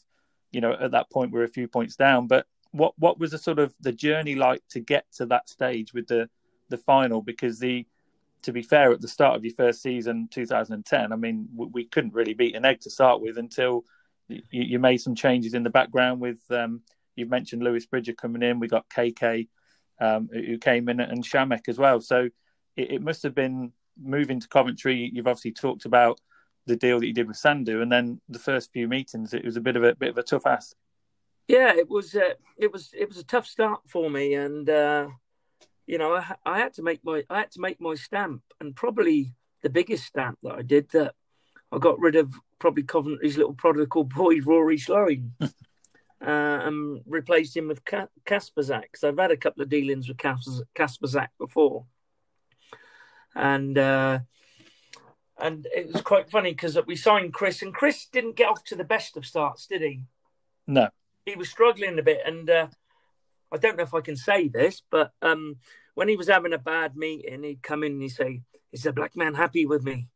you 0.52 0.60
know 0.60 0.72
at 0.72 0.92
that 0.92 1.10
point 1.10 1.32
we're 1.32 1.44
a 1.44 1.48
few 1.48 1.68
points 1.68 1.96
down, 1.96 2.26
but 2.26 2.46
what 2.72 2.94
what 2.98 3.18
was 3.18 3.30
the 3.30 3.38
sort 3.38 3.58
of 3.58 3.74
the 3.80 3.92
journey 3.92 4.34
like 4.34 4.62
to 4.70 4.80
get 4.80 5.06
to 5.16 5.26
that 5.26 5.48
stage 5.48 5.92
with 5.94 6.06
the 6.06 6.28
the 6.68 6.78
final 6.78 7.22
because 7.22 7.58
the 7.58 7.86
to 8.46 8.52
be 8.52 8.62
fair, 8.62 8.92
at 8.92 9.00
the 9.00 9.08
start 9.08 9.34
of 9.34 9.44
your 9.44 9.54
first 9.54 9.82
season, 9.82 10.28
2010, 10.30 11.12
I 11.12 11.16
mean, 11.16 11.48
we, 11.52 11.66
we 11.66 11.84
couldn't 11.84 12.14
really 12.14 12.32
beat 12.32 12.54
an 12.54 12.64
egg 12.64 12.80
to 12.82 12.90
start 12.90 13.20
with 13.20 13.38
until 13.38 13.84
you, 14.28 14.42
you 14.50 14.78
made 14.78 14.98
some 14.98 15.16
changes 15.16 15.52
in 15.52 15.64
the 15.64 15.70
background. 15.70 16.20
With 16.20 16.38
um, 16.50 16.82
you've 17.16 17.28
mentioned 17.28 17.62
Lewis 17.62 17.86
Bridger 17.86 18.12
coming 18.12 18.42
in, 18.42 18.60
we 18.60 18.68
got 18.68 18.88
KK 18.88 19.48
um, 20.00 20.28
who 20.32 20.58
came 20.58 20.88
in, 20.88 21.00
and 21.00 21.24
Shamek 21.24 21.68
as 21.68 21.76
well. 21.76 22.00
So 22.00 22.28
it, 22.76 22.92
it 22.92 23.02
must 23.02 23.24
have 23.24 23.34
been 23.34 23.72
moving 24.00 24.38
to 24.38 24.48
Coventry. 24.48 25.10
You've 25.12 25.26
obviously 25.26 25.52
talked 25.52 25.84
about 25.84 26.20
the 26.66 26.76
deal 26.76 27.00
that 27.00 27.06
you 27.06 27.12
did 27.12 27.28
with 27.28 27.36
Sandhu, 27.36 27.82
and 27.82 27.90
then 27.90 28.20
the 28.28 28.38
first 28.38 28.72
few 28.72 28.88
meetings, 28.88 29.32
it 29.32 29.44
was 29.44 29.56
a 29.56 29.60
bit 29.60 29.76
of 29.76 29.84
a 29.84 29.94
bit 29.94 30.10
of 30.10 30.18
a 30.18 30.22
tough 30.22 30.46
ask. 30.46 30.74
Yeah, 31.48 31.74
it 31.74 31.88
was. 31.88 32.14
Uh, 32.14 32.34
it 32.56 32.72
was. 32.72 32.90
It 32.92 33.08
was 33.08 33.18
a 33.18 33.24
tough 33.24 33.46
start 33.46 33.80
for 33.86 34.10
me, 34.10 34.34
and 34.34 34.68
uh, 34.68 35.08
you 35.86 35.98
know, 35.98 36.14
I, 36.14 36.34
I 36.44 36.58
had 36.58 36.74
to 36.74 36.82
make 36.82 37.04
my. 37.04 37.22
I 37.30 37.38
had 37.38 37.52
to 37.52 37.60
make 37.60 37.80
my 37.80 37.94
stamp, 37.94 38.42
and 38.60 38.74
probably 38.74 39.32
the 39.62 39.70
biggest 39.70 40.04
stamp 40.04 40.38
that 40.42 40.54
I 40.54 40.62
did 40.62 40.90
that 40.90 41.14
I 41.72 41.78
got 41.78 41.98
rid 41.98 42.16
of 42.16 42.34
probably 42.58 42.82
Coventry's 42.82 43.36
little 43.36 43.54
prodigal 43.54 44.04
boy 44.04 44.40
Rory 44.40 44.76
Schlein, 44.76 45.30
uh, 45.40 45.50
and 46.20 47.00
replaced 47.06 47.56
him 47.56 47.68
with 47.68 47.84
Ka- 47.84 48.08
Kasprzak 48.24 48.82
because 48.82 49.04
I've 49.04 49.18
had 49.18 49.30
a 49.30 49.36
couple 49.36 49.62
of 49.62 49.68
dealings 49.68 50.08
with 50.08 50.18
Kas- 50.18 50.62
Kasprzak 50.74 51.28
before, 51.38 51.86
and 53.34 53.78
uh, 53.78 54.20
and 55.38 55.66
it 55.74 55.92
was 55.92 56.02
quite 56.02 56.30
funny 56.30 56.50
because 56.50 56.78
we 56.86 56.96
signed 56.96 57.34
Chris, 57.34 57.62
and 57.62 57.74
Chris 57.74 58.06
didn't 58.06 58.36
get 58.36 58.48
off 58.48 58.64
to 58.64 58.76
the 58.76 58.84
best 58.84 59.16
of 59.16 59.26
starts, 59.26 59.66
did 59.66 59.82
he? 59.82 60.02
No, 60.66 60.88
he 61.24 61.36
was 61.36 61.50
struggling 61.50 61.98
a 61.98 62.02
bit, 62.02 62.20
and 62.24 62.48
uh, 62.48 62.68
I 63.52 63.56
don't 63.56 63.76
know 63.76 63.82
if 63.82 63.94
I 63.94 64.00
can 64.00 64.16
say 64.16 64.48
this, 64.48 64.82
but 64.90 65.12
um, 65.22 65.56
when 65.94 66.08
he 66.08 66.16
was 66.16 66.28
having 66.28 66.52
a 66.52 66.58
bad 66.58 66.96
meeting, 66.96 67.42
he'd 67.42 67.62
come 67.62 67.82
in 67.82 67.92
and 67.92 68.02
he'd 68.02 68.08
say, 68.10 68.42
"Is 68.72 68.82
the 68.82 68.92
black 68.92 69.16
man 69.16 69.34
happy 69.34 69.66
with 69.66 69.82
me?" 69.84 70.08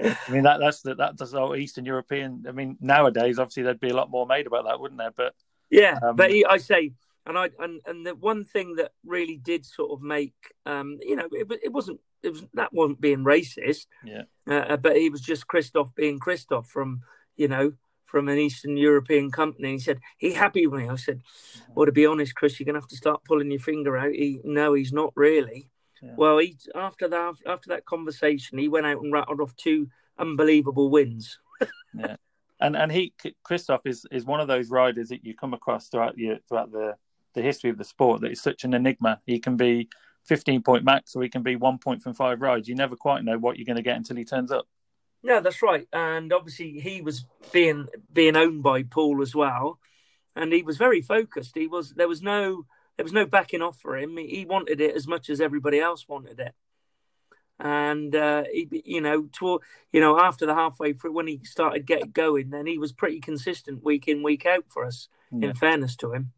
I 0.00 0.30
mean 0.30 0.44
that 0.44 0.58
that's 0.60 0.82
the, 0.82 0.94
that's 0.94 1.34
all 1.34 1.56
Eastern 1.56 1.84
European. 1.84 2.44
I 2.48 2.52
mean 2.52 2.76
nowadays, 2.80 3.38
obviously 3.38 3.64
there'd 3.64 3.80
be 3.80 3.90
a 3.90 3.96
lot 3.96 4.10
more 4.10 4.26
made 4.26 4.46
about 4.46 4.64
that, 4.66 4.80
wouldn't 4.80 4.98
there? 4.98 5.12
But 5.16 5.34
Yeah, 5.70 5.98
Um, 6.02 6.16
but 6.16 6.30
he, 6.30 6.44
I 6.44 6.58
say, 6.58 6.92
and 7.26 7.36
I 7.36 7.50
and 7.58 7.80
and 7.86 8.06
the 8.06 8.14
one 8.14 8.44
thing 8.44 8.76
that 8.76 8.92
really 9.04 9.36
did 9.36 9.66
sort 9.66 9.90
of 9.92 10.02
make, 10.02 10.34
um, 10.66 10.98
you 11.02 11.16
know, 11.16 11.28
it, 11.32 11.46
it 11.64 11.72
wasn't 11.72 12.00
it 12.22 12.30
was 12.30 12.44
that 12.54 12.72
wasn't 12.72 13.00
being 13.00 13.24
racist, 13.24 13.86
yeah, 14.04 14.22
uh, 14.48 14.76
but 14.76 14.96
he 14.96 15.10
was 15.10 15.20
just 15.20 15.46
Christoph 15.46 15.94
being 15.94 16.18
Christoph 16.18 16.68
from 16.68 17.02
you 17.36 17.48
know 17.48 17.72
from 18.08 18.28
an 18.28 18.38
Eastern 18.38 18.76
European 18.76 19.30
company. 19.30 19.72
He 19.72 19.78
said 19.78 20.00
he 20.16 20.32
happy 20.32 20.66
with 20.66 20.80
me. 20.80 20.88
I 20.88 20.96
said, 20.96 21.22
well, 21.74 21.86
to 21.86 21.92
be 21.92 22.06
honest, 22.06 22.34
Chris, 22.34 22.58
you're 22.58 22.64
gonna 22.64 22.80
have 22.80 22.88
to 22.88 22.96
start 22.96 23.24
pulling 23.24 23.50
your 23.50 23.60
finger 23.60 23.96
out. 23.96 24.12
He 24.12 24.40
no, 24.44 24.74
he's 24.74 24.92
not 24.92 25.12
really. 25.14 25.68
Yeah. 26.02 26.14
Well, 26.16 26.38
he 26.38 26.56
after 26.74 27.08
that 27.08 27.34
after 27.46 27.68
that 27.68 27.86
conversation, 27.86 28.58
he 28.58 28.68
went 28.68 28.86
out 28.86 29.02
and 29.02 29.12
rattled 29.12 29.40
off 29.40 29.54
two 29.56 29.88
unbelievable 30.18 30.90
wins. 30.90 31.38
yeah. 31.94 32.16
And 32.60 32.76
and 32.76 32.90
he 32.90 33.14
Christoph 33.44 33.82
is 33.84 34.06
is 34.10 34.24
one 34.24 34.40
of 34.40 34.48
those 34.48 34.70
riders 34.70 35.08
that 35.08 35.24
you 35.24 35.34
come 35.34 35.54
across 35.54 35.88
throughout 35.88 36.18
your 36.18 36.38
throughout 36.48 36.72
the 36.72 36.96
the 37.34 37.42
history 37.42 37.70
of 37.70 37.78
the 37.78 37.84
sport 37.84 38.20
that 38.22 38.32
is 38.32 38.42
such 38.42 38.64
an 38.64 38.74
enigma. 38.74 39.18
He 39.26 39.38
can 39.38 39.56
be 39.56 39.88
15 40.28 40.62
point 40.62 40.84
max 40.84 41.16
or 41.16 41.22
he 41.22 41.28
can 41.28 41.42
be 41.42 41.56
one 41.56 41.78
point 41.78 42.02
from 42.02 42.14
five 42.14 42.40
rides. 42.40 42.68
You 42.68 42.74
never 42.74 42.96
quite 42.96 43.24
know 43.24 43.38
what 43.38 43.56
you're 43.56 43.66
going 43.66 43.76
to 43.76 43.82
get 43.82 43.96
until 43.96 44.16
he 44.16 44.24
turns 44.24 44.52
up. 44.52 44.68
No, 45.22 45.40
that's 45.40 45.62
right. 45.62 45.88
And 45.92 46.32
obviously, 46.32 46.78
he 46.78 47.00
was 47.00 47.24
being 47.50 47.88
being 48.12 48.36
owned 48.36 48.62
by 48.62 48.84
Paul 48.84 49.20
as 49.20 49.34
well, 49.34 49.80
and 50.36 50.52
he 50.52 50.62
was 50.62 50.76
very 50.76 51.00
focused. 51.00 51.56
He 51.56 51.66
was 51.66 51.94
there 51.94 52.06
was 52.06 52.22
no 52.22 52.66
there 52.96 53.04
was 53.04 53.12
no 53.12 53.26
backing 53.26 53.62
off 53.62 53.78
for 53.78 53.96
him. 53.96 54.16
He, 54.16 54.44
wanted 54.44 54.80
it 54.80 54.94
as 54.94 55.06
much 55.06 55.30
as 55.30 55.40
everybody 55.40 55.78
else 55.78 56.08
wanted 56.08 56.40
it. 56.40 56.52
and 57.60 58.14
uh, 58.14 58.44
he, 58.52 58.82
you 58.84 59.00
know, 59.00 59.28
toward, 59.32 59.62
you 59.92 60.00
know, 60.00 60.18
after 60.20 60.46
the 60.46 60.54
halfway 60.54 60.92
through 60.92 61.12
when 61.12 61.28
he 61.28 61.40
started 61.44 61.86
getting 61.86 62.10
going, 62.10 62.50
then 62.50 62.66
he 62.66 62.76
was 62.76 62.92
pretty 62.92 63.20
consistent 63.20 63.84
week 63.84 64.08
in 64.08 64.24
week 64.24 64.46
out 64.46 64.64
for 64.68 64.84
us. 64.84 65.08
Yeah. 65.30 65.50
In 65.50 65.54
fairness 65.54 65.94
to 65.96 66.12
him. 66.12 66.32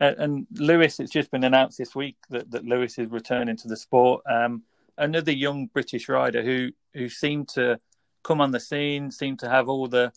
And 0.00 0.46
Lewis, 0.52 1.00
it's 1.00 1.12
just 1.12 1.30
been 1.30 1.44
announced 1.44 1.78
this 1.78 1.94
week 1.94 2.16
that, 2.30 2.50
that 2.50 2.64
Lewis 2.64 2.98
is 2.98 3.10
returning 3.10 3.56
to 3.56 3.68
the 3.68 3.76
sport. 3.76 4.22
Um, 4.30 4.62
another 4.96 5.32
young 5.32 5.66
British 5.66 6.08
rider 6.08 6.42
who 6.42 6.70
who 6.94 7.08
seemed 7.08 7.48
to 7.50 7.78
come 8.22 8.40
on 8.40 8.50
the 8.50 8.60
scene, 8.60 9.10
seemed 9.10 9.38
to 9.40 9.48
have 9.48 9.68
all 9.68 9.88
the 9.88 10.12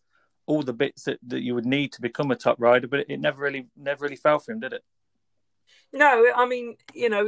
all 0.45 0.63
the 0.63 0.73
bits 0.73 1.03
that, 1.03 1.19
that 1.27 1.41
you 1.41 1.55
would 1.55 1.65
need 1.65 1.93
to 1.93 2.01
become 2.01 2.31
a 2.31 2.35
top 2.35 2.57
rider, 2.59 2.87
but 2.87 3.05
it 3.09 3.19
never 3.19 3.41
really 3.41 3.67
never 3.75 4.03
really 4.03 4.15
fell 4.15 4.39
for 4.39 4.51
him, 4.51 4.59
did 4.59 4.73
it? 4.73 4.83
No, 5.93 6.31
I 6.35 6.45
mean, 6.45 6.75
you 6.93 7.09
know, 7.09 7.27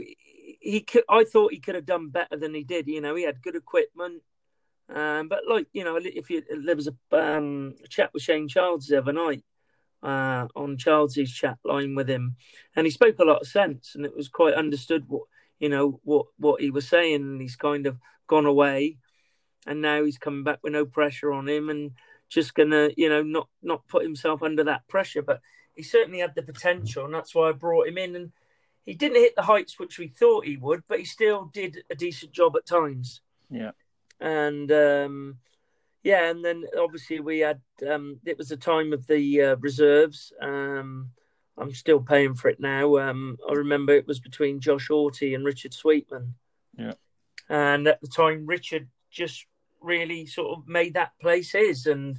he 0.59 0.81
could, 0.81 1.03
I 1.09 1.23
thought 1.23 1.51
he 1.51 1.59
could 1.59 1.75
have 1.75 1.85
done 1.85 2.09
better 2.09 2.37
than 2.37 2.53
he 2.53 2.63
did. 2.63 2.87
You 2.87 3.01
know, 3.01 3.15
he 3.15 3.23
had 3.23 3.41
good 3.41 3.55
equipment, 3.55 4.21
um, 4.93 5.27
but 5.27 5.41
like 5.49 5.67
you 5.73 5.83
know, 5.83 5.99
if 6.01 6.29
you 6.29 6.43
there 6.63 6.75
was 6.75 6.87
a 6.87 7.17
um, 7.17 7.75
chat 7.89 8.13
with 8.13 8.23
Shane 8.23 8.47
Childs 8.47 8.87
the 8.87 8.99
other 8.99 9.13
night 9.13 9.43
uh, 10.03 10.47
on 10.55 10.77
Charles's 10.77 11.31
chat 11.31 11.57
line 11.63 11.95
with 11.95 12.09
him, 12.09 12.35
and 12.75 12.85
he 12.85 12.91
spoke 12.91 13.19
a 13.19 13.23
lot 13.25 13.41
of 13.41 13.47
sense, 13.47 13.95
and 13.95 14.05
it 14.05 14.15
was 14.15 14.27
quite 14.27 14.53
understood 14.53 15.05
what 15.07 15.23
you 15.59 15.69
know 15.69 15.99
what 16.03 16.25
what 16.37 16.61
he 16.61 16.69
was 16.69 16.87
saying. 16.87 17.15
And 17.15 17.41
he's 17.41 17.55
kind 17.55 17.87
of 17.87 17.97
gone 18.27 18.45
away, 18.45 18.97
and 19.65 19.81
now 19.81 20.03
he's 20.03 20.17
coming 20.17 20.43
back 20.43 20.59
with 20.61 20.73
no 20.73 20.85
pressure 20.85 21.31
on 21.31 21.47
him, 21.47 21.69
and 21.69 21.91
just 22.29 22.53
gonna 22.53 22.89
you 22.97 23.07
know 23.07 23.23
not 23.23 23.47
not 23.61 23.87
put 23.87 24.03
himself 24.03 24.43
under 24.43 24.65
that 24.65 24.87
pressure. 24.87 25.21
But 25.21 25.39
he 25.73 25.83
certainly 25.83 26.19
had 26.19 26.35
the 26.35 26.43
potential, 26.43 27.05
and 27.05 27.13
that's 27.13 27.33
why 27.33 27.49
I 27.49 27.53
brought 27.53 27.87
him 27.87 27.97
in. 27.97 28.15
And 28.15 28.31
he 28.85 28.93
didn't 28.93 29.21
hit 29.21 29.35
the 29.37 29.43
heights 29.43 29.79
which 29.79 29.97
we 29.97 30.09
thought 30.09 30.45
he 30.45 30.57
would, 30.57 30.83
but 30.89 30.99
he 30.99 31.05
still 31.05 31.45
did 31.53 31.83
a 31.89 31.95
decent 31.95 32.33
job 32.33 32.57
at 32.57 32.65
times. 32.65 33.21
Yeah, 33.49 33.71
and 34.19 34.69
um, 34.69 35.37
yeah, 36.03 36.29
and 36.29 36.43
then 36.43 36.65
obviously 36.77 37.21
we 37.21 37.39
had 37.39 37.61
um, 37.89 38.19
it 38.25 38.37
was 38.37 38.49
the 38.49 38.57
time 38.57 38.91
of 38.91 39.07
the 39.07 39.41
uh, 39.41 39.55
reserves. 39.57 40.33
Um, 40.41 41.09
I'm 41.57 41.73
still 41.73 42.01
paying 42.01 42.35
for 42.35 42.49
it 42.49 42.59
now. 42.59 42.97
Um, 42.97 43.37
I 43.49 43.53
remember 43.53 43.93
it 43.93 44.07
was 44.07 44.19
between 44.19 44.59
Josh 44.59 44.89
Auty 44.89 45.33
and 45.33 45.45
Richard 45.45 45.73
Sweetman. 45.73 46.35
Yeah, 46.77 46.93
and 47.49 47.87
at 47.87 48.01
the 48.01 48.07
time, 48.07 48.45
Richard 48.45 48.89
just 49.09 49.45
really 49.79 50.25
sort 50.25 50.57
of 50.57 50.67
made 50.67 50.95
that 50.95 51.13
place 51.21 51.53
his, 51.53 51.85
and 51.85 52.17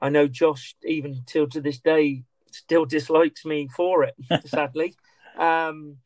I 0.00 0.08
know 0.08 0.26
Josh 0.26 0.74
even 0.82 1.22
till 1.26 1.46
to 1.48 1.60
this 1.60 1.78
day 1.78 2.24
still 2.50 2.86
dislikes 2.86 3.44
me 3.44 3.68
for 3.68 4.04
it, 4.04 4.14
sadly. 4.46 4.94
Um, 5.36 5.98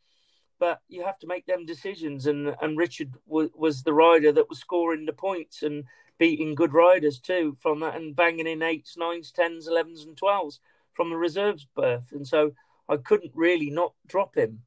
but 0.58 0.80
you 0.88 1.04
have 1.04 1.18
to 1.20 1.28
make 1.28 1.46
them 1.46 1.66
decisions, 1.66 2.26
and 2.26 2.56
and 2.60 2.76
Richard 2.76 3.12
w- 3.28 3.52
was 3.54 3.84
the 3.84 3.92
rider 3.92 4.32
that 4.32 4.48
was 4.48 4.58
scoring 4.58 5.06
the 5.06 5.12
points 5.12 5.62
and 5.62 5.84
beating 6.18 6.54
good 6.54 6.72
riders 6.72 7.20
too 7.20 7.56
from 7.60 7.80
that, 7.80 7.96
and 7.96 8.16
banging 8.16 8.46
in 8.46 8.62
eights, 8.62 8.96
nines, 8.96 9.30
tens, 9.30 9.68
elevens, 9.68 10.04
and 10.04 10.16
twelves 10.16 10.60
from 10.94 11.10
the 11.10 11.16
reserves 11.16 11.66
berth, 11.74 12.12
and 12.12 12.26
so 12.26 12.52
I 12.88 12.96
couldn't 12.96 13.32
really 13.34 13.70
not 13.70 13.92
drop 14.06 14.36
him. 14.36 14.62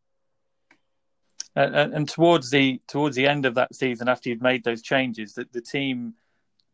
And, 1.55 1.93
and 1.93 2.09
towards 2.09 2.51
the 2.51 2.81
towards 2.87 3.15
the 3.15 3.27
end 3.27 3.45
of 3.45 3.55
that 3.55 3.75
season, 3.75 4.07
after 4.07 4.29
you've 4.29 4.41
made 4.41 4.63
those 4.63 4.81
changes, 4.81 5.33
that 5.33 5.51
the 5.51 5.61
team 5.61 6.13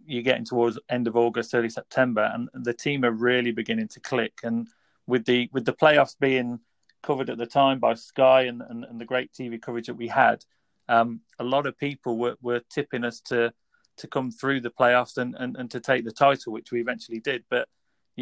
you're 0.05 0.23
getting 0.23 0.45
towards 0.45 0.77
end 0.89 1.07
of 1.07 1.15
August, 1.15 1.55
early 1.55 1.69
September, 1.69 2.31
and 2.33 2.49
the 2.53 2.73
team 2.73 3.03
are 3.03 3.11
really 3.11 3.51
beginning 3.51 3.87
to 3.89 3.99
click. 3.99 4.39
And 4.43 4.67
with 5.07 5.25
the 5.25 5.49
with 5.53 5.65
the 5.65 5.73
playoffs 5.73 6.15
being 6.19 6.59
covered 7.01 7.29
at 7.29 7.37
the 7.37 7.45
time 7.45 7.79
by 7.79 7.93
Sky 7.93 8.43
and, 8.43 8.61
and, 8.67 8.83
and 8.83 8.99
the 8.99 9.05
great 9.05 9.31
TV 9.31 9.61
coverage 9.61 9.87
that 9.87 9.93
we 9.93 10.07
had, 10.07 10.43
um, 10.89 11.21
a 11.39 11.43
lot 11.43 11.67
of 11.67 11.77
people 11.77 12.17
were, 12.17 12.35
were 12.41 12.61
tipping 12.69 13.03
us 13.03 13.21
to 13.21 13.53
to 13.97 14.07
come 14.07 14.31
through 14.31 14.61
the 14.61 14.71
playoffs 14.71 15.17
and, 15.17 15.35
and, 15.39 15.55
and 15.55 15.71
to 15.71 15.79
take 15.79 16.05
the 16.05 16.11
title, 16.11 16.53
which 16.53 16.71
we 16.71 16.81
eventually 16.81 17.19
did. 17.19 17.43
But 17.49 17.67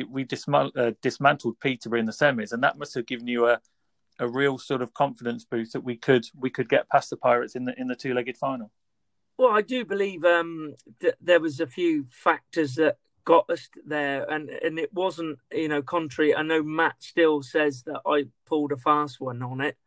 we 0.09 0.24
dismantled, 0.24 0.78
uh, 0.78 0.91
dismantled 1.01 1.59
Peterborough 1.59 1.99
in 1.99 2.05
the 2.05 2.11
semis, 2.11 2.51
and 2.51 2.63
that 2.63 2.78
must 2.78 2.95
have 2.95 3.05
given 3.05 3.28
you 3.28 3.47
a 3.47 3.59
a 4.19 4.28
real 4.28 4.57
sort 4.57 4.82
of 4.82 4.93
confidence 4.93 5.43
boost 5.43 5.74
that 5.74 5.84
we 5.84 5.95
could 5.95 6.26
we 6.38 6.49
could 6.49 6.69
get 6.69 6.89
past 6.89 7.09
the 7.09 7.17
Pirates 7.17 7.55
in 7.55 7.65
the 7.65 7.80
in 7.80 7.88
the 7.88 7.95
two 7.95 8.13
legged 8.13 8.38
final. 8.38 8.71
Well, 9.38 9.51
I 9.51 9.61
do 9.61 9.84
believe 9.84 10.24
um, 10.24 10.76
that 11.01 11.15
there 11.19 11.39
was 11.39 11.59
a 11.59 11.67
few 11.67 12.05
factors 12.11 12.76
that 12.76 12.97
got 13.26 13.49
us 13.49 13.69
there, 13.86 14.30
and 14.30 14.49
and 14.49 14.78
it 14.78 14.93
wasn't 14.93 15.39
you 15.51 15.67
know 15.67 15.82
contrary. 15.82 16.36
I 16.36 16.43
know 16.43 16.63
Matt 16.63 16.95
still 16.99 17.41
says 17.41 17.84
that 17.84 18.01
I 18.05 18.26
pulled 18.45 18.71
a 18.71 18.78
fast 18.78 19.19
one 19.19 19.41
on 19.41 19.61
it. 19.61 19.78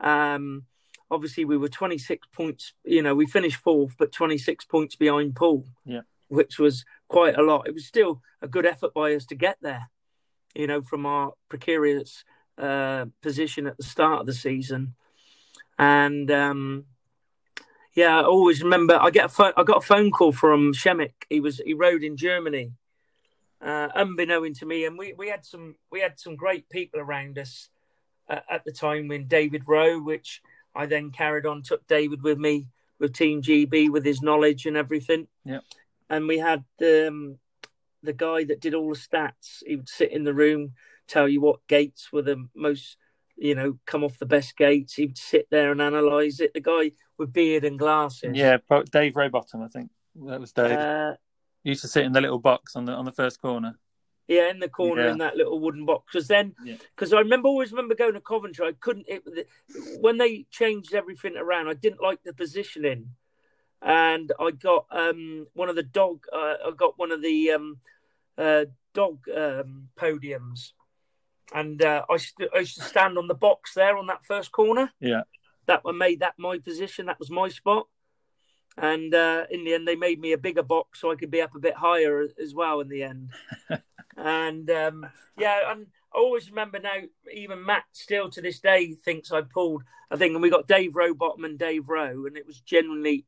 Um, 0.00 0.64
obviously, 1.14 1.44
we 1.44 1.56
were 1.56 1.68
26 1.68 2.26
points. 2.32 2.74
You 2.84 3.02
know, 3.02 3.14
we 3.14 3.26
finished 3.26 3.56
fourth, 3.56 3.94
but 3.98 4.12
26 4.12 4.64
points 4.66 4.96
behind 4.96 5.36
Poole. 5.36 5.66
Yeah, 5.84 6.02
which 6.28 6.58
was 6.58 6.84
quite 7.08 7.38
a 7.38 7.42
lot. 7.42 7.66
It 7.66 7.74
was 7.74 7.86
still 7.86 8.20
a 8.42 8.48
good 8.48 8.66
effort 8.66 8.92
by 8.92 9.14
us 9.14 9.24
to 9.26 9.34
get 9.34 9.58
there. 9.62 9.88
You 10.54 10.66
know, 10.66 10.82
from 10.82 11.06
our 11.06 11.32
precarious 11.48 12.24
uh, 12.58 13.06
position 13.22 13.66
at 13.66 13.76
the 13.76 13.82
start 13.82 14.20
of 14.20 14.26
the 14.26 14.34
season, 14.34 14.94
and 15.78 16.30
um, 16.30 16.84
yeah, 17.94 18.20
I 18.20 18.24
always 18.24 18.62
remember. 18.62 18.98
I 19.00 19.10
get 19.10 19.26
a 19.26 19.28
phone, 19.28 19.52
I 19.56 19.62
got 19.62 19.78
a 19.78 19.86
phone 19.86 20.10
call 20.10 20.32
from 20.32 20.72
Schemick. 20.72 21.26
He 21.28 21.40
was 21.40 21.60
he 21.64 21.74
rode 21.74 22.04
in 22.04 22.16
Germany, 22.16 22.72
uh, 23.60 23.88
unbeknown 23.94 24.54
to 24.54 24.66
me, 24.66 24.84
and 24.84 24.98
we, 24.98 25.12
we 25.14 25.28
had 25.28 25.44
some 25.44 25.76
we 25.90 26.00
had 26.00 26.18
some 26.18 26.36
great 26.36 26.68
people 26.68 27.00
around 27.00 27.38
us 27.38 27.68
uh, 28.28 28.40
at 28.48 28.64
the 28.64 28.72
time. 28.72 29.08
When 29.08 29.26
David 29.26 29.62
Rowe, 29.66 30.00
which 30.00 30.42
I 30.74 30.86
then 30.86 31.10
carried 31.10 31.46
on, 31.46 31.62
took 31.62 31.86
David 31.86 32.22
with 32.22 32.38
me 32.38 32.68
with 32.98 33.12
Team 33.12 33.42
GB 33.42 33.90
with 33.90 34.04
his 34.04 34.22
knowledge 34.22 34.66
and 34.66 34.76
everything. 34.76 35.28
Yeah, 35.44 35.60
and 36.08 36.28
we 36.28 36.38
had 36.38 36.64
um, 36.82 37.38
the 38.02 38.12
guy 38.12 38.44
that 38.44 38.60
did 38.60 38.74
all 38.74 38.90
the 38.90 38.96
stats. 38.98 39.62
He 39.66 39.76
would 39.76 39.88
sit 39.88 40.12
in 40.12 40.24
the 40.24 40.34
room, 40.34 40.72
tell 41.08 41.28
you 41.28 41.40
what 41.40 41.66
gates 41.66 42.12
were 42.12 42.22
the 42.22 42.46
most, 42.54 42.96
you 43.36 43.54
know, 43.54 43.78
come 43.86 44.04
off 44.04 44.18
the 44.18 44.26
best 44.26 44.56
gates. 44.56 44.94
He'd 44.94 45.18
sit 45.18 45.48
there 45.50 45.72
and 45.72 45.82
analyze 45.82 46.40
it. 46.40 46.54
The 46.54 46.60
guy 46.60 46.92
with 47.18 47.32
beard 47.32 47.64
and 47.64 47.78
glasses. 47.78 48.32
Yeah, 48.34 48.58
Dave 48.90 49.14
Rowbottom, 49.14 49.62
I 49.62 49.68
think 49.68 49.90
that 50.26 50.40
was 50.40 50.52
Dave. 50.52 50.78
Uh, 50.78 51.14
used 51.62 51.82
to 51.82 51.88
sit 51.88 52.04
in 52.04 52.12
the 52.12 52.20
little 52.20 52.38
box 52.38 52.76
on 52.76 52.84
the 52.84 52.92
on 52.92 53.04
the 53.04 53.12
first 53.12 53.40
corner. 53.40 53.78
Yeah, 54.26 54.50
in 54.50 54.58
the 54.58 54.68
corner 54.68 55.04
yeah. 55.04 55.12
in 55.12 55.18
that 55.18 55.36
little 55.36 55.60
wooden 55.60 55.84
box. 55.84 56.12
Because 56.12 56.28
then, 56.28 56.54
because 56.64 57.12
yeah. 57.12 57.18
I 57.18 57.20
remember 57.20 57.48
always 57.48 57.72
remember 57.72 57.94
going 57.94 58.14
to 58.14 58.20
Coventry. 58.20 58.66
I 58.66 58.72
couldn't 58.72 59.06
it, 59.06 59.22
when 60.00 60.16
they 60.16 60.46
changed 60.50 60.94
everything 60.94 61.36
around. 61.36 61.68
I 61.68 61.74
didn't 61.74 62.02
like 62.02 62.22
the 62.22 62.32
positioning, 62.32 63.10
and 63.82 64.32
I 64.40 64.52
got 64.52 64.86
um, 64.90 65.46
one 65.52 65.68
of 65.68 65.76
the 65.76 65.82
dog. 65.82 66.24
Uh, 66.32 66.54
I 66.66 66.70
got 66.74 66.98
one 66.98 67.12
of 67.12 67.20
the 67.20 67.50
um, 67.50 67.78
uh, 68.38 68.64
dog 68.94 69.18
um, 69.28 69.88
podiums, 69.94 70.72
and 71.54 71.82
uh, 71.82 72.06
I, 72.08 72.16
st- 72.16 72.50
I 72.54 72.60
used 72.60 72.78
to 72.78 72.84
stand 72.84 73.18
on 73.18 73.28
the 73.28 73.34
box 73.34 73.74
there 73.74 73.98
on 73.98 74.06
that 74.06 74.24
first 74.24 74.52
corner. 74.52 74.90
Yeah, 75.00 75.24
that 75.66 75.84
one 75.84 75.98
made 75.98 76.20
that 76.20 76.38
my 76.38 76.58
position. 76.58 77.06
That 77.06 77.18
was 77.18 77.30
my 77.30 77.48
spot 77.48 77.88
and 78.76 79.14
uh, 79.14 79.44
in 79.50 79.64
the 79.64 79.74
end 79.74 79.86
they 79.86 79.94
made 79.94 80.20
me 80.20 80.32
a 80.32 80.38
bigger 80.38 80.62
box 80.62 81.00
so 81.00 81.10
I 81.10 81.14
could 81.14 81.30
be 81.30 81.40
up 81.40 81.54
a 81.54 81.60
bit 81.60 81.74
higher 81.74 82.26
as 82.42 82.54
well 82.54 82.80
in 82.80 82.88
the 82.88 83.02
end. 83.04 83.30
and 84.16 84.70
um, 84.70 85.06
yeah, 85.38 85.70
and 85.70 85.86
I 86.14 86.18
always 86.18 86.48
remember 86.48 86.78
now, 86.78 86.96
even 87.32 87.64
Matt 87.64 87.84
still 87.92 88.30
to 88.30 88.40
this 88.40 88.60
day 88.60 88.94
thinks 88.94 89.32
I 89.32 89.42
pulled. 89.42 89.82
I 90.10 90.16
think, 90.16 90.34
and 90.34 90.42
we 90.42 90.50
got 90.50 90.68
Dave 90.68 90.94
Rowbottom 90.94 91.44
and 91.44 91.58
Dave 91.58 91.88
Rowe, 91.88 92.26
and 92.26 92.36
it 92.36 92.46
was 92.46 92.60
generally 92.60 93.24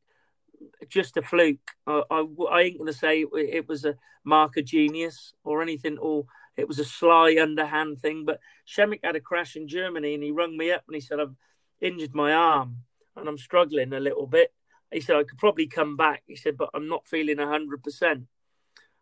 just 0.89 1.17
a 1.17 1.23
fluke. 1.23 1.71
I, 1.87 2.03
I, 2.11 2.27
I 2.51 2.61
ain't 2.63 2.79
going 2.79 2.93
to 2.93 2.99
say 2.99 3.23
it, 3.23 3.29
it, 3.33 3.69
was 3.69 3.85
a 3.85 3.97
mark 4.25 4.57
of 4.57 4.67
genius 4.67 5.33
or 5.43 5.63
anything, 5.63 5.99
or 5.99 6.27
it 6.57 6.69
was 6.69 6.79
a 6.79 6.85
sly 6.85 7.37
underhand 7.41 7.99
thing. 7.99 8.25
But 8.25 8.41
Schemick 8.67 9.01
had 9.03 9.17
a 9.17 9.21
crash 9.21 9.57
in 9.57 9.69
Germany, 9.69 10.15
and 10.15 10.23
he 10.23 10.31
rung 10.31 10.57
me 10.57 10.71
up 10.71 10.85
and 10.87 10.95
he 10.95 11.01
said, 11.01 11.19
"I've 11.19 11.35
injured 11.81 12.15
my 12.15 12.33
arm 12.33 12.79
and 13.17 13.29
I'm 13.29 13.39
struggling 13.39 13.93
a 13.93 14.01
little 14.01 14.27
bit." 14.27 14.53
He 14.93 15.01
said, 15.01 15.17
I 15.17 15.25
could 15.25 15.39
probably 15.39 15.67
come 15.67 15.97
back. 15.97 16.23
He 16.27 16.37
said, 16.37 16.57
but 16.57 16.71
I'm 16.73 16.89
not 16.89 17.07
feeling 17.07 17.37
100%. 17.37 18.03
And 18.03 18.27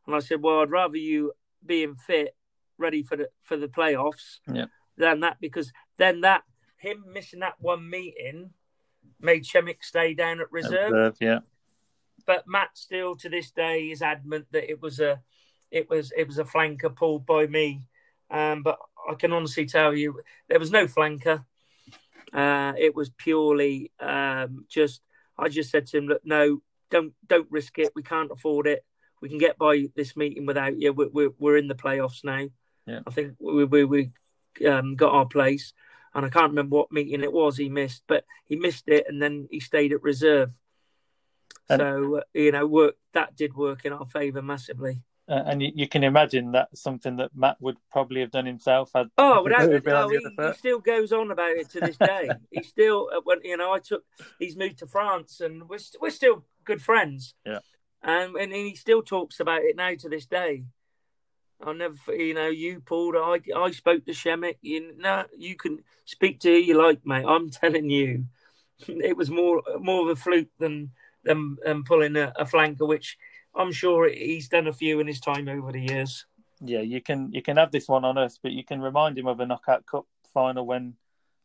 I 0.08 0.18
said, 0.20 0.42
well, 0.42 0.60
I'd 0.60 0.70
rather 0.70 0.96
you 0.96 1.32
being 1.64 1.94
fit, 1.94 2.36
ready 2.78 3.02
for 3.02 3.16
the 3.16 3.28
for 3.42 3.56
the 3.56 3.68
playoffs, 3.68 4.38
yeah. 4.52 4.66
than 4.96 5.20
that 5.20 5.38
because 5.40 5.72
then 5.96 6.22
that 6.22 6.42
him 6.78 7.04
missing 7.12 7.40
that 7.40 7.54
one 7.60 7.88
meeting 7.88 8.50
made 9.20 9.44
Schemick 9.44 9.82
stay 9.82 10.14
down 10.14 10.40
at 10.40 10.52
reserve. 10.52 10.92
reserve. 10.92 11.16
Yeah. 11.20 11.38
But 12.26 12.44
Matt 12.46 12.70
still 12.74 13.16
to 13.16 13.28
this 13.28 13.50
day 13.50 13.90
is 13.90 14.02
adamant 14.02 14.46
that 14.52 14.70
it 14.70 14.80
was 14.80 15.00
a 15.00 15.20
it 15.70 15.90
was 15.90 16.12
it 16.16 16.26
was 16.26 16.38
a 16.38 16.44
flanker 16.44 16.94
pulled 16.94 17.26
by 17.26 17.46
me. 17.46 17.88
Um, 18.30 18.62
but 18.62 18.78
I 19.08 19.14
can 19.14 19.32
honestly 19.32 19.66
tell 19.66 19.94
you 19.94 20.20
there 20.48 20.58
was 20.58 20.70
no 20.70 20.86
flanker. 20.86 21.44
Uh, 22.32 22.72
it 22.78 22.94
was 22.94 23.10
purely 23.10 23.92
um, 24.00 24.64
just 24.68 25.02
I 25.38 25.48
just 25.48 25.70
said 25.70 25.86
to 25.88 25.98
him, 25.98 26.06
look, 26.06 26.22
no, 26.24 26.62
don't 26.90 27.12
don't 27.26 27.50
risk 27.50 27.78
it. 27.78 27.92
We 27.94 28.02
can't 28.02 28.30
afford 28.30 28.66
it. 28.66 28.84
We 29.24 29.30
can 29.30 29.38
get 29.38 29.56
by 29.56 29.86
this 29.96 30.18
meeting 30.18 30.44
without 30.44 30.78
you. 30.78 30.92
We're 30.92 31.08
we're, 31.08 31.30
we're 31.38 31.56
in 31.56 31.66
the 31.66 31.74
playoffs 31.74 32.22
now. 32.24 32.46
Yeah. 32.86 33.00
I 33.06 33.10
think 33.10 33.36
we 33.40 33.64
we, 33.64 33.84
we 33.84 34.10
um, 34.68 34.96
got 34.96 35.14
our 35.14 35.24
place, 35.24 35.72
and 36.14 36.26
I 36.26 36.28
can't 36.28 36.50
remember 36.50 36.76
what 36.76 36.92
meeting 36.92 37.22
it 37.22 37.32
was 37.32 37.56
he 37.56 37.70
missed, 37.70 38.02
but 38.06 38.26
he 38.44 38.56
missed 38.56 38.86
it, 38.86 39.06
and 39.08 39.22
then 39.22 39.48
he 39.50 39.60
stayed 39.60 39.94
at 39.94 40.02
reserve. 40.02 40.52
And, 41.70 41.80
so 41.80 42.22
you 42.34 42.52
know, 42.52 42.66
work 42.66 42.96
that 43.14 43.34
did 43.34 43.54
work 43.54 43.86
in 43.86 43.94
our 43.94 44.04
favour 44.04 44.42
massively. 44.42 45.00
Uh, 45.26 45.42
and 45.46 45.62
you, 45.62 45.72
you, 45.74 45.88
can 45.88 46.04
imagine 46.04 46.52
that's 46.52 46.82
something 46.82 47.16
that 47.16 47.30
Matt 47.34 47.56
would 47.60 47.78
probably 47.90 48.20
have 48.20 48.30
done 48.30 48.44
himself. 48.44 48.90
Had, 48.94 49.08
oh, 49.16 49.42
without 49.42 49.70
no, 49.70 50.08
he, 50.10 50.18
he, 50.18 50.52
still 50.52 50.80
goes 50.80 51.12
on 51.12 51.30
about 51.30 51.52
it 51.52 51.70
to 51.70 51.80
this 51.80 51.96
day. 51.98 52.28
he 52.50 52.62
still, 52.62 53.08
uh, 53.10 53.22
when 53.24 53.38
you 53.42 53.56
know, 53.56 53.72
I 53.72 53.78
took, 53.78 54.04
he's 54.38 54.54
moved 54.54 54.80
to 54.80 54.86
France, 54.86 55.40
and 55.40 55.66
we're 55.66 55.78
we're 55.98 56.10
still 56.10 56.44
good 56.66 56.82
friends. 56.82 57.32
Yeah, 57.46 57.60
and 58.04 58.36
and 58.36 58.52
he 58.52 58.74
still 58.76 59.02
talks 59.02 59.40
about 59.40 59.62
it 59.62 59.76
now 59.76 59.94
to 59.94 60.08
this 60.08 60.26
day. 60.26 60.64
I 61.64 61.72
never, 61.72 61.96
you 62.14 62.34
know, 62.34 62.48
you 62.48 62.80
Paul. 62.84 63.16
I 63.16 63.40
I 63.56 63.70
spoke 63.70 64.04
to 64.04 64.12
Shemek. 64.12 64.56
You 64.60 64.96
know, 64.98 65.24
you 65.36 65.56
can 65.56 65.82
speak 66.04 66.40
to 66.40 66.50
who 66.50 66.58
you 66.58 66.80
like, 66.80 67.04
mate. 67.04 67.24
I'm 67.26 67.50
telling 67.62 67.90
you, 67.90 68.26
it 68.86 69.16
was 69.16 69.30
more 69.30 69.62
more 69.80 70.02
of 70.02 70.16
a 70.16 70.20
fluke 70.20 70.50
than 70.58 70.90
than, 71.24 71.56
than 71.64 71.84
pulling 71.84 72.16
a, 72.16 72.32
a 72.36 72.44
flanker, 72.44 72.86
which 72.86 73.16
I'm 73.54 73.72
sure 73.72 74.08
he's 74.08 74.48
done 74.48 74.66
a 74.66 74.72
few 74.72 75.00
in 75.00 75.06
his 75.06 75.20
time 75.20 75.48
over 75.48 75.72
the 75.72 75.80
years. 75.80 76.26
Yeah, 76.60 76.80
you 76.80 77.00
can 77.00 77.32
you 77.32 77.42
can 77.42 77.56
have 77.56 77.72
this 77.72 77.88
one 77.88 78.04
on 78.04 78.18
us, 78.18 78.38
but 78.42 78.52
you 78.52 78.64
can 78.64 78.80
remind 78.80 79.18
him 79.18 79.26
of 79.26 79.40
a 79.40 79.46
knockout 79.46 79.86
cup 79.86 80.06
final 80.32 80.66
when 80.66 80.94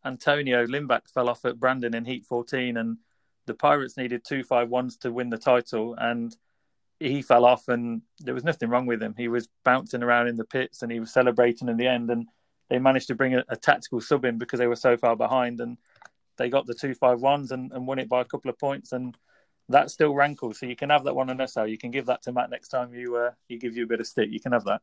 Antonio 0.06 0.66
Lindback 0.66 1.10
fell 1.14 1.30
off 1.30 1.46
at 1.46 1.60
Brandon 1.60 1.96
in 1.96 2.06
Heat 2.06 2.26
14, 2.26 2.78
and 2.78 2.98
the 3.46 3.54
Pirates 3.54 3.98
needed 3.98 4.24
two 4.24 4.44
five 4.44 4.70
ones 4.70 4.98
to 4.98 5.12
win 5.12 5.30
the 5.30 5.38
title, 5.38 5.96
and 5.98 6.36
he 7.00 7.22
fell 7.22 7.46
off, 7.46 7.68
and 7.68 8.02
there 8.20 8.34
was 8.34 8.44
nothing 8.44 8.70
wrong 8.70 8.86
with 8.86 9.02
him. 9.02 9.16
He 9.18 9.28
was 9.28 9.48
bouncing 9.64 10.04
around 10.04 10.28
in 10.28 10.36
the 10.36 10.46
pits, 10.46 10.82
and 10.82 10.92
he 10.92 11.00
was 11.00 11.12
celebrating 11.12 11.70
in 11.70 11.78
the 11.78 11.88
end, 11.88 12.10
and 12.10 12.28
they 12.70 12.80
managed 12.80 13.08
to 13.08 13.16
bring 13.16 13.36
a, 13.36 13.44
a 13.50 13.56
tactical 13.56 14.02
sub 14.02 14.26
in 14.26 14.38
because 14.38 14.60
they 14.60 14.68
were 14.68 14.76
so 14.76 14.98
far 14.98 15.16
behind, 15.16 15.62
and 15.62 15.78
they 16.38 16.50
got 16.50 16.66
the 16.66 16.74
two 16.74 16.94
five 16.94 17.22
ones 17.22 17.52
and, 17.52 17.72
and 17.72 17.88
won 17.88 18.00
it 18.00 18.10
by 18.10 18.22
a 18.22 18.26
couple 18.26 18.50
of 18.50 18.58
points, 18.60 18.92
and 18.92 19.18
that 19.70 19.92
still 19.92 20.14
rankles. 20.14 20.60
So 20.60 20.66
you 20.66 20.76
can 20.76 20.90
have 20.90 21.04
that 21.06 21.16
one 21.16 21.30
on 21.30 21.48
SL. 21.48 21.66
You 21.66 21.78
can 21.78 21.92
give 21.92 22.08
that 22.08 22.24
to 22.24 22.32
Matt 22.32 22.50
next 22.50 22.70
time 22.70 22.94
you 22.94 23.16
uh, 23.16 23.32
he 23.48 23.58
gives 23.58 23.78
you 23.78 23.84
a 23.84 23.88
bit 23.88 24.00
of 24.00 24.08
stick. 24.08 24.30
You 24.32 24.40
can 24.40 24.52
have 24.52 24.66
that. 24.66 24.82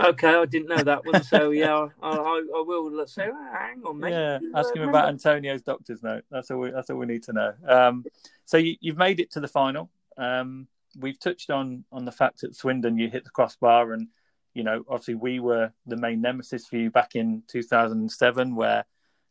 Okay, 0.00 0.34
I 0.34 0.46
didn't 0.46 0.68
know 0.68 0.82
that 0.82 1.04
one. 1.04 1.22
So 1.24 1.50
yeah, 1.50 1.88
I, 2.02 2.08
I, 2.08 2.42
I 2.56 2.64
will. 2.66 2.90
Let's 2.90 3.14
say, 3.14 3.28
oh, 3.30 3.48
hang 3.52 3.82
on, 3.84 3.98
mate. 3.98 4.12
Yeah, 4.12 4.38
ask 4.54 4.74
him 4.74 4.88
about 4.88 5.08
Antonio's 5.08 5.62
doctor's 5.62 6.02
note. 6.02 6.24
That's 6.30 6.50
all. 6.50 6.60
We, 6.60 6.70
that's 6.70 6.88
all 6.88 6.96
we 6.96 7.06
need 7.06 7.24
to 7.24 7.32
know. 7.32 7.52
Um, 7.66 8.04
so 8.44 8.56
you, 8.56 8.76
have 8.86 8.96
made 8.96 9.20
it 9.20 9.32
to 9.32 9.40
the 9.40 9.48
final. 9.48 9.90
Um, 10.16 10.68
we've 10.98 11.18
touched 11.18 11.50
on 11.50 11.84
on 11.92 12.04
the 12.04 12.12
fact 12.12 12.40
that 12.40 12.56
Swindon 12.56 12.98
you 12.98 13.08
hit 13.08 13.24
the 13.24 13.30
crossbar, 13.30 13.92
and 13.92 14.08
you 14.54 14.64
know 14.64 14.84
obviously 14.88 15.14
we 15.14 15.40
were 15.40 15.72
the 15.86 15.96
main 15.96 16.20
nemesis 16.20 16.66
for 16.66 16.76
you 16.76 16.90
back 16.90 17.14
in 17.14 17.42
2007, 17.48 18.54
where 18.54 18.84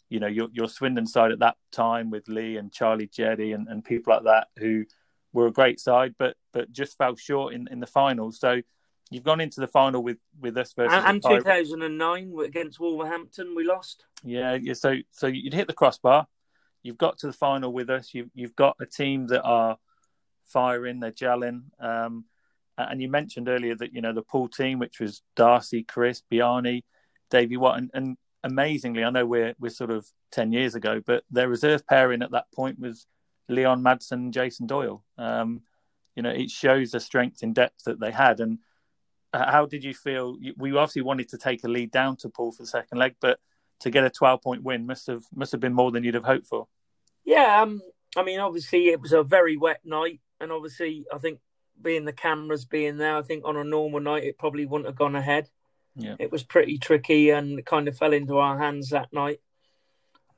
you 0.09 0.20
know 0.20 0.28
your 0.28 0.47
your 0.51 0.70
Swindon 0.70 1.05
side 1.05 1.32
at 1.32 1.39
that 1.39 1.57
time 1.72 2.09
with 2.09 2.28
Leigh 2.28 2.57
and 2.57 2.72
Charlie 2.72 3.07
Gjedde 3.07 3.53
and, 3.53 3.68
and 3.68 3.84
people 3.84 4.13
like 4.13 4.24
that 4.24 4.47
who 4.57 4.86
were 5.34 5.47
a 5.47 5.51
great 5.51 5.80
side, 5.80 6.15
but 6.18 6.36
but 6.53 6.72
just 6.72 6.97
fell 6.97 7.15
short 7.15 7.53
in, 7.53 7.68
in 7.70 7.80
the 7.80 7.88
final. 7.88 8.32
So 8.32 8.61
you've 9.09 9.24
gone 9.24 9.41
into 9.41 9.59
the 9.59 9.68
final 9.68 10.03
with 10.03 10.18
with 10.39 10.57
us 10.57 10.74
versus 10.74 10.93
and, 10.93 11.24
and 11.24 11.24
2009 11.24 12.34
against 12.43 12.80
Wolverhampton, 12.80 13.55
we 13.55 13.65
lost. 13.65 14.05
Yeah, 14.24 14.55
yeah. 14.55 14.74
So 14.74 14.95
so 15.11 15.28
you'd 15.28 15.53
hit 15.53 15.68
the 15.68 15.74
crossbar. 15.74 16.28
You've 16.84 16.97
got 16.97 17.18
to 17.20 17.28
the 17.28 17.34
final 17.34 17.74
with 17.74 17.89
us. 17.89 18.13
You've 18.13 18.30
you've 18.34 18.55
got 18.55 18.76
a 18.80 18.86
team 18.86 19.28
that 19.28 19.43
are 19.43 19.78
firing, 20.48 21.00
they're 21.00 21.12
gelling. 21.12 21.64
Um, 21.80 22.26
and 22.78 23.02
you 23.02 23.10
mentioned 23.10 23.50
earlier 23.50 23.76
that 23.76 23.93
you 23.93 24.02
know 24.02 24.14
the 24.14 24.22
Poole 24.22 24.50
team, 24.50 24.80
which 24.80 25.00
was 25.00 25.22
Darcy, 25.36 25.84
Chris, 25.84 26.22
Bjarne, 26.30 26.84
Davey 27.30 27.58
Watt, 27.58 27.80
and, 27.80 27.91
and 27.93 28.18
amazingly, 28.43 29.04
I 29.04 29.10
know 29.10 29.26
we're 29.26 29.56
we're 29.60 29.70
sort 29.70 29.91
of 29.91 30.08
ten 30.32 30.52
years 30.52 30.76
ago, 30.76 31.02
but 31.06 31.24
their 31.32 31.50
reserve 31.50 31.88
pairing 31.88 32.22
at 32.22 32.32
that 32.32 32.52
point 32.54 32.80
was 32.80 33.08
Leon 33.50 33.84
Madsen 33.84 34.12
and 34.14 34.34
Jason 34.34 34.68
Doyle. 34.68 35.04
Um, 35.18 35.62
you 36.16 36.24
know, 36.24 36.30
it 36.30 36.50
shows 36.50 36.91
the 36.91 37.00
strength 37.00 37.43
in 37.43 37.54
depth 37.54 37.84
that 37.86 38.00
they 38.00 38.12
had. 38.12 38.39
And 38.39 38.60
how 39.34 39.66
did 39.66 39.84
you 39.84 39.93
feel? 39.93 40.38
We 40.58 40.76
obviously 40.76 41.04
wanted 41.04 41.30
to 41.30 41.38
take 41.38 41.64
a 41.64 41.68
lead 41.68 41.91
down 41.91 42.18
to 42.18 42.30
Poole 42.30 42.52
for 42.52 42.64
the 42.64 42.68
second 42.68 42.98
leg, 42.98 43.16
but 43.20 43.39
to 43.82 43.91
get 43.91 44.04
a 44.04 44.10
12 44.10 44.41
point 44.41 44.64
win 44.64 44.86
must 44.86 45.08
have 45.08 45.24
must 45.34 45.52
have 45.52 45.62
been 45.62 45.74
more 45.74 45.91
than 45.91 46.04
you'd 46.04 46.16
have 46.16 46.24
hoped 46.24 46.48
for. 46.48 46.68
Yeah, 47.24 47.62
um, 47.62 47.82
I 48.16 48.24
mean, 48.24 48.39
obviously 48.39 48.88
it 48.89 49.02
was 49.02 49.14
a 49.14 49.24
very 49.24 49.58
wet 49.58 49.82
night, 49.84 50.22
and 50.39 50.51
obviously 50.51 51.05
I 51.13 51.17
think 51.17 51.39
being 51.81 52.05
the 52.05 52.13
cameras 52.13 52.65
being 52.65 52.97
there, 52.97 53.17
I 53.17 53.21
think 53.21 53.45
on 53.45 53.57
a 53.57 53.63
normal 53.63 53.99
night 53.99 54.23
it 54.23 54.38
probably 54.38 54.65
wouldn't 54.65 54.88
have 54.88 54.97
gone 54.97 55.15
ahead. 55.15 55.49
Yeah. 55.95 56.15
It 56.19 56.31
was 56.31 56.43
pretty 56.43 56.77
tricky 56.77 57.31
and 57.31 57.65
kind 57.65 57.88
of 57.88 57.97
fell 57.97 58.13
into 58.13 58.38
our 58.38 58.57
hands 58.57 58.89
that 58.89 59.11
night 59.11 59.39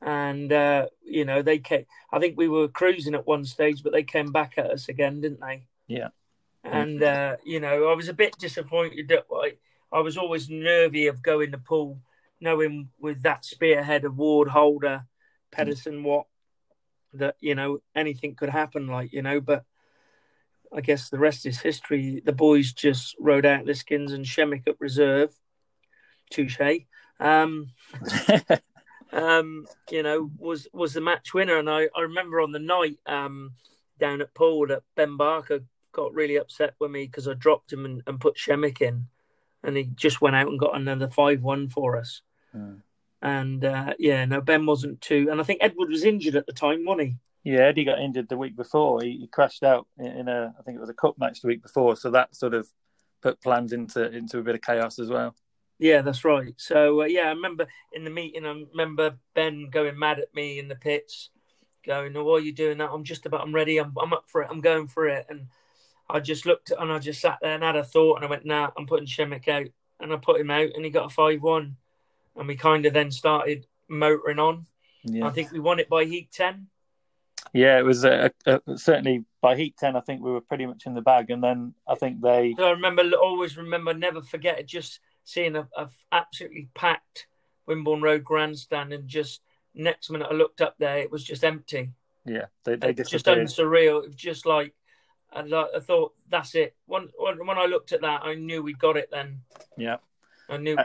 and 0.01 0.51
uh, 0.51 0.87
you 1.03 1.25
know 1.25 1.41
they 1.41 1.59
came. 1.59 1.85
I 2.11 2.19
think 2.19 2.37
we 2.37 2.47
were 2.47 2.67
cruising 2.67 3.15
at 3.15 3.27
one 3.27 3.45
stage, 3.45 3.83
but 3.83 3.91
they 3.91 4.03
came 4.03 4.31
back 4.31 4.53
at 4.57 4.71
us 4.71 4.89
again, 4.89 5.21
didn't 5.21 5.41
they? 5.41 5.65
Yeah. 5.87 6.09
And 6.63 7.01
uh, 7.03 7.37
you 7.43 7.59
know, 7.59 7.89
I 7.89 7.95
was 7.95 8.09
a 8.09 8.13
bit 8.13 8.37
disappointed 8.37 9.09
that 9.09 9.25
I, 9.33 9.53
I 9.91 9.99
was 9.99 10.17
always 10.17 10.49
nervy 10.49 11.07
of 11.07 11.21
going 11.21 11.51
to 11.51 11.57
Poole, 11.57 11.99
knowing 12.39 12.89
with 12.99 13.23
that 13.23 13.45
spearhead 13.45 14.05
of 14.05 14.17
Ward, 14.17 14.49
Holder, 14.49 15.05
Pedersen, 15.51 16.03
what 16.03 16.25
that 17.13 17.35
you 17.39 17.55
know 17.55 17.79
anything 17.95 18.35
could 18.35 18.49
happen, 18.49 18.87
like 18.87 19.11
you 19.11 19.21
know. 19.21 19.41
But 19.41 19.65
I 20.73 20.81
guess 20.81 21.09
the 21.09 21.19
rest 21.19 21.45
is 21.45 21.59
history. 21.59 22.21
The 22.23 22.31
boys 22.31 22.73
just 22.73 23.15
rode 23.19 23.45
out 23.45 23.65
the 23.65 23.73
skins 23.73 24.11
and 24.11 24.25
Shemek 24.25 24.67
at 24.67 24.79
reserve. 24.79 25.33
Touche. 26.29 26.85
Um, 27.19 27.71
um, 29.11 29.65
you 29.89 30.03
know, 30.03 30.29
was 30.37 30.67
was 30.73 30.93
the 30.93 31.01
match 31.01 31.33
winner. 31.33 31.57
And 31.57 31.69
I, 31.69 31.89
I 31.95 32.01
remember 32.01 32.41
on 32.41 32.51
the 32.51 32.59
night 32.59 32.97
um, 33.05 33.53
down 33.99 34.21
at 34.21 34.33
Poole 34.33 34.67
that 34.67 34.83
Ben 34.95 35.17
Barker 35.17 35.61
got 35.91 36.13
really 36.13 36.35
upset 36.35 36.75
with 36.79 36.91
me 36.91 37.05
because 37.05 37.27
I 37.27 37.33
dropped 37.33 37.73
him 37.73 37.85
and, 37.85 38.03
and 38.05 38.21
put 38.21 38.37
Shemek 38.37 38.81
in, 38.81 39.07
and 39.63 39.75
he 39.75 39.85
just 39.95 40.21
went 40.21 40.35
out 40.35 40.47
and 40.47 40.59
got 40.59 40.75
another 40.75 41.09
five 41.09 41.41
one 41.41 41.67
for 41.67 41.97
us. 41.97 42.21
Mm. 42.55 42.81
And 43.21 43.65
uh, 43.65 43.93
yeah, 43.99 44.23
no, 44.25 44.39
Ben 44.39 44.65
wasn't 44.65 45.01
too. 45.01 45.29
And 45.31 45.41
I 45.41 45.43
think 45.43 45.59
Edward 45.61 45.89
was 45.89 46.03
injured 46.03 46.35
at 46.35 46.45
the 46.45 46.53
time, 46.53 46.85
wasn't 46.85 47.07
he? 47.07 47.15
Yeah, 47.43 47.61
Eddie 47.61 47.85
got 47.85 47.99
injured 47.99 48.29
the 48.29 48.37
week 48.37 48.55
before. 48.55 49.01
He, 49.01 49.17
he 49.21 49.27
crashed 49.27 49.63
out 49.63 49.87
in, 49.97 50.27
a, 50.27 50.53
I 50.59 50.61
think 50.63 50.77
it 50.77 50.81
was 50.81 50.89
a 50.89 50.93
cup 50.93 51.17
match 51.17 51.41
the 51.41 51.47
week 51.47 51.61
before. 51.61 51.95
So 51.95 52.11
that 52.11 52.35
sort 52.35 52.53
of 52.53 52.67
put 53.21 53.41
plans 53.41 53.73
into 53.73 54.11
into 54.11 54.39
a 54.39 54.43
bit 54.43 54.55
of 54.55 54.61
chaos 54.61 54.99
as 54.99 55.09
well. 55.09 55.35
Yeah, 55.77 56.01
that's 56.01 56.25
right. 56.25 56.53
So 56.57 57.01
uh, 57.01 57.05
yeah, 57.05 57.23
I 57.23 57.29
remember 57.29 57.67
in 57.93 58.03
the 58.03 58.09
meeting, 58.09 58.45
I 58.45 58.65
remember 58.71 59.15
Ben 59.33 59.69
going 59.69 59.97
mad 59.97 60.19
at 60.19 60.33
me 60.35 60.59
in 60.59 60.67
the 60.67 60.75
pits, 60.75 61.29
going, 61.85 62.15
"Oh, 62.15 62.23
why 62.25 62.33
are 62.33 62.39
you 62.41 62.51
doing 62.51 62.77
that? 62.79 62.91
I'm 62.91 63.05
just 63.05 63.25
about, 63.25 63.41
I'm 63.41 63.55
ready. 63.55 63.77
I'm, 63.77 63.93
I'm 64.01 64.13
up 64.13 64.25
for 64.27 64.41
it. 64.41 64.49
I'm 64.51 64.61
going 64.61 64.87
for 64.87 65.07
it." 65.07 65.25
And 65.29 65.47
I 66.09 66.19
just 66.19 66.45
looked 66.45 66.71
and 66.77 66.91
I 66.91 66.99
just 66.99 67.21
sat 67.21 67.39
there 67.41 67.55
and 67.55 67.63
had 67.63 67.77
a 67.77 67.83
thought, 67.83 68.17
and 68.17 68.25
I 68.25 68.29
went, 68.29 68.45
"Nah, 68.45 68.71
I'm 68.77 68.87
putting 68.87 69.07
Shemek 69.07 69.47
out." 69.47 69.67
And 70.01 70.13
I 70.13 70.17
put 70.17 70.39
him 70.39 70.51
out, 70.51 70.69
and 70.75 70.85
he 70.85 70.91
got 70.91 71.07
a 71.07 71.13
five-one, 71.13 71.75
and 72.37 72.47
we 72.47 72.55
kind 72.55 72.85
of 72.85 72.93
then 72.93 73.11
started 73.11 73.65
motoring 73.89 74.39
on. 74.39 74.65
Yeah. 75.03 75.27
I 75.27 75.31
think 75.31 75.51
we 75.51 75.59
won 75.59 75.79
it 75.79 75.89
by 75.89 76.05
heat 76.05 76.31
ten. 76.31 76.67
Yeah, 77.53 77.79
it 77.79 77.85
was 77.85 78.05
uh, 78.05 78.29
uh, 78.45 78.59
certainly 78.75 79.25
by 79.41 79.55
heat 79.55 79.75
ten. 79.77 79.95
I 79.95 80.01
think 80.01 80.21
we 80.21 80.31
were 80.31 80.41
pretty 80.41 80.65
much 80.65 80.85
in 80.85 80.93
the 80.93 81.01
bag, 81.01 81.29
and 81.29 81.43
then 81.43 81.73
I 81.87 81.95
think 81.95 82.21
they. 82.21 82.55
I 82.59 82.71
remember, 82.71 83.03
always 83.15 83.57
remember, 83.57 83.93
never 83.93 84.21
forget. 84.21 84.65
Just 84.67 84.99
seeing 85.23 85.55
a, 85.55 85.67
a 85.75 85.89
absolutely 86.11 86.69
packed 86.75 87.27
Wimborne 87.67 88.01
Road 88.01 88.23
grandstand, 88.23 88.93
and 88.93 89.07
just 89.07 89.41
next 89.73 90.09
minute 90.09 90.27
I 90.29 90.33
looked 90.33 90.61
up 90.61 90.75
there, 90.77 90.97
it 90.97 91.11
was 91.11 91.23
just 91.23 91.43
empty. 91.43 91.91
Yeah, 92.25 92.45
they, 92.65 92.75
they 92.75 92.93
just 92.93 93.25
surreal. 93.25 94.03
It 94.03 94.07
was 94.07 94.15
just 94.15 94.45
like 94.45 94.73
I, 95.31 95.41
I 95.75 95.79
thought 95.79 96.13
that's 96.29 96.55
it. 96.55 96.75
When, 96.85 97.09
when 97.17 97.57
I 97.57 97.65
looked 97.65 97.91
at 97.91 98.01
that, 98.01 98.21
I 98.23 98.35
knew 98.35 98.61
we 98.61 98.73
got 98.73 98.97
it 98.97 99.09
then. 99.11 99.41
Yeah, 99.77 99.97
I 100.49 100.57
knew 100.57 100.77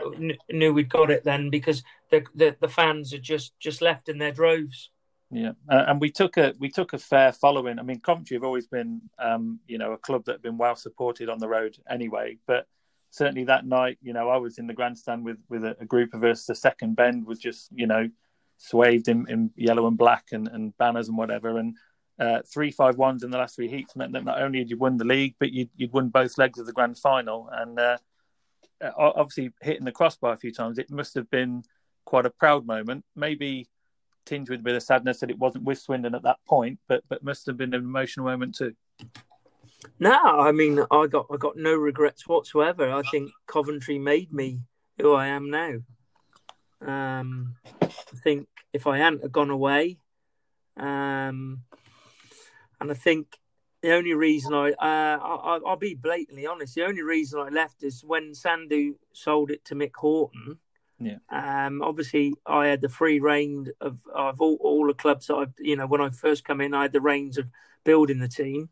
knew 0.49 0.73
we'd 0.73 0.89
got 0.89 1.09
it 1.09 1.23
then 1.23 1.49
because 1.49 1.83
the, 2.11 2.23
the 2.35 2.55
the 2.59 2.67
fans 2.67 3.11
had 3.11 3.23
just 3.23 3.57
just 3.59 3.81
left 3.81 4.09
in 4.09 4.17
their 4.17 4.31
droves. 4.31 4.91
Yeah, 5.31 5.53
uh, 5.69 5.85
and 5.87 5.99
we 5.99 6.11
took 6.11 6.37
a 6.37 6.53
we 6.59 6.69
took 6.69 6.93
a 6.93 6.99
fair 6.99 7.31
following. 7.31 7.79
I 7.79 7.81
mean, 7.81 7.99
Coventry 7.99 8.35
have 8.35 8.43
always 8.43 8.67
been, 8.67 9.01
um, 9.17 9.59
you 9.67 9.77
know, 9.77 9.91
a 9.93 9.97
club 9.97 10.25
that 10.25 10.33
have 10.33 10.43
been 10.43 10.57
well 10.57 10.75
supported 10.75 11.29
on 11.29 11.39
the 11.39 11.47
road 11.47 11.77
anyway. 11.89 12.37
But 12.45 12.67
certainly 13.09 13.45
that 13.45 13.65
night, 13.65 13.97
you 14.01 14.13
know, 14.13 14.29
I 14.29 14.37
was 14.37 14.59
in 14.59 14.67
the 14.67 14.73
grandstand 14.73 15.25
with 15.25 15.37
with 15.49 15.63
a, 15.65 15.75
a 15.81 15.85
group 15.85 16.13
of 16.13 16.23
us. 16.23 16.45
The 16.45 16.55
second 16.55 16.95
bend 16.95 17.25
was 17.25 17.39
just, 17.39 17.69
you 17.73 17.87
know, 17.87 18.09
swathed 18.57 19.07
in, 19.07 19.25
in 19.27 19.51
yellow 19.55 19.87
and 19.87 19.97
black 19.97 20.25
and, 20.31 20.47
and 20.47 20.77
banners 20.77 21.07
and 21.07 21.17
whatever. 21.17 21.57
And 21.57 21.75
uh, 22.19 22.41
three 22.53 22.71
five 22.71 22.97
ones 22.97 23.23
in 23.23 23.31
the 23.31 23.37
last 23.37 23.55
three 23.55 23.67
heats 23.67 23.95
meant 23.95 24.13
that 24.13 24.23
not 24.23 24.41
only 24.41 24.59
had 24.59 24.69
you 24.69 24.77
won 24.77 24.97
the 24.97 25.05
league, 25.05 25.35
but 25.39 25.51
you'd, 25.51 25.69
you'd 25.75 25.91
won 25.91 26.09
both 26.09 26.37
legs 26.37 26.59
of 26.59 26.67
the 26.67 26.71
grand 26.71 26.97
final. 26.99 27.49
And 27.51 27.79
uh, 27.79 27.97
obviously, 28.95 29.51
hitting 29.61 29.85
the 29.85 29.91
crossbar 29.91 30.33
a 30.33 30.37
few 30.37 30.51
times, 30.51 30.77
it 30.77 30.91
must 30.91 31.15
have 31.15 31.29
been 31.31 31.63
quite 32.05 32.27
a 32.27 32.29
proud 32.29 32.65
moment. 32.67 33.03
Maybe 33.15 33.67
tinged 34.25 34.49
with 34.49 34.59
a 34.59 34.63
bit 34.63 34.75
of 34.75 34.83
sadness 34.83 35.19
that 35.19 35.29
it 35.29 35.39
wasn't 35.39 35.63
with 35.63 35.79
Swindon 35.79 36.15
at 36.15 36.23
that 36.23 36.37
point, 36.45 36.79
but 36.87 37.03
but 37.09 37.23
must 37.23 37.45
have 37.45 37.57
been 37.57 37.73
an 37.73 37.81
emotional 37.81 38.25
moment 38.25 38.55
too. 38.55 38.75
No, 39.99 40.17
I 40.17 40.51
mean 40.51 40.79
I 40.91 41.07
got 41.07 41.27
I 41.31 41.37
got 41.37 41.57
no 41.57 41.73
regrets 41.75 42.27
whatsoever. 42.27 42.91
I 42.91 43.01
think 43.11 43.31
Coventry 43.47 43.99
made 43.99 44.33
me 44.33 44.61
who 44.99 45.13
I 45.13 45.27
am 45.27 45.49
now. 45.49 45.75
Um, 46.81 47.55
I 47.81 47.89
think 48.23 48.47
if 48.73 48.87
I 48.87 48.97
hadn't 48.97 49.31
gone 49.31 49.49
away, 49.49 49.97
um, 50.77 51.63
and 52.79 52.91
I 52.91 52.93
think 52.93 53.39
the 53.81 53.93
only 53.93 54.13
reason 54.13 54.53
I, 54.53 54.71
uh, 54.71 55.19
I 55.21 55.59
I'll 55.65 55.77
be 55.77 55.95
blatantly 55.95 56.47
honest. 56.47 56.75
The 56.75 56.85
only 56.85 57.03
reason 57.03 57.39
I 57.39 57.49
left 57.49 57.83
is 57.83 58.03
when 58.03 58.31
Sandhu 58.31 58.95
sold 59.13 59.51
it 59.51 59.63
to 59.65 59.75
Mick 59.75 59.95
Horton. 59.95 60.57
Yeah. 60.99 61.17
Um. 61.29 61.81
Obviously, 61.81 62.33
I 62.45 62.67
had 62.67 62.81
the 62.81 62.89
free 62.89 63.19
reign 63.19 63.67
of 63.81 63.99
of 64.13 64.39
all, 64.41 64.57
all 64.61 64.87
the 64.87 64.93
clubs 64.93 65.27
that 65.27 65.35
I've. 65.35 65.53
You 65.59 65.75
know, 65.75 65.87
when 65.87 66.01
I 66.01 66.09
first 66.09 66.45
come 66.45 66.61
in, 66.61 66.73
I 66.73 66.83
had 66.83 66.93
the 66.93 67.01
reins 67.01 67.37
of 67.37 67.47
building 67.83 68.19
the 68.19 68.27
team. 68.27 68.69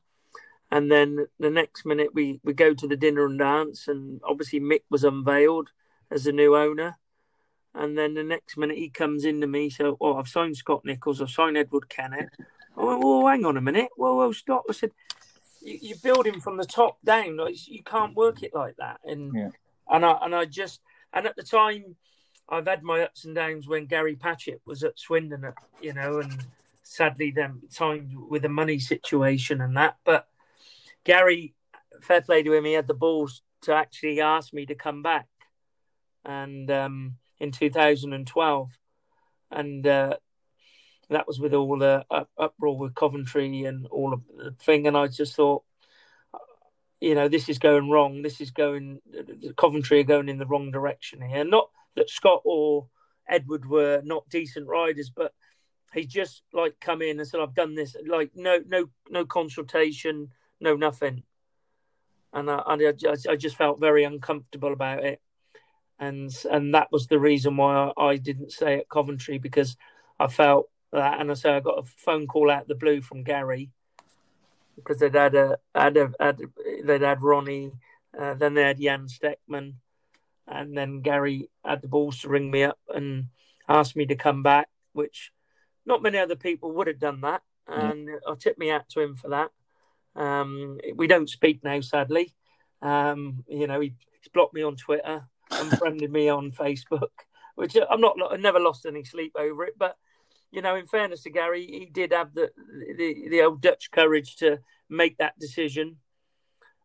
And 0.71 0.91
then 0.91 1.28
the 1.39 1.51
next 1.51 1.86
minute, 1.86 2.15
we 2.15 2.39
we 2.43 2.53
go 2.53 2.74
to 2.74 2.88
the 2.88 2.97
dinner 2.97 3.26
and 3.26 3.38
dance, 3.38 3.88
and 3.88 4.21
obviously 4.24 4.59
Mick 4.59 4.82
was 4.89 5.03
unveiled 5.03 5.69
as 6.09 6.24
the 6.24 6.32
new 6.32 6.55
owner. 6.55 6.97
And 7.76 7.97
then 7.97 8.13
the 8.13 8.24
next 8.24 8.55
minute, 8.57 8.78
he 8.78 8.89
comes 8.89 9.26
into 9.26 9.47
me. 9.47 9.69
So, 9.69 9.97
oh, 9.99 10.15
I've 10.17 10.28
signed 10.28 10.57
Scott 10.57 10.86
Nicholls, 10.86 11.21
I've 11.21 11.30
signed 11.30 11.57
Edward 11.57 11.89
Kennett. 11.89 12.30
Oh, 12.78 12.97
whoa, 12.97 13.28
hang 13.28 13.45
on 13.45 13.57
a 13.57 13.61
minute. 13.61 13.89
Whoa, 13.97 14.15
whoa, 14.15 14.32
stop. 14.32 14.63
I 14.69 14.74
said, 14.74 14.91
you, 15.61 15.78
you 15.82 15.95
build 16.03 16.26
him 16.26 16.39
from 16.39 16.57
the 16.57 16.65
top 16.65 16.97
down. 17.03 17.39
You 17.51 17.84
can't 17.84 18.15
work 18.15 18.43
it 18.43 18.53
like 18.53 18.78
that. 18.78 18.99
And 19.05 19.34
yeah. 19.36 19.49
and 19.89 20.05
I 20.05 20.17
and 20.21 20.36
I 20.36 20.45
just 20.45 20.82
and 21.13 21.26
at 21.26 21.36
the 21.36 21.43
time, 21.43 21.95
I've 22.54 22.68
had 22.68 22.84
my 22.84 23.01
ups 23.01 23.26
and 23.26 23.34
downs 23.34 23.68
when 23.68 23.88
Gary 23.88 24.16
Patchett 24.16 24.62
was 24.66 24.84
at 24.84 24.99
Swindon, 24.99 25.54
you 25.82 25.93
know, 25.93 26.20
and 26.20 26.45
sadly 26.84 27.32
then 27.32 27.62
timed 27.74 28.14
with 28.30 28.43
the 28.43 28.49
money 28.49 28.78
situation 28.78 29.60
and 29.60 29.76
that. 29.76 29.97
But 30.06 30.28
Gary, 31.04 31.56
fair 32.01 32.22
play 32.22 32.43
to 32.43 32.54
him, 32.54 32.66
he 32.66 32.74
had 32.74 32.88
the 32.88 32.93
balls 32.93 33.41
to 33.64 33.74
actually 33.74 34.22
ask 34.22 34.54
me 34.54 34.68
to 34.68 34.76
come 34.76 35.01
back, 35.01 35.28
and 36.24 36.70
um, 36.70 37.16
in 37.39 37.51
2012, 37.51 38.70
and 39.49 39.88
uh, 39.88 40.18
that 41.10 41.28
was 41.28 41.39
with 41.39 41.56
all 41.56 41.78
the 41.80 42.06
uproar 42.38 42.78
with 42.78 42.93
Coventry 42.93 43.66
and 43.66 43.88
all 43.88 44.14
of 44.14 44.22
the 44.38 44.51
thing. 44.51 44.86
And 44.86 44.95
I 44.95 45.08
just 45.08 45.36
thought, 45.36 45.64
you 47.01 47.16
know, 47.16 47.28
this 47.28 47.49
is 47.49 47.58
going 47.58 47.89
wrong. 47.89 48.22
This 48.22 48.41
is 48.41 48.51
going, 48.51 48.99
Coventry 49.58 50.01
are 50.01 50.04
going 50.04 50.30
in 50.30 50.38
the 50.38 50.45
wrong 50.45 50.72
direction 50.72 51.22
here. 51.22 51.43
Not 51.43 51.70
that 51.95 52.09
Scott 52.09 52.41
or 52.43 52.87
Edward 53.27 53.67
were 53.67 54.01
not 54.03 54.29
decent 54.29 54.67
riders, 54.67 55.11
but 55.15 55.33
he 55.93 56.05
just 56.05 56.43
like 56.53 56.79
come 56.79 57.01
in 57.01 57.19
and 57.19 57.27
said, 57.27 57.39
"I've 57.39 57.55
done 57.55 57.75
this." 57.75 57.95
Like 58.05 58.31
no, 58.35 58.59
no, 58.67 58.87
no 59.09 59.25
consultation, 59.25 60.31
no 60.59 60.75
nothing. 60.75 61.23
And 62.33 62.49
I, 62.49 62.63
I, 62.67 62.93
I 63.29 63.35
just 63.35 63.57
felt 63.57 63.79
very 63.79 64.03
uncomfortable 64.03 64.73
about 64.73 65.03
it, 65.03 65.21
and 65.99 66.35
and 66.51 66.73
that 66.73 66.91
was 66.91 67.07
the 67.07 67.19
reason 67.19 67.57
why 67.57 67.91
I, 67.95 68.03
I 68.03 68.17
didn't 68.17 68.51
stay 68.51 68.79
at 68.79 68.89
Coventry 68.89 69.37
because 69.37 69.77
I 70.19 70.27
felt 70.27 70.69
that, 70.91 71.19
and 71.19 71.29
I 71.29 71.35
say 71.35 71.51
I 71.51 71.59
got 71.59 71.79
a 71.79 71.83
phone 71.83 72.27
call 72.27 72.49
out 72.49 72.67
the 72.67 72.75
blue 72.75 73.01
from 73.01 73.23
Gary 73.23 73.69
because 74.75 74.99
they'd 74.99 75.13
had 75.13 75.35
a 75.35 75.57
had 75.75 75.97
a 75.97 76.11
had, 76.19 76.41
they'd 76.83 77.01
had 77.01 77.21
Ronnie, 77.21 77.71
uh, 78.17 78.33
then 78.33 78.53
they 78.53 78.63
had 78.63 78.79
Jan 78.79 79.07
Staechmann, 79.07 79.75
and 80.47 80.77
then 80.77 81.01
Gary 81.01 81.49
had 81.63 81.81
the 81.81 81.87
balls 81.87 82.19
to 82.19 82.29
ring 82.29 82.51
me 82.51 82.63
up 82.63 82.79
and 82.89 83.27
ask 83.67 83.95
me 83.95 84.05
to 84.07 84.15
come 84.15 84.43
back, 84.43 84.69
which 84.93 85.31
not 85.85 86.01
many 86.01 86.17
other 86.17 86.35
people 86.35 86.71
would 86.73 86.87
have 86.87 86.99
done 86.99 87.21
that, 87.21 87.41
and 87.67 88.07
mm. 88.07 88.17
I 88.27 88.35
tip 88.35 88.57
me 88.57 88.71
out 88.71 88.89
to 88.89 89.01
him 89.01 89.15
for 89.15 89.29
that. 89.29 89.51
Um, 90.15 90.79
we 90.95 91.07
don't 91.07 91.29
speak 91.29 91.63
now, 91.63 91.81
sadly. 91.81 92.33
Um, 92.81 93.43
you 93.47 93.67
know, 93.67 93.79
he, 93.79 93.93
he's 94.19 94.29
blocked 94.33 94.53
me 94.53 94.63
on 94.63 94.75
Twitter, 94.75 95.25
unfriended 95.49 96.11
me 96.11 96.29
on 96.29 96.51
Facebook, 96.51 97.11
which 97.55 97.75
I'm 97.89 98.01
not. 98.01 98.17
I 98.29 98.37
never 98.37 98.59
lost 98.59 98.85
any 98.85 99.03
sleep 99.03 99.33
over 99.37 99.63
it, 99.65 99.75
but 99.77 99.97
you 100.51 100.61
know, 100.61 100.75
in 100.75 100.85
fairness 100.85 101.23
to 101.23 101.31
Gary, 101.31 101.65
he 101.65 101.89
did 101.91 102.11
have 102.11 102.33
the 102.33 102.51
the, 102.97 103.29
the 103.29 103.41
old 103.41 103.61
Dutch 103.61 103.89
courage 103.91 104.35
to 104.37 104.59
make 104.89 105.17
that 105.17 105.39
decision. 105.39 105.97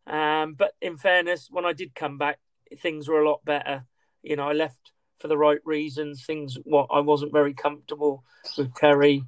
Um, 0.07 0.55
but 0.55 0.73
in 0.81 0.97
fairness, 0.97 1.49
when 1.51 1.67
I 1.67 1.75
did 1.75 1.95
come 1.95 2.17
back, 2.17 2.39
things 2.79 3.09
were 3.09 3.23
a 3.23 3.29
lot 3.29 3.45
better. 3.45 3.85
You 4.23 4.37
know, 4.37 4.49
I 4.49 4.53
left 4.53 4.93
for 5.19 5.29
the 5.29 5.39
right 5.39 5.61
reasons. 5.65 6.25
Things 6.25 6.59
what 6.65 6.89
I 6.91 7.01
wasn't 7.01 7.33
very 7.33 7.55
comfortable 7.55 8.25
with 8.57 8.75
Terry 8.75 9.25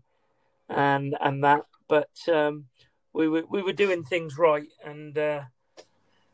and 0.68 1.16
and 1.20 1.44
that, 1.44 1.66
but 1.88 2.10
um, 2.32 2.66
we 3.12 3.28
were 3.28 3.44
we 3.50 3.62
were 3.62 3.72
doing 3.72 4.04
things 4.04 4.38
right, 4.38 4.68
and 4.84 5.16
uh, 5.18 5.42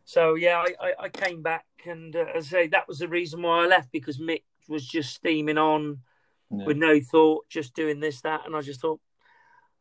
so 0.04 0.34
yeah, 0.34 0.58
I, 0.58 0.86
I, 0.86 0.92
I, 1.04 1.08
came 1.08 1.42
back, 1.42 1.64
and 1.86 2.14
uh, 2.14 2.26
as 2.34 2.46
I 2.46 2.48
say, 2.48 2.66
that 2.68 2.86
was 2.86 2.98
the 2.98 3.08
reason 3.08 3.42
why 3.42 3.64
I 3.64 3.66
left 3.66 3.90
because 3.92 4.18
Mick 4.18 4.42
was 4.68 4.86
just 4.86 5.14
steaming 5.14 5.58
on 5.58 6.00
yeah. 6.50 6.64
with 6.66 6.76
no 6.76 7.00
thought, 7.00 7.48
just 7.48 7.74
doing 7.74 8.00
this, 8.00 8.20
that, 8.22 8.42
and 8.46 8.54
I 8.54 8.60
just 8.60 8.80
thought, 8.80 9.00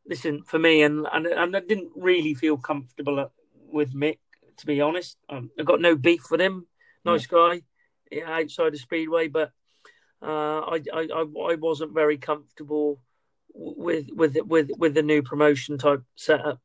listen, 0.07 0.43
for 0.43 0.57
me, 0.57 0.83
and 0.83 1.05
and, 1.11 1.27
and 1.27 1.55
I 1.55 1.59
didn't 1.59 1.91
really 1.95 2.33
feel 2.33 2.57
comfortable 2.57 3.29
with 3.67 3.93
Mick, 3.93 4.19
to 4.57 4.65
be 4.65 4.79
honest. 4.79 5.17
Um, 5.29 5.51
I 5.59 5.63
got 5.63 5.81
no 5.81 5.95
beef 5.95 6.31
with 6.31 6.39
him, 6.39 6.65
nice 7.05 7.27
guy, 7.27 7.61
yeah, 8.11 8.29
outside 8.29 8.73
the 8.73 8.77
speedway, 8.77 9.27
but 9.27 9.51
uh, 10.21 10.59
I, 10.61 10.81
I 10.93 11.07
I 11.11 11.55
wasn't 11.55 11.93
very 11.93 12.17
comfortable 12.17 12.99
with 13.53 14.07
with 14.11 14.37
with 14.45 14.71
with 14.77 14.93
the 14.93 15.03
new 15.03 15.21
promotion 15.21 15.77
type 15.77 16.03
setup. 16.15 16.59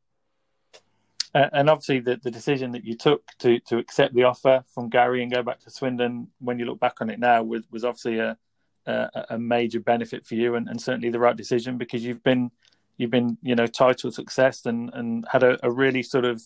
and 1.34 1.70
obviously, 1.70 2.00
the, 2.00 2.16
the 2.16 2.30
decision 2.30 2.72
that 2.72 2.84
you 2.84 2.96
took 2.96 3.22
to, 3.38 3.60
to 3.60 3.78
accept 3.78 4.14
the 4.14 4.24
offer 4.24 4.64
from 4.74 4.88
Gary 4.88 5.22
and 5.22 5.32
go 5.32 5.42
back 5.42 5.60
to 5.60 5.70
Swindon, 5.70 6.28
when 6.40 6.58
you 6.58 6.64
look 6.64 6.80
back 6.80 7.00
on 7.00 7.08
it 7.08 7.20
now, 7.20 7.42
was, 7.44 7.62
was 7.70 7.84
obviously 7.84 8.18
a, 8.18 8.36
a, 8.86 9.26
a 9.30 9.38
major 9.38 9.80
benefit 9.80 10.26
for 10.26 10.34
you 10.34 10.54
and, 10.56 10.68
and, 10.68 10.80
certainly 10.80 11.10
the 11.10 11.18
right 11.18 11.36
decision 11.36 11.78
because 11.78 12.04
you've 12.04 12.22
been 12.22 12.50
you've 12.96 13.10
been 13.10 13.38
you 13.42 13.54
know 13.54 13.66
title 13.66 14.10
success 14.10 14.66
and 14.66 14.90
and 14.94 15.26
had 15.30 15.42
a, 15.42 15.58
a, 15.64 15.70
really 15.70 16.02
sort 16.02 16.24
of 16.24 16.42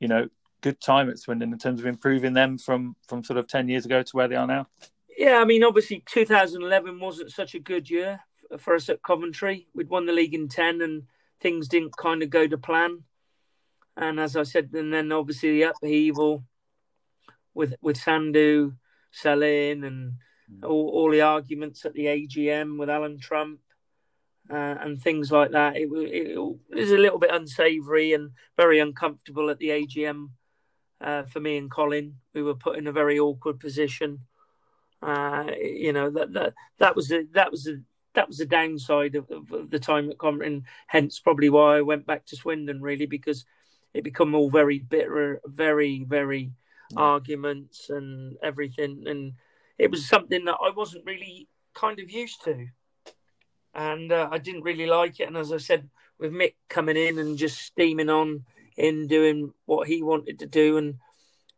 you 0.00 0.08
know 0.08 0.28
good 0.60 0.80
time 0.80 1.08
at 1.08 1.18
Swindon 1.18 1.52
in 1.52 1.58
terms 1.58 1.80
of 1.80 1.86
improving 1.86 2.32
them 2.32 2.58
from 2.58 2.96
from 3.06 3.24
sort 3.24 3.38
of 3.38 3.46
ten 3.46 3.68
years 3.68 3.84
ago 3.84 4.02
to 4.02 4.16
where 4.16 4.28
they 4.28 4.36
are 4.36 4.46
now. 4.46 4.68
Yeah, 5.16 5.38
I 5.38 5.44
mean 5.44 5.64
obviously 5.64 6.02
2011 6.06 7.00
wasn't 7.00 7.32
such 7.32 7.54
a 7.54 7.58
good 7.58 7.90
year 7.90 8.20
for 8.58 8.74
us 8.74 8.88
at 8.88 9.02
Coventry. 9.02 9.66
We'd 9.74 9.88
won 9.88 10.06
the 10.06 10.12
league 10.12 10.34
in 10.34 10.48
ten 10.48 10.80
and 10.80 11.04
things 11.40 11.68
didn't 11.68 11.96
kind 11.96 12.22
of 12.22 12.30
go 12.30 12.46
to 12.46 12.58
plan. 12.58 13.04
And 13.96 14.20
as 14.20 14.36
I 14.36 14.44
said, 14.44 14.70
and 14.74 14.92
then 14.92 15.10
obviously 15.10 15.52
the 15.52 15.70
upheaval 15.70 16.44
with 17.54 17.74
with 17.80 17.98
Sandhu 17.98 18.76
selling 19.10 19.84
and 19.84 20.14
all, 20.62 20.88
all 20.88 21.10
the 21.10 21.22
arguments 21.22 21.84
at 21.84 21.94
the 21.94 22.06
AGM 22.06 22.78
with 22.78 22.88
Alan 22.88 23.18
Trump 23.18 23.60
uh, 24.50 24.76
and 24.80 25.00
things 25.00 25.30
like 25.30 25.50
that. 25.50 25.76
It, 25.76 25.88
it, 25.92 26.36
it, 26.36 26.38
was 26.38 26.90
a 26.90 26.98
little 26.98 27.18
bit 27.18 27.34
unsavoury 27.34 28.12
and 28.12 28.30
very 28.56 28.78
uncomfortable 28.78 29.50
at 29.50 29.58
the 29.58 29.68
AGM 29.68 30.28
uh, 31.00 31.24
for 31.24 31.40
me 31.40 31.56
and 31.56 31.70
Colin. 31.70 32.14
We 32.34 32.42
were 32.42 32.54
put 32.54 32.78
in 32.78 32.86
a 32.86 32.92
very 32.92 33.18
awkward 33.18 33.60
position. 33.60 34.20
Uh, 35.00 35.44
you 35.60 35.92
know 35.92 36.10
that 36.10 36.32
that 36.32 36.54
that 36.78 36.96
was 36.96 37.12
a, 37.12 37.24
that 37.32 37.50
was 37.50 37.68
a, 37.68 37.76
that 38.14 38.26
was 38.26 38.38
the 38.38 38.46
downside 38.46 39.14
of, 39.14 39.30
of, 39.30 39.70
the 39.70 39.78
time 39.78 40.10
at 40.10 40.24
and 40.44 40.64
hence 40.88 41.20
probably 41.20 41.50
why 41.50 41.76
I 41.76 41.82
went 41.82 42.04
back 42.04 42.26
to 42.26 42.36
Swindon 42.36 42.82
really 42.82 43.06
because 43.06 43.44
it 43.94 44.02
become 44.02 44.34
all 44.34 44.50
very 44.50 44.80
bitter, 44.80 45.40
very 45.44 46.04
very 46.04 46.50
yeah. 46.90 46.98
arguments 46.98 47.90
and 47.90 48.36
everything 48.42 49.04
and 49.06 49.34
it 49.78 49.90
was 49.90 50.08
something 50.08 50.44
that 50.44 50.58
I 50.60 50.70
wasn't 50.70 51.06
really 51.06 51.48
kind 51.74 52.00
of 52.00 52.10
used 52.10 52.42
to, 52.44 52.66
and 53.74 54.10
uh, 54.12 54.28
I 54.30 54.38
didn't 54.38 54.62
really 54.62 54.86
like 54.86 55.20
it. 55.20 55.28
And 55.28 55.36
as 55.36 55.52
I 55.52 55.58
said, 55.58 55.88
with 56.18 56.32
Mick 56.32 56.54
coming 56.68 56.96
in 56.96 57.18
and 57.18 57.38
just 57.38 57.58
steaming 57.60 58.10
on 58.10 58.44
in 58.78 59.06
doing 59.06 59.52
what 59.66 59.88
he 59.88 60.02
wanted 60.02 60.38
to 60.38 60.46
do, 60.46 60.78
and 60.78 60.94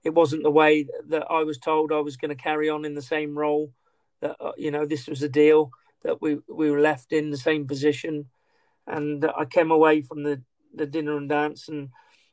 it 0.02 0.14
wasn't 0.14 0.42
the 0.42 0.50
way 0.50 0.88
that 1.08 1.26
I 1.30 1.44
was 1.44 1.58
told 1.58 1.92
I 1.92 2.00
was 2.00 2.16
going 2.16 2.30
to 2.30 2.42
carry 2.42 2.68
on 2.68 2.84
in 2.84 2.94
the 2.94 3.02
same 3.02 3.38
role. 3.38 3.72
That 4.20 4.36
uh, 4.40 4.52
you 4.56 4.70
know, 4.70 4.86
this 4.86 5.06
was 5.06 5.22
a 5.22 5.28
deal 5.28 5.70
that 6.02 6.20
we 6.20 6.38
we 6.48 6.70
were 6.70 6.80
left 6.80 7.12
in 7.12 7.30
the 7.30 7.36
same 7.36 7.66
position, 7.66 8.26
and 8.86 9.24
I 9.24 9.44
came 9.44 9.70
away 9.70 10.02
from 10.02 10.22
the 10.22 10.42
the 10.74 10.86
dinner 10.86 11.16
and 11.16 11.28
dance, 11.28 11.68
and 11.68 11.90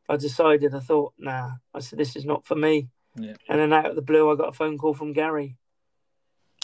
I 0.07 0.15
decided 0.15 0.73
I 0.73 0.79
thought, 0.79 1.13
nah, 1.17 1.51
I 1.73 1.79
said 1.79 1.99
this 1.99 2.15
is 2.15 2.25
not 2.25 2.45
for 2.45 2.55
me. 2.55 2.89
Yeah. 3.19 3.33
And 3.49 3.59
then 3.59 3.73
out 3.73 3.87
of 3.87 3.95
the 3.95 4.01
blue, 4.01 4.31
I 4.31 4.35
got 4.35 4.49
a 4.49 4.53
phone 4.53 4.77
call 4.77 4.93
from 4.93 5.11
Gary, 5.11 5.57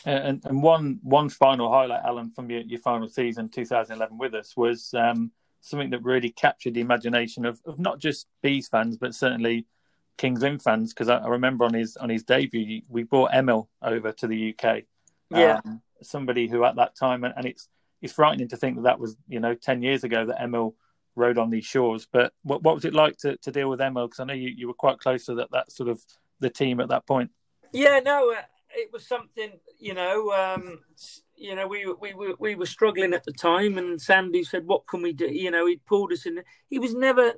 and, 0.06 0.42
and 0.46 0.62
one 0.62 1.00
one 1.02 1.30
final 1.30 1.72
highlight, 1.72 2.04
Alan, 2.04 2.32
from 2.32 2.50
your, 2.50 2.62
your 2.62 2.80
final 2.80 3.08
season, 3.08 3.50
2011, 3.50 4.18
with 4.18 4.34
us 4.34 4.56
was 4.56 4.94
um, 4.94 5.32
something 5.64 5.92
that 5.92 6.04
really 6.04 6.30
captured 6.30 6.74
the 6.74 6.82
imagination 6.82 7.46
of, 7.46 7.62
of 7.66 7.80
not 7.80 7.98
just 7.98 8.28
bees 8.42 8.68
fans, 8.68 8.98
but 8.98 9.16
certainly 9.16 9.66
Kings 10.18 10.42
Lynn 10.42 10.60
fans. 10.60 10.94
Because 10.94 11.10
I, 11.10 11.18
I, 11.18 11.28
remember 11.28 11.64
on 11.66 11.74
his 11.74 11.96
on 11.98 12.10
his 12.10 12.24
debut, 12.24 12.82
we 12.90 13.04
brought 13.04 13.34
Emil 13.34 13.70
over 13.82 14.12
to 14.12 14.28
the 14.28 14.54
UK. 14.54 14.84
Yeah, 15.30 15.62
um, 15.66 15.82
somebody 16.02 16.48
who 16.48 16.66
at 16.66 16.76
that 16.76 16.96
time, 16.96 17.24
and, 17.24 17.34
and 17.36 17.46
it's 17.46 17.70
it's 18.02 18.14
frightening 18.14 18.50
to 18.50 18.58
think 18.58 18.76
that 18.76 18.84
that 18.84 19.00
was 19.00 19.16
you 19.28 19.40
know 19.40 19.56
10 19.56 19.82
years 19.82 20.04
ago 20.04 20.26
that 20.26 20.44
Emil 20.44 20.76
rode 21.16 21.38
on 21.38 21.50
these 21.50 21.66
shores. 21.66 22.08
But 22.12 22.34
what 22.44 22.62
what 22.62 22.76
was 22.76 22.86
it 22.86 22.94
like 22.94 23.18
to, 23.20 23.38
to 23.38 23.52
deal 23.52 23.70
with 23.70 23.82
Emil? 23.82 24.08
Because 24.08 24.20
I 24.20 24.26
know 24.26 24.34
you, 24.34 24.50
you 24.50 24.68
were 24.68 24.74
quite 24.74 25.00
close 25.00 25.26
to 25.26 25.36
that 25.36 25.52
that 25.52 25.72
sort 25.72 25.90
of 25.90 26.02
the 26.42 26.50
team 26.50 26.82
at 26.82 26.90
that 26.90 27.08
point. 27.08 27.32
Yeah, 27.72 28.02
no, 28.04 28.32
uh, 28.32 28.42
it 28.76 28.92
was 28.92 29.08
something, 29.08 29.52
you 29.80 29.94
know, 29.94 30.32
um, 30.32 30.80
you 31.36 31.56
know, 31.56 31.68
we 31.68 31.86
we 32.00 32.14
we 32.14 32.34
we 32.40 32.56
were 32.56 32.66
struggling 32.66 33.14
at 33.14 33.24
the 33.24 33.34
time, 33.34 33.78
and 33.78 34.02
Sandy 34.02 34.44
said, 34.44 34.66
"What 34.66 34.88
can 34.88 35.02
we 35.02 35.14
do?" 35.14 35.28
You 35.28 35.52
know, 35.52 35.66
he 35.66 35.78
pulled 35.78 36.12
us 36.12 36.26
in. 36.26 36.44
He 36.70 36.80
was 36.80 36.94
never. 36.94 37.34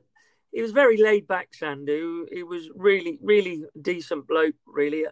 he 0.51 0.61
was 0.61 0.71
very 0.71 0.97
laid 0.97 1.27
back, 1.27 1.49
Sandhu. 1.51 2.25
He 2.31 2.43
was 2.43 2.69
really, 2.75 3.19
really 3.21 3.63
decent 3.81 4.27
bloke, 4.27 4.55
really. 4.65 5.05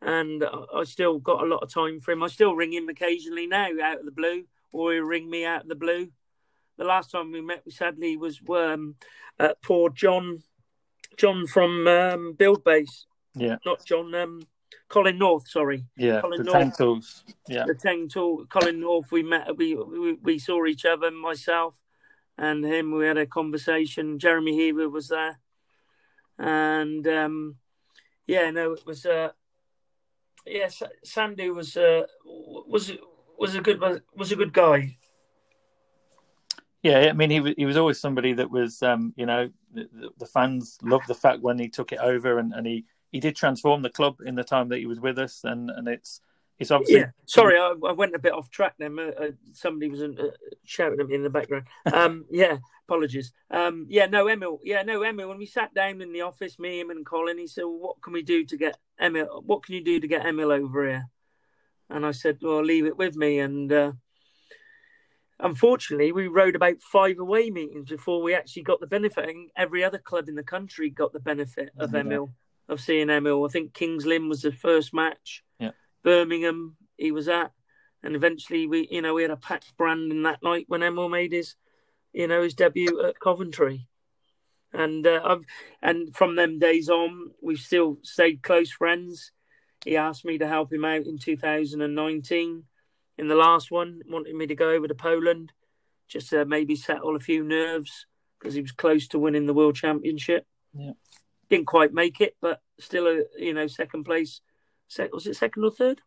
And 0.00 0.44
I 0.74 0.84
still 0.84 1.18
got 1.18 1.42
a 1.42 1.46
lot 1.46 1.62
of 1.62 1.72
time 1.72 2.00
for 2.00 2.10
him. 2.12 2.22
I 2.22 2.26
still 2.26 2.56
ring 2.56 2.72
him 2.72 2.88
occasionally 2.88 3.46
now 3.46 3.68
out 3.82 4.00
of 4.00 4.04
the 4.04 4.10
blue, 4.10 4.44
or 4.72 4.92
he'll 4.92 5.04
ring 5.04 5.30
me 5.30 5.44
out 5.44 5.62
of 5.62 5.68
the 5.68 5.76
blue. 5.76 6.08
The 6.76 6.84
last 6.84 7.10
time 7.10 7.30
we 7.30 7.40
met, 7.40 7.62
sadly, 7.70 8.16
was 8.16 8.40
um, 8.50 8.96
uh, 9.38 9.54
poor 9.62 9.90
John, 9.90 10.42
John 11.16 11.46
from 11.46 11.86
um, 11.86 12.32
Build 12.32 12.64
Base. 12.64 13.06
Yeah. 13.34 13.56
Not 13.64 13.84
John, 13.84 14.14
um, 14.14 14.42
Colin 14.88 15.18
North, 15.18 15.48
sorry. 15.48 15.84
Yeah, 15.96 16.20
Colin 16.20 16.42
the 16.42 16.52
North. 16.52 16.76
Tools. 16.76 17.24
Yeah. 17.48 17.64
The 17.66 17.74
Tang 17.74 18.08
Tool, 18.08 18.46
Colin 18.46 18.80
North, 18.80 19.10
we 19.10 19.22
met, 19.22 19.56
we, 19.56 19.74
we, 19.74 20.14
we 20.14 20.38
saw 20.38 20.64
each 20.66 20.84
other, 20.84 21.10
myself 21.10 21.82
and 22.38 22.64
him. 22.64 22.92
We 22.92 23.06
had 23.06 23.18
a 23.18 23.26
conversation. 23.26 24.18
Jeremy 24.18 24.54
Heaver 24.54 24.88
was 24.88 25.08
there, 25.08 25.38
and 26.38 27.06
um, 27.06 27.56
yeah, 28.26 28.50
no, 28.50 28.72
it 28.72 28.86
was. 28.86 29.06
Uh, 29.06 29.30
yes, 30.46 30.80
yeah, 30.80 30.88
Sandy 31.04 31.50
was 31.50 31.76
uh, 31.76 32.04
was 32.24 32.92
was 33.38 33.54
a 33.54 33.60
good 33.60 33.80
was 34.14 34.32
a 34.32 34.36
good 34.36 34.52
guy. 34.52 34.96
Yeah, 36.82 37.06
I 37.08 37.12
mean, 37.12 37.30
he 37.30 37.40
was 37.40 37.54
he 37.56 37.64
was 37.64 37.76
always 37.76 38.00
somebody 38.00 38.32
that 38.32 38.50
was, 38.50 38.82
um, 38.82 39.14
you 39.16 39.24
know, 39.24 39.50
the, 39.72 40.10
the, 40.18 40.26
fans 40.26 40.78
loved 40.82 41.06
the 41.06 41.14
fact 41.14 41.40
when 41.40 41.56
he 41.56 41.68
took 41.68 41.92
it 41.92 42.00
over, 42.00 42.40
and, 42.40 42.52
and 42.52 42.66
he, 42.66 42.86
he 43.12 43.20
did 43.20 43.36
transform 43.36 43.82
the 43.82 43.90
club 43.90 44.16
in 44.24 44.34
the 44.34 44.42
time 44.42 44.70
that 44.70 44.78
he 44.78 44.86
was 44.86 44.98
with 44.98 45.18
us, 45.18 45.42
and, 45.44 45.70
and 45.70 45.86
it's 45.86 46.20
it's 46.58 46.70
obviously. 46.70 47.00
Yeah. 47.00 47.10
Sorry, 47.26 47.58
I, 47.58 47.74
I, 47.86 47.92
went 47.92 48.14
a 48.14 48.18
bit 48.18 48.32
off 48.32 48.50
track 48.50 48.74
then. 48.78 48.98
Uh, 48.98 49.10
uh, 49.20 49.30
somebody 49.52 49.90
was 49.90 50.00
uh, 50.00 50.30
shouting 50.64 51.00
at 51.00 51.06
me 51.06 51.14
in 51.14 51.22
the 51.22 51.30
background. 51.30 51.66
Um, 51.92 52.24
yeah, 52.30 52.58
apologies. 52.88 53.32
Um, 53.50 53.86
yeah, 53.88 54.06
no, 54.06 54.28
Emil. 54.28 54.60
Yeah, 54.62 54.82
no, 54.82 55.02
Emil. 55.02 55.28
When 55.28 55.38
we 55.38 55.46
sat 55.46 55.74
down 55.74 56.00
in 56.00 56.12
the 56.12 56.22
office, 56.22 56.58
me, 56.58 56.80
him, 56.80 56.90
and 56.90 57.04
Colin, 57.04 57.38
he 57.38 57.46
said, 57.46 57.64
well, 57.64 57.78
"What 57.78 58.02
can 58.02 58.12
we 58.12 58.22
do 58.22 58.44
to 58.44 58.56
get 58.56 58.78
Emil? 59.00 59.42
What 59.44 59.64
can 59.64 59.74
you 59.74 59.84
do 59.84 60.00
to 60.00 60.08
get 60.08 60.24
Emil 60.24 60.52
over 60.52 60.86
here?" 60.86 61.08
And 61.90 62.06
I 62.06 62.12
said, 62.12 62.38
"Well, 62.40 62.64
leave 62.64 62.86
it 62.86 62.96
with 62.96 63.16
me." 63.16 63.40
And 63.40 63.72
uh, 63.72 63.92
unfortunately, 65.40 66.12
we 66.12 66.28
rode 66.28 66.54
about 66.54 66.80
five 66.80 67.18
away 67.18 67.50
meetings 67.50 67.90
before 67.90 68.22
we 68.22 68.34
actually 68.34 68.62
got 68.62 68.80
the 68.80 68.86
benefit. 68.86 69.28
And 69.28 69.50
every 69.56 69.84
other 69.84 69.98
club 69.98 70.28
in 70.28 70.36
the 70.36 70.42
country 70.42 70.90
got 70.90 71.12
the 71.12 71.20
benefit 71.20 71.70
of. 71.76 71.94
Emil, 71.94 72.30
of 72.72 72.80
seeing 72.80 73.10
Emil. 73.10 73.44
I 73.44 73.48
think 73.48 73.74
Kings 73.74 74.06
Lynn 74.06 74.28
was 74.28 74.42
the 74.42 74.52
first 74.52 74.92
match. 74.92 75.42
Yeah. 75.58 75.70
Birmingham 76.02 76.76
he 76.96 77.12
was 77.12 77.28
at, 77.28 77.52
and 78.02 78.14
eventually 78.14 78.66
we, 78.66 78.88
you 78.90 79.02
know, 79.02 79.14
we 79.14 79.22
had 79.22 79.30
a 79.30 79.36
packed 79.36 79.76
Brandon 79.76 80.22
that 80.22 80.42
night 80.42 80.66
when 80.68 80.82
Emil 80.82 81.08
made 81.08 81.32
his, 81.32 81.54
you 82.12 82.26
know, 82.28 82.42
his 82.42 82.54
debut 82.54 83.04
at 83.04 83.18
Coventry, 83.20 83.86
and 84.72 85.06
uh, 85.06 85.20
I've, 85.24 85.44
and 85.80 86.14
from 86.14 86.36
them 86.36 86.58
days 86.58 86.88
on, 86.88 87.32
we've 87.42 87.58
still 87.58 87.98
stayed 88.02 88.42
close 88.42 88.70
friends. 88.70 89.32
He 89.84 89.96
asked 89.96 90.24
me 90.24 90.38
to 90.38 90.46
help 90.46 90.72
him 90.72 90.84
out 90.84 91.06
in 91.06 91.18
2019 91.18 92.64
in 93.18 93.28
the 93.28 93.34
last 93.34 93.70
one, 93.70 94.00
wanted 94.08 94.34
me 94.34 94.46
to 94.46 94.54
go 94.54 94.70
over 94.70 94.88
to 94.88 94.94
Poland 94.94 95.52
just 96.08 96.30
to 96.30 96.44
maybe 96.44 96.76
settle 96.76 97.16
a 97.16 97.20
few 97.20 97.44
nerves 97.44 98.06
because 98.38 98.54
he 98.54 98.62
was 98.62 98.72
close 98.72 99.08
to 99.08 99.18
winning 99.18 99.46
the 99.46 99.54
world 99.54 99.76
championship. 99.76 100.46
Yeah. 100.74 100.92
Didn't 101.52 101.66
quite 101.66 101.92
make 101.92 102.22
it, 102.22 102.34
but 102.40 102.62
still 102.80 103.06
a 103.06 103.22
you 103.38 103.52
know 103.52 103.66
second 103.66 104.04
place 104.04 104.40
was 105.12 105.26
it 105.26 105.36
second 105.36 105.64
or 105.64 105.70
third? 105.70 106.00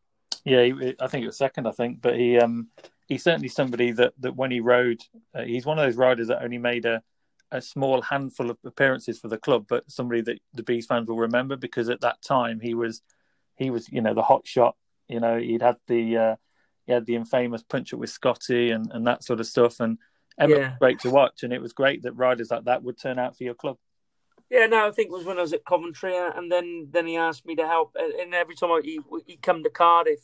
Yeah, 0.44 0.64
he, 0.64 0.96
I 1.00 1.08
think 1.08 1.24
it 1.24 1.28
was 1.28 1.38
second. 1.38 1.68
I 1.68 1.72
think, 1.72 2.02
but 2.02 2.16
he 2.16 2.40
um 2.40 2.70
he's 3.08 3.24
certainly 3.24 3.48
somebody 3.48 3.92
that 3.92 4.14
that 4.20 4.36
when 4.36 4.50
he 4.50 4.60
rode, 4.60 5.02
uh, 5.36 5.44
he's 5.44 5.66
one 5.66 5.78
of 5.78 5.86
those 5.86 5.98
riders 5.98 6.30
that 6.30 6.44
only 6.44 6.58
made 6.58 6.86
a 6.86 7.04
a 7.52 7.62
small 7.62 8.02
handful 8.02 8.50
of 8.50 8.58
appearances 8.66 9.20
for 9.20 9.28
the 9.28 9.38
club, 9.38 9.66
but 9.70 9.90
somebody 9.90 10.22
that 10.22 10.40
the 10.56 10.64
Bees 10.64 10.88
fans 10.88 11.08
will 11.08 11.18
remember 11.18 11.56
because 11.56 11.90
at 11.90 12.02
that 12.02 12.24
time 12.24 12.60
he 12.60 12.74
was 12.74 13.04
he 13.56 13.70
was 13.70 13.88
you 13.92 14.02
know 14.02 14.16
the 14.16 14.24
hot 14.24 14.48
shot. 14.48 14.76
You 15.08 15.20
know 15.20 15.38
he'd 15.38 15.62
had 15.62 15.78
the 15.88 16.18
uh, 16.18 16.36
he 16.88 16.94
had 16.94 17.06
the 17.06 17.16
infamous 17.16 17.62
punch 17.62 17.94
up 17.94 18.00
with 18.00 18.10
Scotty 18.10 18.72
and 18.72 18.92
and 18.92 19.06
that 19.08 19.24
sort 19.24 19.40
of 19.40 19.46
stuff, 19.46 19.80
and 19.80 20.00
Emma 20.40 20.56
yeah. 20.56 20.76
great 20.80 21.00
to 21.02 21.12
watch, 21.12 21.44
and 21.44 21.54
it 21.54 21.62
was 21.62 21.74
great 21.74 22.04
that 22.04 22.14
riders 22.14 22.50
like 22.52 22.66
that 22.66 22.84
would 22.84 23.00
turn 23.00 23.20
out 23.20 23.38
for 23.38 23.44
your 23.44 23.54
club. 23.54 23.78
Yeah, 24.50 24.68
no, 24.68 24.88
I 24.88 24.92
think 24.92 25.10
it 25.10 25.14
was 25.14 25.26
when 25.26 25.40
I 25.40 25.42
was 25.42 25.54
at 25.54 25.66
Coventry, 25.66 26.16
uh, 26.16 26.32
and 26.36 26.52
then 26.52 26.90
then 26.92 27.08
he 27.08 27.18
asked 27.18 27.46
me 27.46 27.56
to 27.56 27.68
help. 27.68 27.96
Uh, 28.00 28.22
and 28.22 28.34
every 28.34 28.56
time 28.56 28.72
I, 28.72 28.82
he 28.84 29.00
he'd 29.26 29.42
come 29.42 29.64
to 29.64 29.70
Cardiff, 29.70 30.20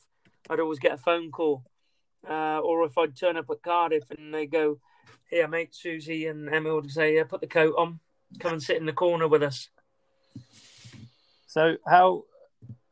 I'd 0.50 0.60
always 0.60 0.80
get 0.80 0.94
a 0.94 0.98
phone 0.98 1.32
call, 1.32 1.64
uh, 2.30 2.60
or 2.60 2.86
if 2.86 2.98
I'd 2.98 3.16
turn 3.16 3.38
up 3.38 3.50
at 3.50 3.64
Cardiff 3.64 4.12
and 4.12 4.34
they 4.34 4.46
go, 4.46 4.80
"Here, 5.30 5.48
mate, 5.48 5.74
Susie 5.74 6.28
and 6.28 6.48
Emma 6.54 6.76
would 6.76 6.92
say, 6.92 7.16
yeah, 7.16 7.24
put 7.24 7.42
the 7.42 7.48
coat 7.48 7.74
on, 7.78 8.00
come 8.40 8.54
and 8.54 8.64
sit 8.64 8.78
in 8.78 8.86
the 8.86 8.94
corner 8.94 9.28
with 9.28 9.42
us." 9.42 9.70
So 11.48 11.78
how 11.86 12.26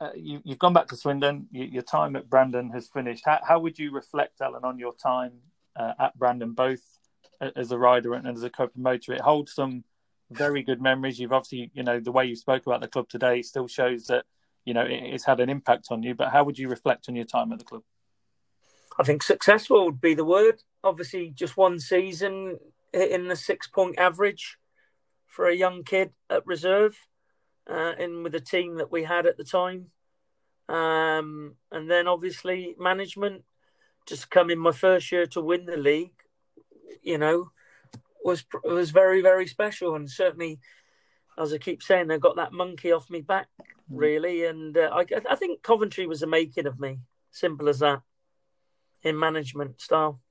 uh, 0.01 0.09
you, 0.15 0.41
have 0.47 0.59
gone 0.59 0.73
back 0.73 0.87
to 0.87 0.95
Swindon? 0.95 1.47
You, 1.51 1.65
your 1.65 1.83
time 1.83 2.15
at 2.15 2.29
Brandon 2.29 2.71
has 2.71 2.87
finished. 2.87 3.23
How, 3.25 3.39
how 3.47 3.59
would 3.59 3.77
you 3.77 3.91
reflect, 3.91 4.41
Alan, 4.41 4.63
on 4.63 4.79
your 4.79 4.93
time 4.93 5.33
uh, 5.75 5.93
at 5.99 6.17
Brandon, 6.17 6.53
both 6.53 6.81
as 7.39 7.71
a 7.71 7.77
rider 7.77 8.15
and 8.15 8.27
as 8.27 8.43
a 8.43 8.49
co-promoter? 8.49 9.13
It 9.13 9.21
holds 9.21 9.53
some 9.53 9.83
very 10.31 10.63
good 10.63 10.81
memories. 10.81 11.19
You've 11.19 11.33
obviously, 11.33 11.71
you 11.73 11.83
know, 11.83 11.99
the 11.99 12.11
way 12.11 12.25
you 12.25 12.35
spoke 12.35 12.65
about 12.65 12.81
the 12.81 12.87
club 12.87 13.09
today 13.09 13.41
still 13.41 13.67
shows 13.67 14.05
that, 14.05 14.25
you 14.65 14.73
know, 14.73 14.85
it's 14.87 15.25
had 15.25 15.39
an 15.39 15.49
impact 15.49 15.87
on 15.89 16.03
you. 16.03 16.15
But 16.15 16.29
how 16.29 16.43
would 16.43 16.57
you 16.57 16.69
reflect 16.69 17.09
on 17.09 17.15
your 17.15 17.25
time 17.25 17.51
at 17.51 17.59
the 17.59 17.65
club? 17.65 17.83
I 18.99 19.03
think 19.03 19.23
successful 19.23 19.85
would 19.85 20.01
be 20.01 20.13
the 20.13 20.25
word. 20.25 20.61
Obviously, 20.83 21.29
just 21.29 21.57
one 21.57 21.79
season 21.79 22.57
hitting 22.91 23.27
the 23.27 23.35
six 23.35 23.67
point 23.67 23.97
average 23.97 24.57
for 25.25 25.47
a 25.47 25.55
young 25.55 25.83
kid 25.83 26.11
at 26.29 26.45
reserve, 26.45 26.97
uh, 27.69 27.93
in 27.97 28.23
with 28.23 28.33
the 28.33 28.39
team 28.39 28.75
that 28.77 28.91
we 28.91 29.03
had 29.03 29.25
at 29.25 29.37
the 29.37 29.43
time. 29.43 29.87
Um, 30.67 31.55
and 31.71 31.89
then 31.89 32.07
obviously 32.07 32.75
management 32.77 33.43
just 34.05 34.29
coming 34.29 34.59
my 34.59 34.71
first 34.71 35.11
year 35.11 35.25
to 35.27 35.41
win 35.41 35.65
the 35.65 35.77
league, 35.77 36.13
you 37.01 37.17
know, 37.17 37.51
was 38.23 38.45
was 38.63 38.91
very 38.91 39.21
very 39.21 39.47
special, 39.47 39.95
and 39.95 40.09
certainly, 40.09 40.59
as 41.37 41.53
I 41.53 41.57
keep 41.57 41.81
saying, 41.81 42.11
I 42.11 42.17
got 42.17 42.35
that 42.35 42.53
monkey 42.53 42.91
off 42.91 43.09
me 43.09 43.21
back 43.21 43.47
mm. 43.59 43.63
really, 43.89 44.45
and 44.45 44.77
uh, 44.77 44.89
I 44.93 45.05
I 45.29 45.35
think 45.35 45.63
Coventry 45.63 46.07
was 46.07 46.21
the 46.21 46.27
making 46.27 46.67
of 46.67 46.79
me. 46.79 46.99
Simple 47.31 47.69
as 47.69 47.79
that, 47.79 48.01
in 49.03 49.17
management 49.17 49.81
style. 49.81 50.21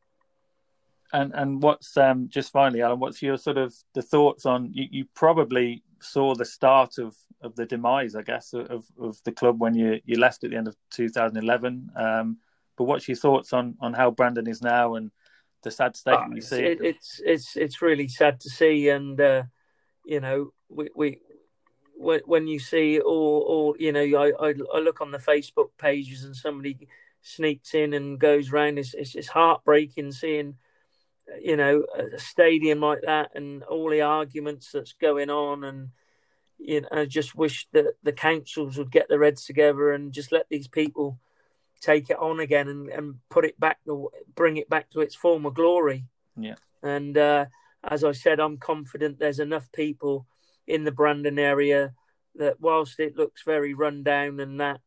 And 1.12 1.32
and 1.34 1.62
what's 1.62 1.96
um 1.96 2.28
just 2.28 2.52
finally, 2.52 2.82
Alan, 2.82 3.00
what's 3.00 3.22
your 3.22 3.38
sort 3.38 3.56
of 3.56 3.74
the 3.94 4.02
thoughts 4.02 4.44
on 4.44 4.70
you? 4.72 4.86
You 4.90 5.04
probably 5.14 5.82
saw 6.00 6.34
the 6.34 6.44
start 6.44 6.98
of 6.98 7.16
of 7.42 7.54
the 7.56 7.66
demise, 7.66 8.14
I 8.14 8.22
guess, 8.22 8.52
of 8.52 8.84
of 9.00 9.18
the 9.24 9.32
club 9.32 9.60
when 9.60 9.74
you 9.74 10.00
you 10.04 10.18
left 10.18 10.44
at 10.44 10.50
the 10.50 10.56
end 10.56 10.68
of 10.68 10.76
2011. 10.92 11.90
Um, 11.96 12.38
but 12.76 12.84
what's 12.84 13.08
your 13.08 13.16
thoughts 13.16 13.52
on 13.52 13.76
on 13.80 13.94
how 13.94 14.10
Brandon 14.10 14.46
is 14.46 14.60
now 14.60 14.96
and 14.96 15.10
the 15.62 15.70
sad 15.70 15.96
state 15.96 16.14
uh, 16.14 16.26
we 16.30 16.40
see. 16.40 16.62
It, 16.62 16.80
it's 16.82 17.20
it's 17.24 17.56
it's 17.56 17.82
really 17.82 18.08
sad 18.08 18.40
to 18.40 18.50
see, 18.50 18.88
and 18.88 19.20
uh, 19.20 19.44
you 20.04 20.20
know, 20.20 20.52
we 20.68 20.88
we 20.94 21.20
when 21.96 22.46
you 22.46 22.58
see 22.58 22.98
or 22.98 23.42
or 23.42 23.74
you 23.78 23.92
know, 23.92 24.02
I, 24.02 24.48
I, 24.48 24.54
I 24.74 24.78
look 24.78 25.00
on 25.00 25.10
the 25.10 25.18
Facebook 25.18 25.70
pages 25.78 26.24
and 26.24 26.34
somebody 26.34 26.88
sneaks 27.22 27.74
in 27.74 27.92
and 27.92 28.18
goes 28.18 28.52
around. 28.52 28.78
It's 28.78 28.94
it's, 28.94 29.14
it's 29.14 29.28
heartbreaking 29.28 30.12
seeing 30.12 30.54
you 31.40 31.56
know 31.56 31.84
a 31.96 32.18
stadium 32.18 32.80
like 32.80 33.02
that 33.02 33.30
and 33.34 33.62
all 33.64 33.90
the 33.90 34.00
arguments 34.00 34.72
that's 34.72 34.94
going 34.94 35.30
on 35.30 35.64
and 35.64 35.88
you 36.58 36.80
know 36.80 36.88
I 36.90 37.04
just 37.04 37.34
wish 37.34 37.68
that 37.72 37.94
the 38.02 38.12
councils 38.12 38.78
would 38.78 38.90
get 38.90 39.08
their 39.08 39.22
heads 39.22 39.44
together 39.44 39.92
and 39.92 40.12
just 40.12 40.32
let 40.32 40.46
these 40.48 40.68
people 40.68 41.18
take 41.80 42.10
it 42.10 42.18
on 42.18 42.40
again 42.40 42.68
and, 42.68 42.88
and 42.88 43.14
put 43.28 43.44
it 43.44 43.58
back, 43.58 43.78
bring 44.34 44.56
it 44.56 44.68
back 44.68 44.90
to 44.90 45.00
its 45.00 45.14
former 45.14 45.50
glory. 45.50 46.04
Yeah. 46.36 46.56
And 46.82 47.16
uh, 47.16 47.46
as 47.84 48.04
I 48.04 48.12
said, 48.12 48.40
I'm 48.40 48.58
confident 48.58 49.18
there's 49.18 49.40
enough 49.40 49.70
people 49.72 50.26
in 50.66 50.84
the 50.84 50.92
Brandon 50.92 51.38
area 51.38 51.94
that 52.36 52.60
whilst 52.60 53.00
it 53.00 53.16
looks 53.16 53.42
very 53.42 53.74
run 53.74 54.02
down 54.02 54.40
and 54.40 54.60
that, 54.60 54.80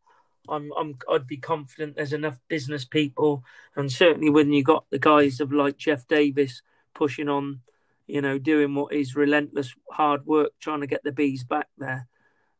I'm, 0.49 0.71
I'm, 0.77 0.97
I'd 1.09 1.27
be 1.27 1.37
confident 1.37 1.95
there's 1.95 2.13
enough 2.13 2.39
business 2.47 2.83
people, 2.83 3.43
and 3.75 3.91
certainly 3.91 4.29
when 4.29 4.51
you 4.51 4.63
got 4.63 4.85
the 4.89 4.97
guys 4.97 5.39
of 5.39 5.53
like 5.53 5.77
Jeff 5.77 6.07
Davis 6.07 6.63
pushing 6.95 7.29
on, 7.29 7.61
you 8.07 8.21
know, 8.21 8.39
doing 8.39 8.73
what 8.73 8.91
is 8.93 9.15
relentless 9.15 9.73
hard 9.91 10.25
work, 10.25 10.51
trying 10.59 10.81
to 10.81 10.87
get 10.87 11.03
the 11.03 11.11
bees 11.11 11.43
back 11.43 11.67
there. 11.77 12.07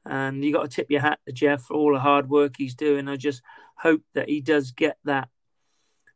And 0.06 0.44
you 0.44 0.52
got 0.52 0.64
to 0.64 0.68
tip 0.68 0.90
your 0.90 1.02
hat 1.02 1.20
to 1.26 1.32
Jeff 1.32 1.64
for 1.64 1.76
all 1.76 1.94
the 1.94 2.00
hard 2.00 2.30
work 2.30 2.56
he's 2.58 2.76
doing. 2.76 3.08
I 3.08 3.18
just 3.18 3.42
hope 3.76 4.02
that 4.14 4.30
he 4.30 4.42
does 4.42 4.72
get 4.72 4.98
that, 5.06 5.30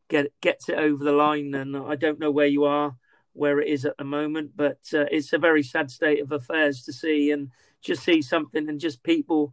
get 0.10 0.28
gets 0.42 0.70
it 0.70 0.78
over 0.78 1.04
the 1.04 1.12
line. 1.12 1.54
And 1.54 1.78
I 1.78 1.96
don't 1.96 2.20
know 2.20 2.32
where 2.32 2.48
you 2.48 2.66
are, 2.66 2.96
where 3.34 3.60
it 3.60 3.68
is 3.68 3.86
at 3.86 3.98
the 3.98 4.04
moment, 4.04 4.52
but 4.56 4.80
uh, 4.94 5.06
it's 5.12 5.34
a 5.34 5.38
very 5.38 5.62
sad 5.62 5.92
state 5.92 6.22
of 6.22 6.32
affairs 6.32 6.84
to 6.84 6.94
see 6.94 7.32
and 7.32 7.52
just 7.82 8.04
see 8.04 8.22
something 8.22 8.68
and 8.70 8.80
just 8.80 9.04
people. 9.04 9.52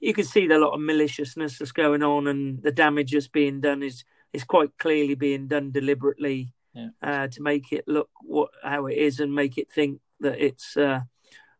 You 0.00 0.14
can 0.14 0.24
see 0.24 0.46
the 0.46 0.58
lot 0.58 0.74
of 0.74 0.80
maliciousness 0.80 1.58
that's 1.58 1.72
going 1.72 2.02
on, 2.02 2.26
and 2.26 2.62
the 2.62 2.72
damage 2.72 3.12
that's 3.12 3.28
being 3.28 3.60
done 3.60 3.82
is 3.82 4.04
is 4.32 4.44
quite 4.44 4.70
clearly 4.78 5.14
being 5.14 5.48
done 5.48 5.72
deliberately 5.72 6.54
yeah. 6.72 6.88
uh, 7.02 7.26
to 7.28 7.42
make 7.42 7.72
it 7.72 7.84
look 7.86 8.08
what 8.22 8.50
how 8.62 8.86
it 8.86 8.96
is 8.96 9.20
and 9.20 9.34
make 9.34 9.58
it 9.58 9.70
think 9.70 10.00
that 10.20 10.42
it's 10.42 10.76
uh, 10.76 11.00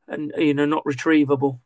and 0.08 0.32
you 0.36 0.54
know 0.54 0.66
not 0.66 0.84
retrievable. 0.84 1.60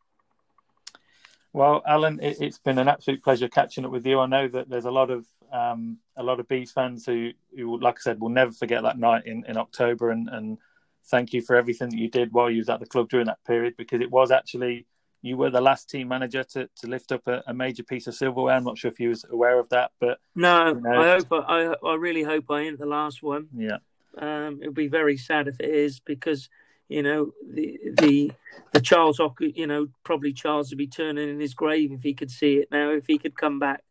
Well, 1.55 1.83
Alan, 1.87 2.19
it, 2.21 2.43
has 2.43 2.59
been 2.59 2.79
an 2.81 2.89
absolute 2.89 3.23
pleasure 3.23 3.47
catching 3.47 3.85
up 3.85 3.93
with 3.93 4.05
you. 4.05 4.19
I 4.19 4.27
know 4.27 4.49
that 4.49 4.69
there's 4.69 4.87
a 4.87 4.91
lot 4.91 5.11
of 5.11 5.25
um, 5.53 5.99
a 6.17 6.23
lot 6.23 6.41
of 6.41 6.49
bees 6.49 6.73
fans 6.73 7.07
who, 7.07 7.31
who, 7.57 7.79
like 7.79 7.95
I 7.99 8.01
said, 8.01 8.21
will 8.21 8.29
never 8.29 8.51
forget 8.51 8.83
that 8.83 8.99
night 8.99 9.23
in, 9.25 9.45
in 9.47 9.57
October. 9.57 10.11
And, 10.11 10.29
and 10.29 10.59
thank 11.07 11.33
you 11.33 11.41
for 11.41 11.55
everything 11.55 11.91
that 11.91 11.97
you 11.97 12.11
did 12.11 12.33
while 12.33 12.51
you 12.51 12.59
was 12.59 12.69
at 12.69 12.81
the 12.81 12.87
club 12.87 13.09
during 13.09 13.27
that 13.27 13.39
period, 13.47 13.75
because 13.79 14.01
it 14.01 14.11
was 14.11 14.33
actually 14.33 14.85
you 15.23 15.37
were 15.37 15.49
the 15.49 15.61
last 15.61 15.89
team 15.89 16.09
manager 16.09 16.43
to, 16.43 16.69
to 16.75 16.89
lift 16.89 17.13
up 17.13 17.23
a, 17.29 17.45
a 17.47 17.55
major 17.55 17.85
piece 17.85 18.09
of 18.09 18.17
silverware. 18.17 18.57
I'm 18.57 18.65
not 18.65 18.77
sure 18.77 18.91
if 18.91 18.99
you 18.99 19.11
was 19.11 19.25
aware 19.31 19.61
of 19.61 19.69
that, 19.69 19.93
but 20.01 20.19
no, 20.35 20.71
you 20.71 20.81
know, 20.81 21.01
I 21.01 21.13
hope 21.13 21.33
I, 21.33 21.75
I 21.87 21.95
really 21.95 22.25
hope 22.25 22.51
I 22.51 22.63
ain't 22.63 22.81
the 22.81 22.87
last 22.87 23.23
one. 23.23 23.47
Yeah, 23.57 23.79
um, 24.19 24.59
it 24.61 24.67
would 24.67 24.75
be 24.75 24.89
very 24.89 25.17
sad 25.17 25.47
if 25.47 25.61
it 25.61 25.71
is 25.71 26.01
because 26.01 26.49
you 26.89 27.03
know 27.03 27.33
the 27.49 27.79
the 27.99 28.33
the 28.73 28.81
Charles 28.81 29.21
you 29.39 29.67
know 29.67 29.89
probably 30.05 30.33
Charles 30.33 30.71
would 30.71 30.79
be 30.79 30.87
turning 30.87 31.29
in 31.29 31.41
his 31.41 31.55
grave 31.55 31.93
if 31.93 32.03
he 32.03 32.15
could 32.15 32.31
see 32.31 32.57
it 32.57 32.69
now. 32.71 32.91
If 32.91 33.07
he 33.07 33.19
could 33.19 33.37
come 33.37 33.59
back 33.59 33.83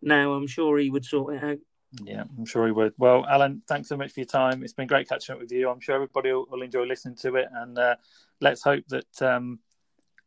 now, 0.00 0.32
I'm 0.32 0.46
sure 0.46 0.78
he 0.78 0.90
would 0.90 1.04
sort 1.04 1.36
it 1.36 1.44
out. 1.44 1.58
Yeah, 2.04 2.24
I'm 2.38 2.46
sure 2.46 2.66
he 2.66 2.72
would. 2.72 2.94
Well, 2.96 3.26
Alan, 3.26 3.62
thanks 3.68 3.88
so 3.88 3.96
much 3.96 4.12
for 4.12 4.20
your 4.20 4.26
time. 4.26 4.62
It's 4.62 4.72
been 4.72 4.86
great 4.86 5.08
catching 5.08 5.34
up 5.34 5.40
with 5.40 5.52
you. 5.52 5.68
I'm 5.68 5.80
sure 5.80 5.94
everybody 5.94 6.32
will, 6.32 6.46
will 6.50 6.62
enjoy 6.62 6.84
listening 6.84 7.16
to 7.16 7.36
it, 7.36 7.48
and 7.52 7.78
uh, 7.78 7.96
let's 8.40 8.62
hope 8.62 8.84
that 8.88 9.22
um, 9.22 9.58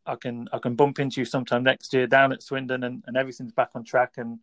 I 0.06 0.16
can 0.16 0.48
I 0.54 0.60
can 0.60 0.76
bump 0.76 1.00
into 1.00 1.22
you 1.22 1.26
sometime 1.26 1.64
next 1.64 1.94
year 1.94 2.08
down 2.08 2.32
at 2.32 2.44
Swindon, 2.44 2.84
and, 2.84 3.04
and 3.08 3.18
everything's 3.18 3.52
back 3.52 3.72
on 3.74 3.84
track. 3.84 4.14
And 4.18 4.40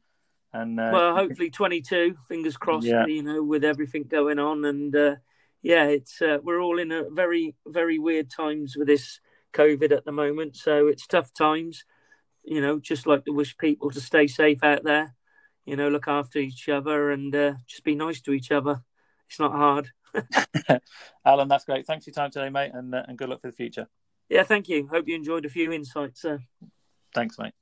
and 0.52 0.78
uh, 0.80 0.90
well, 0.92 1.14
hopefully 1.14 1.50
22. 1.50 2.16
Fingers 2.28 2.56
crossed. 2.56 2.86
Yeah. 2.86 3.06
You 3.06 3.22
know, 3.22 3.42
with 3.42 3.64
everything 3.64 4.04
going 4.04 4.38
on, 4.38 4.64
and 4.64 4.94
uh, 4.94 5.14
yeah, 5.62 5.84
it's 5.86 6.20
uh, 6.20 6.38
we're 6.42 6.60
all 6.60 6.78
in 6.78 6.92
a 6.92 7.08
very 7.08 7.54
very 7.66 7.98
weird 7.98 8.30
times 8.30 8.76
with 8.76 8.88
this 8.88 9.20
COVID 9.52 9.92
at 9.92 10.04
the 10.04 10.12
moment. 10.12 10.56
So 10.56 10.88
it's 10.88 11.06
tough 11.06 11.32
times. 11.32 11.84
You 12.44 12.60
know, 12.60 12.80
just 12.80 13.06
like 13.06 13.24
to 13.26 13.32
wish 13.32 13.56
people 13.56 13.90
to 13.90 14.00
stay 14.00 14.26
safe 14.26 14.64
out 14.64 14.82
there. 14.82 15.14
You 15.64 15.76
know, 15.76 15.88
look 15.88 16.08
after 16.08 16.40
each 16.40 16.68
other 16.68 17.12
and 17.12 17.34
uh, 17.34 17.54
just 17.68 17.84
be 17.84 17.94
nice 17.94 18.20
to 18.22 18.32
each 18.32 18.50
other. 18.50 18.82
It's 19.28 19.38
not 19.38 19.52
hard. 19.52 19.90
Alan, 21.24 21.48
that's 21.48 21.64
great. 21.64 21.86
Thanks 21.86 22.04
for 22.04 22.10
your 22.10 22.14
time 22.14 22.30
today, 22.30 22.50
mate, 22.50 22.72
and 22.74 22.94
uh, 22.94 23.04
and 23.06 23.16
good 23.16 23.28
luck 23.28 23.40
for 23.40 23.48
the 23.48 23.56
future. 23.56 23.86
Yeah, 24.28 24.42
thank 24.42 24.68
you. 24.68 24.88
Hope 24.88 25.06
you 25.06 25.14
enjoyed 25.14 25.44
a 25.44 25.50
few 25.50 25.72
insights. 25.72 26.24
Thanks, 27.14 27.38
mate. 27.38 27.52